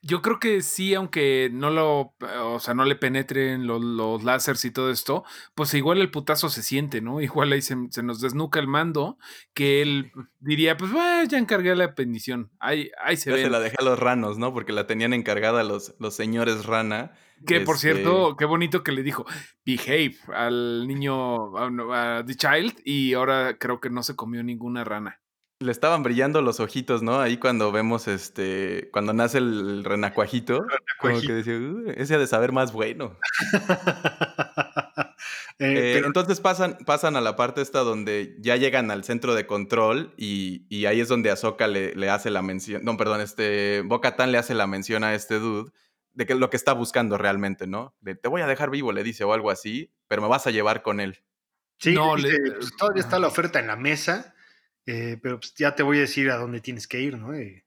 Yo 0.00 0.22
creo 0.22 0.38
que 0.38 0.62
sí, 0.62 0.94
aunque 0.94 1.50
no 1.52 1.70
lo, 1.70 2.14
o 2.44 2.60
sea, 2.60 2.72
no 2.72 2.84
le 2.84 2.94
penetren 2.94 3.66
los, 3.66 3.82
los 3.82 4.22
láseres 4.22 4.64
y 4.64 4.70
todo 4.70 4.90
esto, 4.90 5.24
pues 5.56 5.74
igual 5.74 5.98
el 5.98 6.12
putazo 6.12 6.48
se 6.48 6.62
siente, 6.62 7.00
¿no? 7.00 7.20
Igual 7.20 7.52
ahí 7.52 7.62
se, 7.62 7.74
nos 7.76 8.20
desnuca 8.20 8.60
el 8.60 8.68
mando, 8.68 9.18
que 9.54 9.82
él 9.82 10.12
diría, 10.38 10.76
pues 10.76 10.92
ya 11.28 11.38
encargué 11.38 11.74
la 11.74 11.88
bendición, 11.88 12.52
ahí, 12.60 12.90
ahí 13.02 13.16
se 13.16 13.32
ve. 13.32 13.42
se 13.42 13.50
la 13.50 13.58
dejé 13.58 13.76
a 13.80 13.84
los 13.84 13.98
ranos, 13.98 14.38
¿no? 14.38 14.52
Porque 14.54 14.72
la 14.72 14.86
tenían 14.86 15.12
encargada 15.12 15.64
los, 15.64 15.94
los 15.98 16.14
señores 16.14 16.64
rana. 16.64 17.12
Que 17.46 17.60
por 17.60 17.78
cierto, 17.78 18.30
este 18.30 18.36
qué 18.38 18.44
bonito 18.44 18.82
que 18.82 18.92
le 18.92 19.02
dijo 19.02 19.24
behave 19.64 20.16
al 20.34 20.86
niño, 20.88 21.56
a 21.56 22.24
The 22.24 22.34
Child, 22.34 22.80
y 22.84 23.14
ahora 23.14 23.58
creo 23.58 23.80
que 23.80 23.90
no 23.90 24.02
se 24.02 24.16
comió 24.16 24.42
ninguna 24.42 24.84
rana. 24.84 25.20
Le 25.60 25.72
estaban 25.72 26.04
brillando 26.04 26.40
los 26.40 26.60
ojitos, 26.60 27.02
¿no? 27.02 27.20
Ahí 27.20 27.38
cuando 27.38 27.72
vemos 27.72 28.06
este, 28.06 28.90
cuando 28.92 29.12
nace 29.12 29.38
el 29.38 29.82
renacuajito, 29.82 30.64
como 31.00 31.20
que 31.20 31.32
decía, 31.32 31.58
ese 31.96 32.14
ha 32.14 32.18
de 32.18 32.26
saber 32.26 32.52
más 32.52 32.72
bueno. 32.72 33.16
Eh, 35.60 35.96
eh, 35.96 36.02
entonces 36.06 36.40
pasan, 36.40 36.78
pasan 36.86 37.16
a 37.16 37.20
la 37.20 37.34
parte 37.34 37.60
esta 37.60 37.80
donde 37.80 38.36
ya 38.38 38.54
llegan 38.54 38.92
al 38.92 39.02
centro 39.02 39.34
de 39.34 39.48
control 39.48 40.14
y, 40.16 40.86
ahí 40.86 41.00
es 41.00 41.08
donde 41.08 41.32
Ahsoka 41.32 41.66
le, 41.66 41.96
le, 41.96 42.08
hace 42.10 42.30
la 42.30 42.42
mención, 42.42 42.84
no, 42.84 42.96
perdón, 42.96 43.20
este, 43.20 43.82
Tan 44.16 44.30
le 44.30 44.38
hace 44.38 44.54
la 44.54 44.68
mención 44.68 45.02
a 45.02 45.14
este 45.14 45.40
dude 45.40 45.72
de 46.12 46.26
que 46.26 46.36
lo 46.36 46.48
que 46.48 46.56
está 46.56 46.74
buscando 46.74 47.18
realmente, 47.18 47.66
¿no? 47.66 47.96
De 48.00 48.14
te 48.14 48.28
voy 48.28 48.40
a 48.40 48.46
dejar 48.46 48.70
vivo, 48.70 48.92
le 48.92 49.02
dice, 49.02 49.24
o 49.24 49.32
algo 49.32 49.50
así, 49.50 49.92
pero 50.06 50.22
me 50.22 50.28
vas 50.28 50.46
a 50.46 50.52
llevar 50.52 50.82
con 50.82 51.00
él. 51.00 51.24
Sí, 51.78 51.92
no, 51.92 52.12
pues, 52.12 52.76
todavía 52.78 53.02
está 53.02 53.18
la 53.18 53.26
oferta 53.26 53.58
en 53.58 53.66
la 53.66 53.76
mesa 53.76 54.36
eh, 54.90 55.18
pero 55.22 55.38
pues, 55.38 55.52
ya 55.54 55.74
te 55.74 55.82
voy 55.82 55.98
a 55.98 56.00
decir 56.00 56.30
a 56.30 56.38
dónde 56.38 56.62
tienes 56.62 56.88
que 56.88 56.98
ir, 56.98 57.18
¿no? 57.18 57.34
Eh, 57.34 57.62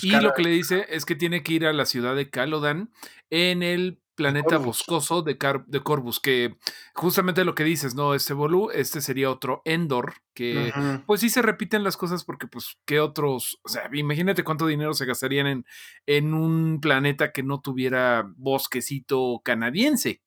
y 0.00 0.10
lo 0.12 0.32
que 0.32 0.42
le 0.42 0.48
dice 0.48 0.86
es 0.88 1.04
que 1.04 1.14
tiene 1.14 1.42
que 1.42 1.52
ir 1.52 1.66
a 1.66 1.72
la 1.74 1.84
ciudad 1.84 2.16
de 2.16 2.30
Calodan 2.30 2.90
en 3.28 3.62
el 3.62 4.00
planeta 4.14 4.56
boscoso 4.56 5.20
de, 5.20 5.36
de 5.66 5.80
Corvus, 5.82 6.18
que 6.18 6.56
justamente 6.94 7.44
lo 7.44 7.54
que 7.54 7.64
dices, 7.64 7.94
¿no? 7.94 8.14
Este 8.14 8.32
Bolú, 8.32 8.70
este 8.70 9.02
sería 9.02 9.30
otro 9.30 9.60
Endor, 9.66 10.14
que 10.32 10.72
pues 11.04 11.20
sí 11.20 11.28
se 11.28 11.42
repiten 11.42 11.84
las 11.84 11.98
cosas 11.98 12.24
porque 12.24 12.46
pues 12.46 12.78
qué 12.86 13.00
otros, 13.00 13.60
o 13.64 13.68
sea, 13.68 13.90
imagínate 13.92 14.42
cuánto 14.42 14.66
dinero 14.66 14.94
se 14.94 15.04
gastarían 15.04 15.46
en, 15.46 15.66
en 16.06 16.32
un 16.32 16.80
planeta 16.80 17.32
que 17.32 17.42
no 17.42 17.60
tuviera 17.60 18.32
bosquecito 18.36 19.42
canadiense. 19.44 20.22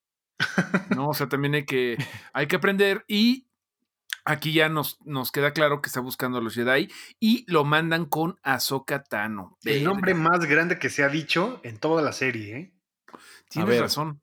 ¿no? 0.96 1.10
O 1.10 1.14
sea, 1.16 1.28
también 1.28 1.56
hay 1.56 1.66
que, 1.66 1.98
hay 2.34 2.46
que 2.46 2.58
aprender 2.58 3.04
y 3.08 3.48
Aquí 4.28 4.54
ya 4.54 4.70
nos, 4.70 5.00
nos 5.06 5.32
queda 5.32 5.54
claro 5.54 5.82
que 5.82 5.88
está 5.88 6.00
buscando 6.00 6.40
a 6.40 6.42
los 6.42 6.56
Jedi 6.56 6.92
y 7.20 7.46
lo 7.48 7.64
mandan 7.64 8.06
con 8.06 8.40
Ahsoka 8.42 9.04
Tano. 9.04 9.58
El 9.64 9.84
nombre 9.84 10.16
más 10.16 10.46
grande 10.46 10.80
que 10.80 10.90
se 10.90 11.04
ha 11.04 11.10
dicho 11.10 11.62
en 11.64 11.78
toda 11.78 12.02
la 12.02 12.12
serie, 12.12 12.58
¿eh? 12.58 12.74
Tienes 13.50 13.80
razón. 13.80 14.22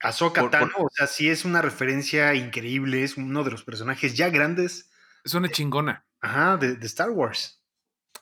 Ahsoka 0.00 0.48
Tano, 0.48 0.72
o 0.78 0.88
sea, 0.90 1.06
sí 1.06 1.28
es 1.28 1.44
una 1.44 1.60
referencia 1.60 2.34
increíble, 2.34 3.04
es 3.04 3.18
uno 3.18 3.44
de 3.44 3.50
los 3.50 3.64
personajes 3.64 4.16
ya 4.16 4.30
grandes. 4.30 4.90
Es 5.24 5.34
una 5.34 5.50
chingona. 5.50 6.06
Ajá, 6.20 6.56
de, 6.56 6.78
Star 6.86 7.10
Wars. 7.10 7.60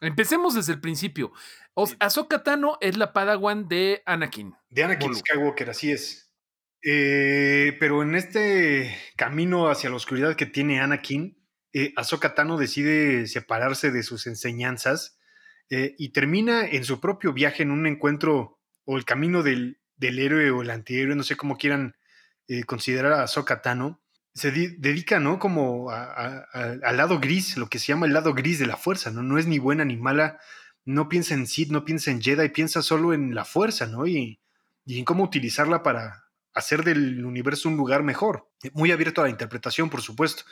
Empecemos 0.01 0.55
desde 0.55 0.73
el 0.73 0.81
principio. 0.81 1.33
Ahsoka 2.01 2.43
Tano 2.43 2.79
es 2.81 2.97
la 2.97 3.13
padawan 3.13 3.69
de 3.69 4.03
Anakin. 4.07 4.57
De 4.71 4.83
Anakin 4.83 5.15
Skywalker, 5.15 5.71
así 5.71 5.93
es. 5.93 6.26
Eh, 6.89 7.77
pero 7.81 8.05
en 8.05 8.15
este 8.15 8.97
camino 9.17 9.69
hacia 9.69 9.91
la 9.91 9.97
oscuridad 9.97 10.37
que 10.37 10.47
tiene 10.47 10.81
Anakin, 10.81 11.37
eh, 11.73 11.93
Ahsoka 11.97 12.37
Tano 12.37 12.57
decide 12.59 13.27
separarse 13.27 13.91
de 13.91 14.05
sus 14.05 14.29
enseñanzas 14.29 15.19
eh, 15.69 15.97
y 15.99 16.11
termina 16.11 16.65
en 16.65 16.85
su 16.85 17.01
propio 17.01 17.33
viaje 17.33 17.65
en 17.65 17.73
un 17.73 17.89
encuentro 17.89 18.61
o 18.85 18.97
el 18.97 19.05
camino 19.05 19.43
del, 19.43 19.81
héroe 20.01 20.53
o 20.53 20.63
el 20.63 20.71
antihéroe, 20.71 21.17
no 21.17 21.25
sé 21.25 21.37
cómo 21.37 21.59
quieran 21.59 21.97
eh, 22.47 22.63
considerar 22.63 23.15
a 23.15 23.25
Ahsoka 23.25 23.63
Tano. 23.63 24.01
Se 24.33 24.53
dedica, 24.53 25.19
¿no? 25.19 25.41
Como 25.41 25.91
al 25.91 26.97
lado 26.97 27.19
gris, 27.19 27.57
lo 27.57 27.69
que 27.69 27.79
se 27.79 27.87
llama 27.87 28.07
el 28.07 28.13
lado 28.13 28.33
gris 28.33 28.59
de 28.59 28.67
la 28.67 28.77
fuerza, 28.77 29.11
¿no? 29.11 29.23
No 29.23 29.39
es 29.39 29.47
ni 29.47 29.59
buena 29.59 29.85
ni 29.85 29.97
mala, 29.97 30.39
no 30.85 31.09
piensa 31.09 31.35
en 31.35 31.47
Sith, 31.47 31.71
no 31.71 31.85
piensa 31.85 32.11
en 32.11 32.23
Jedi, 32.23 32.51
piensa 32.51 32.81
solo 32.81 33.13
en 33.13 33.35
la 33.35 33.45
fuerza, 33.45 33.87
¿no? 33.87 34.07
y 34.07 34.39
en 34.87 35.05
cómo 35.05 35.25
utilizarla 35.25 35.83
para, 35.83 36.26
hacer 36.57 36.83
del 36.83 37.25
universo 37.25 37.69
un 37.69 37.77
lugar 37.77 38.03
mejor. 38.03 38.49
Muy 38.73 38.91
abierto 38.91 39.21
a 39.21 39.25
la 39.25 39.31
interpretación, 39.31 39.91
por 39.91 40.01
supuesto. 40.01 40.43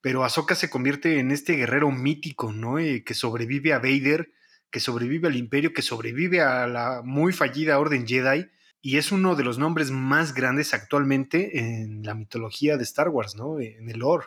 Pero 0.00 0.24
Ahsoka 0.24 0.54
se 0.54 0.70
convierte 0.70 1.18
en 1.18 1.32
este 1.32 1.54
guerrero 1.54 1.90
mítico, 1.90 2.52
¿no? 2.52 2.78
Eh, 2.78 3.02
que 3.04 3.14
sobrevive 3.14 3.72
a 3.72 3.80
Vader, 3.80 4.30
que 4.70 4.78
sobrevive 4.78 5.26
al 5.26 5.36
Imperio, 5.36 5.72
que 5.72 5.82
sobrevive 5.82 6.40
a 6.40 6.68
la 6.68 7.02
muy 7.04 7.32
fallida 7.32 7.80
Orden 7.80 8.06
Jedi. 8.06 8.46
Y 8.80 8.98
es 8.98 9.10
uno 9.10 9.34
de 9.34 9.42
los 9.42 9.58
nombres 9.58 9.90
más 9.90 10.32
grandes 10.32 10.72
actualmente 10.72 11.58
en 11.58 12.04
la 12.04 12.14
mitología 12.14 12.76
de 12.76 12.84
Star 12.84 13.08
Wars, 13.08 13.34
¿no? 13.34 13.58
En 13.58 13.90
el 13.90 13.98
lore. 13.98 14.26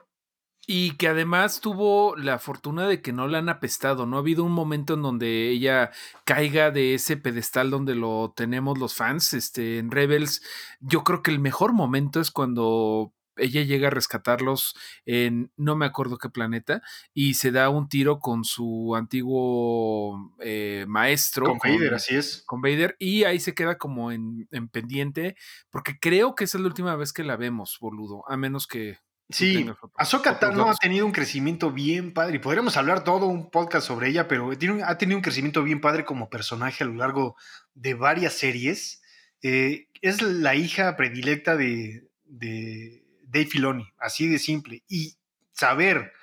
Y 0.68 0.92
que 0.98 1.08
además 1.08 1.60
tuvo 1.60 2.16
la 2.16 2.38
fortuna 2.40 2.88
de 2.88 3.02
que 3.02 3.14
no 3.14 3.28
la 3.28 3.40
han 3.40 3.50
apestado. 3.50 4.06
No 4.06 4.18
ha 4.18 4.20
habido 4.20 4.44
un 4.44 4.52
momento 4.52 4.94
en 4.94 5.02
donde 5.02 5.50
ella 5.50 5.92
caiga 6.24 6.72
de 6.72 6.94
ese 6.94 7.18
pedestal 7.18 7.72
donde 7.72 7.96
lo 7.96 8.34
tenemos 8.36 8.78
los 8.78 8.96
fans. 8.96 9.34
Este, 9.34 9.80
en 9.80 9.92
Rebels, 9.92 10.44
yo 10.80 11.04
creo 11.04 11.24
que 11.24 11.32
el 11.32 11.40
mejor 11.40 11.74
momento 11.74 12.22
es 12.22 12.32
cuando 12.32 13.14
ella 13.38 13.64
llega 13.64 13.88
a 13.88 13.92
rescatarlos 13.92 14.76
en 15.06 15.52
no 15.58 15.76
me 15.76 15.86
acuerdo 15.86 16.18
qué 16.18 16.30
planeta 16.30 16.82
y 17.14 17.36
se 17.36 17.52
da 17.52 17.70
un 17.70 17.90
tiro 17.90 18.20
con 18.20 18.44
su 18.44 18.96
antiguo 18.96 20.36
eh, 20.40 20.86
maestro. 20.88 21.46
Con, 21.48 21.58
Vader, 21.58 21.94
así 21.94 22.16
es. 22.16 22.44
Con 22.46 22.62
Vader 22.62 22.96
y 23.00 23.24
ahí 23.24 23.40
se 23.40 23.54
queda 23.54 23.78
como 23.78 24.12
en, 24.12 24.48
en 24.52 24.68
pendiente 24.70 25.36
porque 25.70 26.00
creo 26.00 26.36
que 26.36 26.46
esa 26.46 26.58
es 26.58 26.62
la 26.62 26.68
última 26.68 26.96
vez 26.96 27.14
que 27.14 27.24
la 27.24 27.36
vemos, 27.36 27.78
boludo, 27.80 28.24
a 28.28 28.38
menos 28.38 28.68
que 28.68 29.00
Sí, 29.32 29.70
Ahsoka 29.96 30.40
Tano 30.40 30.70
ha 30.70 30.76
tenido 30.76 31.06
un 31.06 31.12
crecimiento 31.12 31.72
bien 31.72 32.14
padre. 32.14 32.36
Y 32.36 32.40
podríamos 32.40 32.78
hablar 32.78 33.04
todo 33.04 33.28
un 33.28 33.50
podcast 33.50 33.88
sobre 33.88 34.10
ella, 34.10 34.28
pero 34.28 34.52
ha 34.52 34.98
tenido 34.98 35.18
un 35.18 35.24
crecimiento 35.24 35.64
bien 35.64 35.82
padre 35.82 36.06
como 36.06 36.30
personaje 36.30 36.84
a 36.84 36.88
lo 36.88 36.96
largo 36.96 37.36
de 37.74 37.94
varias 37.94 38.34
series. 38.34 39.02
Eh, 39.42 39.88
es 40.02 40.22
la 40.22 40.56
hija 40.56 40.96
predilecta 40.96 41.56
de, 41.56 42.10
de 42.26 43.04
Dave 43.24 43.46
Filoni, 43.46 43.88
así 43.98 44.28
de 44.28 44.40
simple. 44.40 44.84
Y 44.88 45.16
saber 45.54 46.14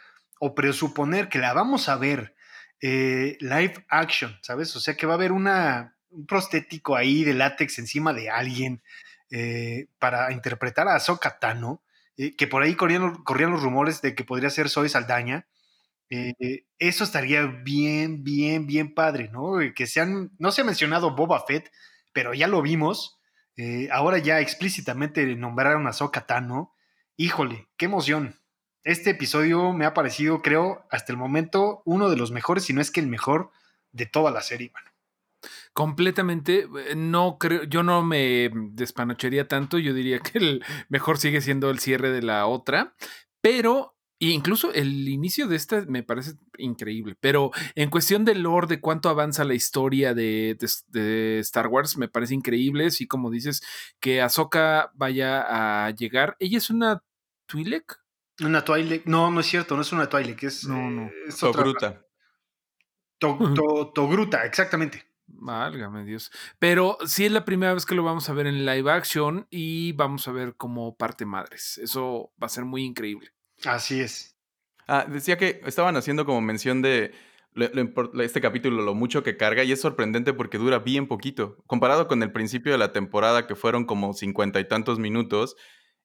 o 0.40 0.54
presuponer 0.54 1.28
que 1.28 1.38
la 1.38 1.52
vamos 1.52 1.88
a 1.88 1.96
ver 1.96 2.34
eh, 2.80 3.36
live 3.40 3.84
action, 3.88 4.38
¿sabes? 4.42 4.74
O 4.76 4.80
sea 4.80 4.96
que 4.96 5.06
va 5.06 5.14
a 5.14 5.16
haber 5.16 5.32
una, 5.32 5.96
un 6.10 6.26
prostético 6.26 6.96
ahí 6.96 7.24
de 7.24 7.34
látex 7.34 7.78
encima 7.78 8.12
de 8.12 8.30
alguien 8.30 8.82
eh, 9.30 9.88
para 9.98 10.32
interpretar 10.32 10.88
a 10.88 10.94
Ahsoka 10.94 11.38
Tano 11.38 11.82
eh, 12.18 12.34
que 12.36 12.48
por 12.48 12.62
ahí 12.62 12.74
corrían, 12.74 13.22
corrían, 13.22 13.52
los 13.52 13.62
rumores 13.62 14.02
de 14.02 14.14
que 14.14 14.24
podría 14.24 14.50
ser 14.50 14.68
Zoe 14.68 14.88
Saldaña. 14.88 15.46
Eh, 16.10 16.66
eso 16.78 17.04
estaría 17.04 17.46
bien, 17.46 18.24
bien, 18.24 18.66
bien 18.66 18.94
padre, 18.94 19.30
¿no? 19.30 19.60
Eh, 19.60 19.72
que 19.74 19.86
sean, 19.86 20.32
no 20.38 20.50
se 20.50 20.62
ha 20.62 20.64
mencionado 20.64 21.14
Boba 21.14 21.44
Fett, 21.46 21.70
pero 22.12 22.34
ya 22.34 22.48
lo 22.48 22.60
vimos. 22.60 23.14
ahora 23.90 24.18
ya 24.18 24.40
explícitamente 24.40 25.24
nombraron 25.36 25.86
a 25.86 25.92
Zoka 25.92 26.26
Tano. 26.26 26.74
Híjole, 27.16 27.68
qué 27.76 27.86
emoción. 27.86 28.36
Este 28.84 29.10
episodio 29.10 29.72
me 29.72 29.84
ha 29.86 29.94
parecido, 29.94 30.42
creo, 30.42 30.86
hasta 30.90 31.12
el 31.12 31.18
momento, 31.18 31.82
uno 31.84 32.10
de 32.10 32.16
los 32.16 32.30
mejores, 32.30 32.64
si 32.64 32.72
no 32.72 32.80
es 32.80 32.90
que 32.90 33.00
el 33.00 33.08
mejor 33.08 33.50
de 33.92 34.06
toda 34.06 34.30
la 34.30 34.42
serie, 34.42 34.70
bueno. 34.72 34.87
Completamente, 35.72 36.68
eh, 36.88 36.94
no 36.96 37.38
creo, 37.38 37.64
yo 37.64 37.82
no 37.82 38.02
me 38.02 38.50
despanochería 38.72 39.46
tanto, 39.46 39.78
yo 39.78 39.94
diría 39.94 40.18
que 40.18 40.38
el 40.38 40.64
mejor 40.88 41.18
sigue 41.18 41.40
siendo 41.40 41.70
el 41.70 41.78
cierre 41.78 42.10
de 42.10 42.22
la 42.22 42.46
otra, 42.46 42.94
pero 43.40 43.98
incluso 44.18 44.72
el 44.72 45.08
inicio 45.08 45.46
de 45.46 45.56
esta 45.56 45.84
me 45.86 46.02
parece 46.02 46.32
increíble, 46.58 47.16
pero 47.20 47.52
en 47.74 47.90
cuestión 47.90 48.24
del 48.24 48.42
lore, 48.42 48.66
de 48.66 48.80
cuánto 48.80 49.08
avanza 49.08 49.44
la 49.44 49.54
historia 49.54 50.14
de, 50.14 50.56
Star 51.40 51.68
Wars, 51.68 51.96
me 51.96 52.08
parece 52.08 52.34
increíble, 52.34 52.86
así 52.86 53.06
como 53.06 53.30
dices, 53.30 53.62
que 54.00 54.20
Ahsoka 54.20 54.90
vaya 54.94 55.86
a 55.86 55.90
llegar, 55.90 56.36
ella 56.40 56.58
es 56.58 56.70
una 56.70 57.02
Twi'lek. 57.46 58.00
Una 58.40 58.64
Twi'lek, 58.64 59.06
no, 59.06 59.30
no 59.30 59.40
es 59.40 59.46
cierto, 59.46 59.76
no 59.76 59.82
es 59.82 59.92
una 59.92 60.08
Twi'lek, 60.08 60.42
es, 60.42 60.66
no, 60.66 60.90
no. 60.90 61.06
Eh, 61.06 61.28
es 61.28 61.36
Togruta, 63.18 64.44
exactamente. 64.44 65.07
Válgame 65.28 66.04
Dios. 66.04 66.30
Pero 66.58 66.98
sí 67.06 67.24
es 67.26 67.32
la 67.32 67.44
primera 67.44 67.74
vez 67.74 67.86
que 67.86 67.94
lo 67.94 68.02
vamos 68.02 68.28
a 68.28 68.32
ver 68.32 68.46
en 68.46 68.64
live 68.66 68.90
action 68.90 69.46
y 69.50 69.92
vamos 69.92 70.26
a 70.26 70.32
ver 70.32 70.56
como 70.56 70.96
parte 70.96 71.24
madres. 71.26 71.78
Eso 71.78 72.32
va 72.42 72.46
a 72.46 72.50
ser 72.50 72.64
muy 72.64 72.84
increíble. 72.84 73.30
Así 73.64 74.00
es. 74.00 74.36
Ah, 74.86 75.06
decía 75.08 75.36
que 75.36 75.60
estaban 75.66 75.96
haciendo 75.96 76.24
como 76.24 76.40
mención 76.40 76.80
de 76.82 77.12
lo- 77.52 77.68
lo 77.72 77.82
impor- 77.82 78.22
este 78.22 78.40
capítulo, 78.40 78.82
lo 78.82 78.94
mucho 78.94 79.22
que 79.22 79.36
carga, 79.36 79.64
y 79.64 79.72
es 79.72 79.80
sorprendente 79.80 80.32
porque 80.32 80.58
dura 80.58 80.78
bien 80.78 81.06
poquito. 81.08 81.56
Comparado 81.66 82.06
con 82.08 82.22
el 82.22 82.32
principio 82.32 82.72
de 82.72 82.78
la 82.78 82.92
temporada, 82.92 83.46
que 83.46 83.54
fueron 83.54 83.84
como 83.84 84.14
cincuenta 84.14 84.60
y 84.60 84.68
tantos 84.68 84.98
minutos, 84.98 85.56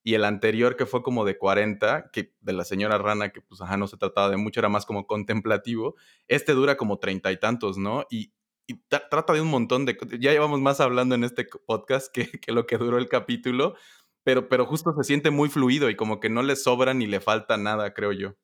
y 0.03 0.15
el 0.15 0.26
anterior, 0.26 0.76
que 0.76 0.86
fue 0.86 1.01
como 1.01 1.24
de 1.24 1.38
40, 1.38 2.09
que 2.11 2.34
de 2.41 2.51
la 2.53 2.65
señora 2.65 2.97
Rana, 2.97 3.30
que 3.30 3.39
pues 3.41 3.61
ajá, 3.61 3.78
no 3.78 3.88
se 3.88 3.95
trataba 3.97 4.30
de 4.30 4.36
mucho, 4.38 4.59
era 4.59 4.67
más 4.67 4.86
como 4.86 5.07
contemplativo. 5.07 5.95
Este 6.28 6.51
dura 6.53 6.76
como 6.76 6.97
treinta 6.99 7.32
y 7.32 7.39
tantos, 7.39 7.78
¿no? 7.78 8.05
Y, 8.09 8.34
y 8.68 8.76
tra- 8.89 9.07
trata 9.09 9.34
de 9.34 9.41
un 9.41 9.49
montón 9.49 9.86
de... 9.86 9.97
Ya 10.20 10.32
llevamos 10.32 10.59
más 10.61 10.80
hablando 10.80 11.16
en 11.16 11.24
este 11.24 11.47
podcast 11.66 12.11
que, 12.14 12.30
que 12.32 12.51
lo 12.51 12.66
que 12.66 12.78
duró 12.78 12.97
el 12.97 13.09
capítulo, 13.09 13.76
pero, 14.24 14.47
pero 14.49 14.66
justo 14.66 14.93
se 14.97 15.03
siente 15.03 15.32
muy 15.32 15.49
fluido 15.49 15.89
y 15.89 15.95
como 15.95 16.20
que 16.20 16.30
no 16.30 16.43
le 16.43 16.55
sobra 16.55 16.93
ni 16.93 17.07
le 17.07 17.20
falta 17.20 17.57
nada, 17.57 17.93
creo 17.93 18.11
yo. 18.11 18.36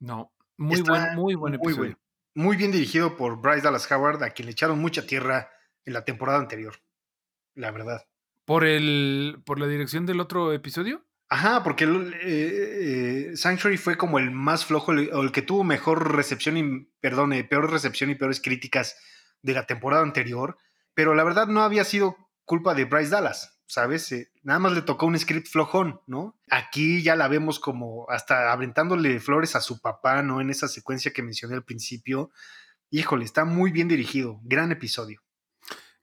No, 0.00 0.32
muy 0.56 0.74
Está 0.80 0.90
buen, 0.90 1.14
muy 1.16 1.34
buen 1.34 1.54
episodio. 1.54 1.76
bueno. 1.76 1.98
Muy 2.36 2.56
bien 2.56 2.72
dirigido 2.72 3.16
por 3.16 3.40
Bryce 3.40 3.62
Dallas 3.62 3.90
Howard, 3.90 4.22
a 4.24 4.30
quien 4.30 4.46
le 4.46 4.52
echaron 4.52 4.78
mucha 4.78 5.06
tierra 5.06 5.50
en 5.84 5.92
la 5.92 6.04
temporada 6.04 6.38
anterior. 6.38 6.74
La 7.54 7.70
verdad. 7.70 8.04
¿Por, 8.44 8.64
el, 8.64 9.40
¿Por 9.46 9.60
la 9.60 9.66
dirección 9.68 10.04
del 10.04 10.20
otro 10.20 10.52
episodio? 10.52 11.06
Ajá, 11.30 11.62
porque 11.62 11.84
el, 11.84 12.12
eh, 12.14 13.30
eh, 13.32 13.36
Sanctuary 13.36 13.76
fue 13.76 13.96
como 13.96 14.18
el 14.18 14.30
más 14.30 14.66
flojo, 14.66 14.92
el, 14.92 15.10
o 15.12 15.22
el 15.22 15.32
que 15.32 15.42
tuvo 15.42 15.64
mejor 15.64 16.14
recepción 16.14 16.56
y, 16.58 16.84
perdón, 17.00 17.32
eh, 17.32 17.44
peor 17.44 17.70
recepción 17.70 18.10
y 18.10 18.14
peores 18.14 18.40
críticas 18.40 18.96
de 19.44 19.52
la 19.52 19.66
temporada 19.66 20.02
anterior. 20.02 20.56
Pero 20.94 21.14
la 21.14 21.22
verdad 21.22 21.46
no 21.46 21.62
había 21.62 21.84
sido 21.84 22.16
culpa 22.44 22.74
de 22.74 22.86
Bryce 22.86 23.10
Dallas, 23.10 23.60
¿sabes? 23.66 24.10
Eh, 24.12 24.30
nada 24.42 24.58
más 24.58 24.72
le 24.72 24.82
tocó 24.82 25.06
un 25.06 25.18
script 25.18 25.48
flojón, 25.48 26.00
¿no? 26.06 26.36
Aquí 26.50 27.02
ya 27.02 27.14
la 27.14 27.28
vemos 27.28 27.60
como 27.60 28.06
hasta 28.10 28.52
aventándole 28.52 29.20
flores 29.20 29.54
a 29.54 29.60
su 29.60 29.80
papá, 29.80 30.22
¿no? 30.22 30.40
En 30.40 30.50
esa 30.50 30.68
secuencia 30.68 31.12
que 31.12 31.22
mencioné 31.22 31.54
al 31.54 31.64
principio. 31.64 32.30
Híjole, 32.90 33.24
está 33.24 33.44
muy 33.44 33.70
bien 33.70 33.88
dirigido. 33.88 34.40
Gran 34.44 34.72
episodio. 34.72 35.23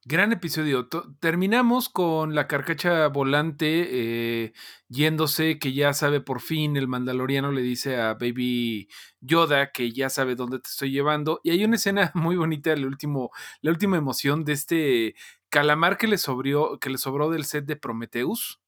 Gran 0.04 0.32
episodio. 0.32 0.88
Terminamos 1.20 1.88
con 1.88 2.34
la 2.34 2.48
carcacha 2.48 3.08
volante 3.10 3.88
eh, 3.92 4.54
yéndose, 4.90 5.60
que 5.60 5.74
ya 5.74 5.94
sabe 5.94 6.22
por 6.22 6.42
fin, 6.42 6.76
el 6.76 6.88
mandaloriano 6.88 7.52
le 7.52 7.62
dice 7.62 8.02
a 8.02 8.16
Baby 8.16 8.90
Yoda 9.20 9.72
que 9.72 9.92
ya 9.92 10.10
sabe 10.10 10.34
dónde 10.36 10.58
te 10.58 10.70
estoy 10.70 10.90
llevando. 10.90 11.40
Y 11.44 11.52
hay 11.52 11.64
una 11.64 11.76
escena 11.76 12.12
muy 12.16 12.36
bonita, 12.36 12.74
el 12.74 12.88
último, 12.88 13.30
la 13.62 13.70
última 13.70 13.96
emoción 13.96 14.44
de 14.44 14.54
este 14.54 15.16
calamar 15.50 16.00
que 16.00 16.08
le, 16.08 16.18
sobrió, 16.18 16.80
que 16.80 16.90
le 16.90 16.98
sobró 16.98 17.30
del 17.30 17.46
set 17.46 17.66
de 17.66 17.76
Prometheus. 17.76 18.60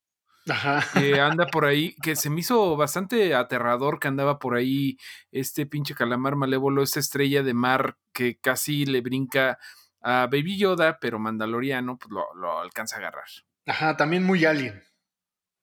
Ajá. 0.47 0.85
que 0.93 1.19
anda 1.19 1.47
por 1.47 1.65
ahí, 1.65 1.95
que 2.03 2.15
se 2.15 2.29
me 2.29 2.41
hizo 2.41 2.75
bastante 2.75 3.33
aterrador 3.33 3.97
que 3.99 4.09
andaba 4.09 4.37
por 4.37 4.55
ahí 4.55 4.97
este 5.31 5.65
pinche 5.65 5.95
calamar 5.95 6.35
malévolo, 6.35 6.83
esta 6.83 6.99
estrella 6.99 7.41
de 7.41 7.55
mar 7.55 7.97
que 8.11 8.37
casi 8.37 8.85
le 8.85 9.01
brinca 9.01 9.57
a 10.03 10.27
Baby 10.27 10.57
Yoda, 10.57 10.99
pero 10.99 11.17
Mandaloriano 11.17 11.97
pues 11.97 12.11
lo, 12.11 12.33
lo 12.35 12.59
alcanza 12.59 12.97
a 12.97 12.99
agarrar. 12.99 13.25
Ajá, 13.65 13.97
también 13.97 14.23
muy 14.23 14.45
alien. 14.45 14.73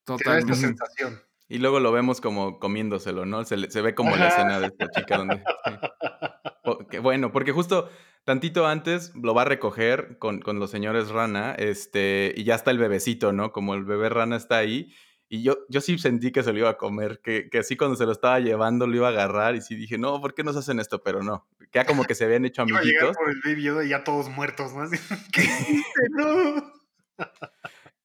Te 0.03 0.13
da 0.13 0.15
esta 0.15 0.23
Totalmente. 0.23 0.55
sensación. 0.55 1.21
Y 1.47 1.57
luego 1.59 1.79
lo 1.79 1.91
vemos 1.91 2.21
como 2.21 2.59
comiéndoselo, 2.59 3.25
¿no? 3.25 3.43
Se, 3.45 3.57
le- 3.57 3.69
se 3.69 3.81
ve 3.81 3.93
como 3.93 4.15
la 4.15 4.29
escena 4.29 4.59
de 4.59 4.67
esta 4.67 4.89
chica 4.89 5.17
donde... 5.17 5.37
sí. 5.37 6.97
Bueno, 6.99 7.31
porque 7.31 7.51
justo 7.51 7.89
tantito 8.23 8.67
antes 8.67 9.13
lo 9.15 9.33
va 9.33 9.41
a 9.43 9.45
recoger 9.45 10.17
con, 10.17 10.39
con 10.41 10.59
los 10.59 10.71
señores 10.71 11.09
rana, 11.09 11.53
este, 11.55 12.33
y 12.35 12.43
ya 12.43 12.55
está 12.55 12.71
el 12.71 12.77
bebecito, 12.77 13.33
¿no? 13.33 13.51
Como 13.51 13.73
el 13.73 13.83
bebé 13.83 14.09
rana 14.09 14.35
está 14.37 14.57
ahí. 14.57 14.93
Y 15.33 15.43
yo, 15.43 15.59
yo 15.69 15.79
sí 15.79 15.97
sentí 15.97 16.33
que 16.33 16.43
se 16.43 16.51
lo 16.51 16.59
iba 16.59 16.69
a 16.71 16.77
comer, 16.77 17.21
que, 17.23 17.49
que 17.49 17.59
así 17.59 17.77
cuando 17.77 17.95
se 17.95 18.05
lo 18.05 18.11
estaba 18.11 18.41
llevando 18.41 18.85
lo 18.85 18.97
iba 18.97 19.07
a 19.07 19.11
agarrar 19.11 19.55
y 19.55 19.61
sí 19.61 19.75
dije, 19.75 19.97
no, 19.97 20.19
¿por 20.19 20.33
qué 20.33 20.43
nos 20.43 20.57
hacen 20.57 20.77
esto? 20.77 21.03
Pero 21.03 21.23
no, 21.23 21.47
ya 21.71 21.85
como 21.85 22.03
que 22.03 22.15
se 22.15 22.25
habían 22.25 22.43
hecho 22.43 22.65
Iba 22.67 22.79
a 22.79 22.83
llegar 22.83 23.03
amiguitos. 23.05 23.15
por 23.15 23.29
el 23.29 23.41
Baby 23.45 23.63
Yoda 23.63 23.85
y 23.85 23.89
ya 23.89 24.03
todos 24.03 24.27
muertos, 24.27 24.73
¿no? 24.73 24.81
Así, 24.81 24.97
¿Qué 25.33 25.41
hiciste? 25.43 26.01
No. 26.17 26.73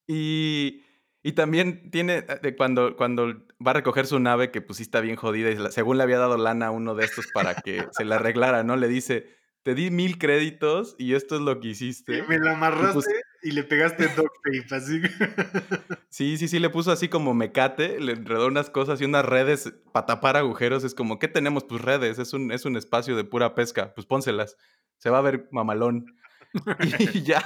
Y, 0.07 0.85
y 1.25 1.33
también 1.33 1.91
tiene, 1.91 2.19
eh, 2.19 2.39
de 2.41 2.55
cuando, 2.55 2.95
cuando 2.95 3.27
va 3.59 3.73
a 3.73 3.75
recoger 3.75 4.07
su 4.07 4.21
nave, 4.21 4.53
que 4.53 4.61
pues 4.61 4.77
sí 4.77 4.85
está 4.85 5.01
bien 5.01 5.17
jodida, 5.17 5.51
y 5.51 5.73
según 5.73 5.97
le 5.97 6.05
había 6.05 6.19
dado 6.19 6.37
lana 6.37 6.69
a 6.69 6.71
uno 6.71 6.95
de 6.95 7.07
estos 7.07 7.27
para 7.35 7.57
que 7.57 7.89
se 7.91 8.05
la 8.05 8.17
arreglara, 8.17 8.63
¿no? 8.63 8.77
Le 8.77 8.87
dice, 8.87 9.36
te 9.67 9.75
di 9.75 9.91
mil 9.91 10.17
créditos 10.17 10.95
y 10.97 11.15
esto 11.15 11.35
es 11.35 11.41
lo 11.43 11.59
que 11.59 11.67
hiciste. 11.67 12.23
me 12.29 12.39
la 12.39 12.53
amarraste 12.53 12.95
pues- 12.95 13.09
y 13.43 13.51
le 13.51 13.65
pegaste 13.65 14.07
duct 14.17 14.33
tape, 14.45 14.73
así. 14.77 15.03
Sí, 16.09 16.39
sí, 16.39 16.47
sí, 16.47 16.61
le 16.61 16.71
puso 16.71 16.93
así 16.93 17.09
como 17.09 17.35
mecate, 17.35 17.99
le 17.99 18.13
enredó 18.13 18.47
unas 18.47 18.71
cosas 18.71 19.01
y 19.01 19.05
unas 19.05 19.25
redes 19.25 19.75
para 19.93 20.07
tapar 20.07 20.37
agujeros. 20.37 20.85
Es 20.85 20.95
como, 20.95 21.19
¿qué 21.19 21.27
tenemos? 21.27 21.65
Pues 21.65 21.83
redes, 21.83 22.21
es 22.21 22.33
un, 22.33 22.53
es 22.53 22.65
un 22.65 22.77
espacio 22.77 23.17
de 23.17 23.25
pura 23.25 23.57
pesca, 23.57 23.93
pues 23.93 24.07
pónselas. 24.07 24.57
Se 24.99 25.11
va 25.11 25.19
a 25.19 25.23
ver 25.23 25.49
mamalón. 25.51 26.17
Y 27.13 27.23
ya. 27.25 27.45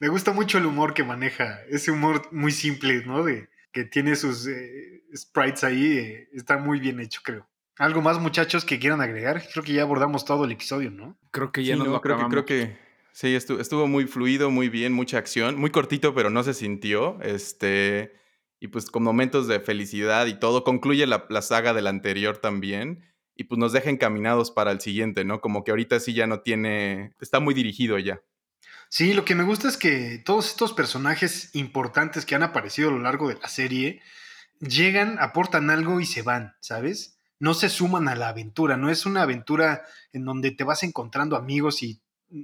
Me 0.00 0.08
gusta 0.08 0.32
mucho 0.32 0.58
el 0.58 0.66
humor 0.66 0.92
que 0.92 1.02
maneja, 1.02 1.60
ese 1.70 1.90
humor 1.92 2.28
muy 2.30 2.52
simple, 2.52 3.06
¿no? 3.06 3.24
De 3.24 3.48
que 3.72 3.84
tiene 3.84 4.16
sus 4.16 4.46
eh, 4.48 5.02
sprites 5.16 5.64
ahí, 5.64 5.96
eh, 5.96 6.28
está 6.34 6.58
muy 6.58 6.78
bien 6.78 7.00
hecho, 7.00 7.22
creo. 7.24 7.48
¿Algo 7.78 8.02
más, 8.02 8.18
muchachos, 8.20 8.64
que 8.64 8.78
quieran 8.78 9.00
agregar? 9.00 9.42
Creo 9.52 9.64
que 9.64 9.72
ya 9.72 9.82
abordamos 9.82 10.24
todo 10.24 10.44
el 10.44 10.52
episodio, 10.52 10.90
¿no? 10.90 11.18
Creo 11.30 11.50
que 11.52 11.64
ya 11.64 11.74
Sí, 11.74 11.78
nos 11.78 11.88
no, 11.88 11.92
lo 11.94 12.00
creo 12.00 12.16
que, 12.16 12.22
acabamos. 12.24 12.44
creo 12.44 12.44
que 12.44 12.78
sí, 13.12 13.34
estuvo, 13.34 13.60
estuvo 13.60 13.86
muy 13.88 14.06
fluido, 14.06 14.50
muy 14.50 14.68
bien, 14.68 14.92
mucha 14.92 15.18
acción, 15.18 15.56
muy 15.58 15.70
cortito, 15.70 16.14
pero 16.14 16.30
no 16.30 16.42
se 16.44 16.54
sintió. 16.54 17.20
Este, 17.22 18.12
y 18.60 18.68
pues 18.68 18.90
con 18.90 19.02
momentos 19.02 19.48
de 19.48 19.58
felicidad 19.60 20.26
y 20.26 20.38
todo. 20.38 20.62
Concluye 20.62 21.06
la, 21.06 21.26
la 21.28 21.42
saga 21.42 21.74
del 21.74 21.86
anterior 21.88 22.38
también. 22.38 23.04
Y 23.36 23.44
pues 23.44 23.58
nos 23.58 23.72
deja 23.72 23.90
encaminados 23.90 24.52
para 24.52 24.70
el 24.70 24.80
siguiente, 24.80 25.24
¿no? 25.24 25.40
Como 25.40 25.64
que 25.64 25.72
ahorita 25.72 25.98
sí 25.98 26.14
ya 26.14 26.28
no 26.28 26.40
tiene. 26.40 27.14
Está 27.20 27.40
muy 27.40 27.52
dirigido 27.52 27.98
ya. 27.98 28.20
Sí, 28.88 29.12
lo 29.12 29.24
que 29.24 29.34
me 29.34 29.42
gusta 29.42 29.66
es 29.66 29.76
que 29.76 30.22
todos 30.24 30.46
estos 30.46 30.72
personajes 30.72 31.50
importantes 31.56 32.24
que 32.24 32.36
han 32.36 32.44
aparecido 32.44 32.90
a 32.90 32.92
lo 32.92 33.00
largo 33.00 33.28
de 33.28 33.34
la 33.34 33.48
serie 33.48 34.00
llegan, 34.60 35.16
aportan 35.18 35.68
algo 35.70 35.98
y 35.98 36.06
se 36.06 36.22
van, 36.22 36.54
¿sabes? 36.60 37.13
No 37.38 37.54
se 37.54 37.68
suman 37.68 38.08
a 38.08 38.14
la 38.14 38.28
aventura, 38.28 38.76
no 38.76 38.90
es 38.90 39.06
una 39.06 39.22
aventura 39.22 39.82
en 40.12 40.24
donde 40.24 40.50
te 40.50 40.64
vas 40.64 40.82
encontrando 40.82 41.36
amigos 41.36 41.82
y 41.82 42.00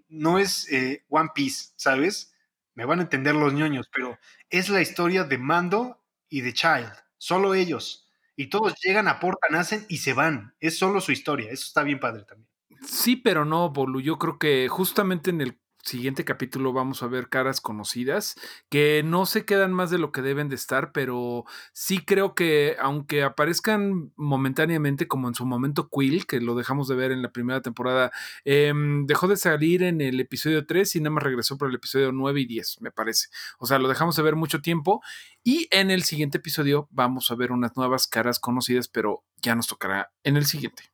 no 0.09 0.39
es 0.39 0.71
eh, 0.73 1.05
One 1.09 1.31
Piece, 1.35 1.71
¿sabes? 1.77 2.33
Me 2.75 2.85
van 2.85 3.01
a 3.01 3.03
entender 3.03 3.35
los 3.35 3.53
ñoños, 3.53 3.89
pero 3.93 4.19
es 4.49 4.69
la 4.69 4.81
historia 4.81 5.25
de 5.25 5.39
Mando 5.39 6.03
y 6.29 6.43
de 6.43 6.53
Child, 6.53 6.93
solo 7.19 7.55
ellos. 7.55 8.09
Y 8.37 8.47
todos 8.49 8.75
llegan, 8.83 9.09
aportan, 9.09 9.55
hacen 9.55 9.85
y 9.89 9.99
se 9.99 10.15
van. 10.15 10.55
Es 10.61 10.79
solo 10.79 11.01
su 11.01 11.13
historia, 11.13 11.51
eso 11.51 11.65
está 11.67 11.83
bien 11.83 12.01
padre 12.01 12.25
también. 12.25 12.49
Sí, 12.87 13.17
pero 13.17 13.45
no, 13.45 13.71
Bolu. 13.71 14.01
Yo 14.01 14.19
creo 14.19 14.39
que 14.39 14.69
justamente 14.69 15.31
en 15.31 15.41
el 15.41 15.60
siguiente 15.83 16.25
capítulo 16.25 16.73
vamos 16.73 17.03
a 17.03 17.07
ver 17.07 17.29
caras 17.29 17.61
conocidas 17.61 18.37
que 18.69 19.03
no 19.05 19.27
se 19.27 19.45
quedan 19.45 19.73
más 19.73 19.91
de 19.91 19.99
lo 19.99 20.13
que 20.13 20.23
deben 20.23 20.49
de 20.49 20.57
estar, 20.57 20.93
pero 20.93 21.45
sí 21.73 22.05
creo 22.05 22.35
que 22.35 22.77
aunque 22.81 23.23
aparezcan 23.23 24.13
momentáneamente, 24.17 25.09
como 25.09 25.29
en 25.29 25.35
su 25.35 25.47
momento 25.47 25.89
Quill, 25.91 26.27
que 26.27 26.41
lo 26.41 26.55
dejamos 26.55 26.89
de 26.89 26.95
ver 26.97 27.13
en 27.13 27.23
la 27.23 27.33
primera 27.33 27.63
temporada, 27.63 28.11
em, 28.45 29.07
dejó 29.07 29.29
de 29.29 29.37
salir 29.37 29.83
en 29.83 30.01
el 30.01 30.21
episodio 30.21 30.67
3 30.67 30.97
y 30.97 31.01
nada 31.01 31.11
más 31.11 31.25
regresó 31.25 31.59
por 31.59 31.69
el 31.69 31.77
episodio 31.77 32.13
9 32.13 32.41
y 32.41 32.47
10, 32.47 32.81
me 32.81 32.91
parece. 32.91 33.29
O 33.59 33.67
sea, 33.67 33.79
lo 33.79 33.89
dejamos 33.89 34.17
de 34.17 34.23
ver 34.23 34.37
mucho 34.37 34.61
tiempo 34.61 35.03
y 35.43 35.69
en 35.71 35.91
el 35.91 36.03
siguiente 36.03 36.39
episodio 36.39 36.89
vamos 36.91 37.31
a 37.31 37.35
ver 37.35 37.53
unas 37.53 37.77
nuevas 37.77 38.07
caras 38.07 38.39
conocidas, 38.39 38.89
pero 38.89 39.25
ya 39.43 39.55
nos 39.55 39.67
tocará 39.67 40.13
en 40.25 40.37
el 40.37 40.47
siguiente. 40.47 40.91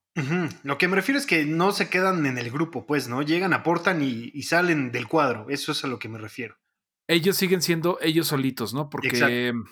Lo 0.62 0.79
que 0.79 0.89
me 0.89 0.97
refiero 0.97 1.19
es 1.19 1.27
que 1.27 1.45
no 1.45 1.73
se 1.73 1.91
quedan 1.91 2.25
en 2.27 2.39
el 2.39 2.51
grupo, 2.51 2.87
pues, 2.87 3.07
¿no? 3.09 3.23
Llegan, 3.23 3.53
aportan 3.53 4.03
y, 4.03 4.31
y 4.33 4.43
salen 4.45 4.91
del 4.91 5.09
cuadro. 5.09 5.47
Eso 5.51 5.73
es 5.73 5.85
a 5.85 5.89
lo 5.89 5.99
que 5.99 6.09
me 6.09 6.19
refiero. 6.19 6.57
ellos 7.09 7.37
siguen 7.37 7.62
siendo 7.62 7.99
ellos 8.01 8.29
solitos, 8.29 8.75
¿no? 8.75 8.89
Porque 8.91 9.09
Exacto. 9.09 9.71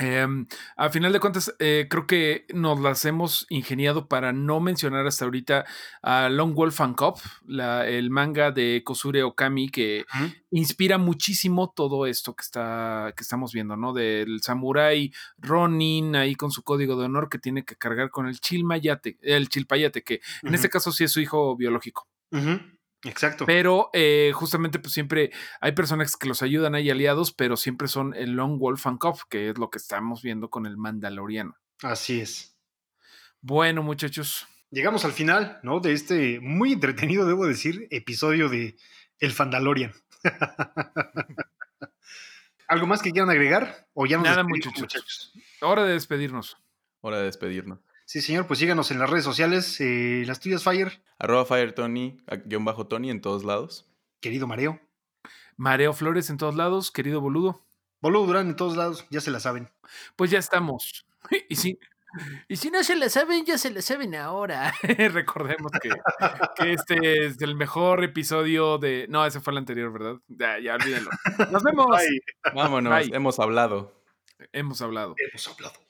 Em, 0.00 0.46
a 0.76 0.88
final 0.90 1.12
de 1.12 1.20
cuentas, 1.20 1.54
eh, 1.58 1.86
creo 1.90 2.06
que 2.06 2.46
nos 2.54 2.80
las 2.80 3.04
hemos 3.04 3.46
ingeniado 3.50 4.08
para 4.08 4.32
no 4.32 4.58
mencionar 4.58 5.06
hasta 5.06 5.26
ahorita 5.26 5.66
a 6.02 6.28
Long 6.30 6.54
Wolf 6.54 6.80
and 6.80 6.96
Cop, 6.96 7.18
la- 7.46 7.86
el 7.86 8.10
manga 8.10 8.50
de 8.50 8.82
Kosure 8.84 9.22
Okami, 9.22 9.68
que 9.68 10.04
inspira 10.50 10.98
muchísimo 10.98 11.72
todo 11.76 12.06
esto 12.06 12.34
que, 12.34 12.42
está, 12.42 13.12
que 13.16 13.22
estamos 13.22 13.52
viendo, 13.52 13.76
¿no? 13.76 13.92
Del 13.92 14.40
samurái 14.42 15.12
Ronin 15.38 16.16
ahí 16.16 16.34
con 16.34 16.50
su 16.50 16.62
código 16.62 16.96
de 16.98 17.04
honor 17.04 17.28
que 17.28 17.38
tiene 17.38 17.64
que 17.64 17.76
cargar 17.76 18.10
con 18.10 18.26
el 18.26 18.40
chilmayate, 18.40 19.18
el 19.22 19.48
chilpayate, 19.48 20.02
que 20.02 20.20
en 20.42 20.54
este 20.54 20.68
caso 20.70 20.92
sí 20.92 21.04
es 21.04 21.12
su 21.12 21.20
hijo 21.20 21.56
biológico. 21.56 22.08
Ujú. 22.32 22.58
Exacto. 23.04 23.46
Pero 23.46 23.90
eh, 23.92 24.32
justamente, 24.34 24.78
pues 24.78 24.92
siempre 24.92 25.30
hay 25.60 25.72
personajes 25.72 26.16
que 26.16 26.28
los 26.28 26.42
ayudan, 26.42 26.74
hay 26.74 26.90
aliados, 26.90 27.32
pero 27.32 27.56
siempre 27.56 27.88
son 27.88 28.14
el 28.14 28.32
Long 28.32 28.58
Wolf 28.58 28.86
and 28.86 28.98
Cop, 28.98 29.18
que 29.28 29.50
es 29.50 29.58
lo 29.58 29.70
que 29.70 29.78
estamos 29.78 30.22
viendo 30.22 30.50
con 30.50 30.66
el 30.66 30.76
Mandaloriano. 30.76 31.56
Así 31.82 32.20
es. 32.20 32.56
Bueno, 33.40 33.82
muchachos, 33.82 34.46
Llegamos 34.70 35.04
al 35.04 35.12
final, 35.12 35.58
¿no? 35.64 35.80
De 35.80 35.92
este 35.92 36.38
muy 36.40 36.72
entretenido, 36.72 37.26
debo 37.26 37.44
decir, 37.46 37.88
episodio 37.90 38.48
de 38.48 38.76
El 39.18 39.32
Fandalorian. 39.32 39.92
¿Algo 42.68 42.86
más 42.86 43.02
que 43.02 43.10
quieran 43.10 43.30
agregar? 43.30 43.88
¿O 43.94 44.06
ya 44.06 44.16
nos 44.16 44.26
Nada, 44.26 44.44
muchachos. 44.44 45.32
Hora 45.60 45.82
de 45.82 45.94
despedirnos. 45.94 46.56
Hora 47.00 47.18
de 47.18 47.24
despedirnos. 47.24 47.80
Sí, 48.10 48.20
señor, 48.20 48.48
pues 48.48 48.58
síganos 48.58 48.90
en 48.90 48.98
las 48.98 49.08
redes 49.08 49.22
sociales, 49.24 49.80
eh, 49.80 50.24
las 50.26 50.40
tuyas, 50.40 50.64
Fire, 50.64 51.00
Arroba 51.20 51.44
Fire 51.44 51.72
Tony, 51.72 52.16
guion 52.44 52.64
bajo 52.64 52.88
Tony 52.88 53.08
en 53.08 53.20
todos 53.20 53.44
lados. 53.44 53.88
querido 54.18 54.48
Mareo. 54.48 54.80
Mareo 55.56 55.92
Flores 55.92 56.28
en 56.28 56.36
todos 56.36 56.56
lados, 56.56 56.90
querido 56.90 57.20
boludo. 57.20 57.64
Boludo 58.00 58.26
Durán 58.26 58.48
en 58.48 58.56
todos 58.56 58.76
lados, 58.76 59.06
ya 59.10 59.20
se 59.20 59.30
la 59.30 59.38
saben. 59.38 59.70
Pues 60.16 60.32
ya 60.32 60.40
estamos. 60.40 61.06
Y 61.48 61.54
si, 61.54 61.78
y 62.48 62.56
si 62.56 62.72
no 62.72 62.82
se 62.82 62.96
la 62.96 63.08
saben, 63.08 63.44
ya 63.44 63.56
se 63.58 63.70
la 63.70 63.80
saben 63.80 64.16
ahora. 64.16 64.74
Recordemos 64.82 65.70
que, 65.80 65.90
que 66.56 66.72
este 66.72 67.26
es 67.26 67.40
el 67.40 67.54
mejor 67.54 68.02
episodio 68.02 68.78
de. 68.78 69.06
No, 69.08 69.24
ese 69.24 69.38
fue 69.40 69.52
el 69.52 69.58
anterior, 69.58 69.92
¿verdad? 69.92 70.16
Ya, 70.26 70.58
ya 70.58 70.74
olvídenlo. 70.74 71.10
Nos 71.52 71.62
vemos. 71.62 71.86
Bye. 71.86 72.20
Vámonos, 72.56 72.92
Bye. 72.92 73.14
hemos 73.14 73.38
hablado. 73.38 74.02
Hemos 74.50 74.82
hablado. 74.82 75.14
Hemos 75.16 75.46
hablado. 75.46 75.89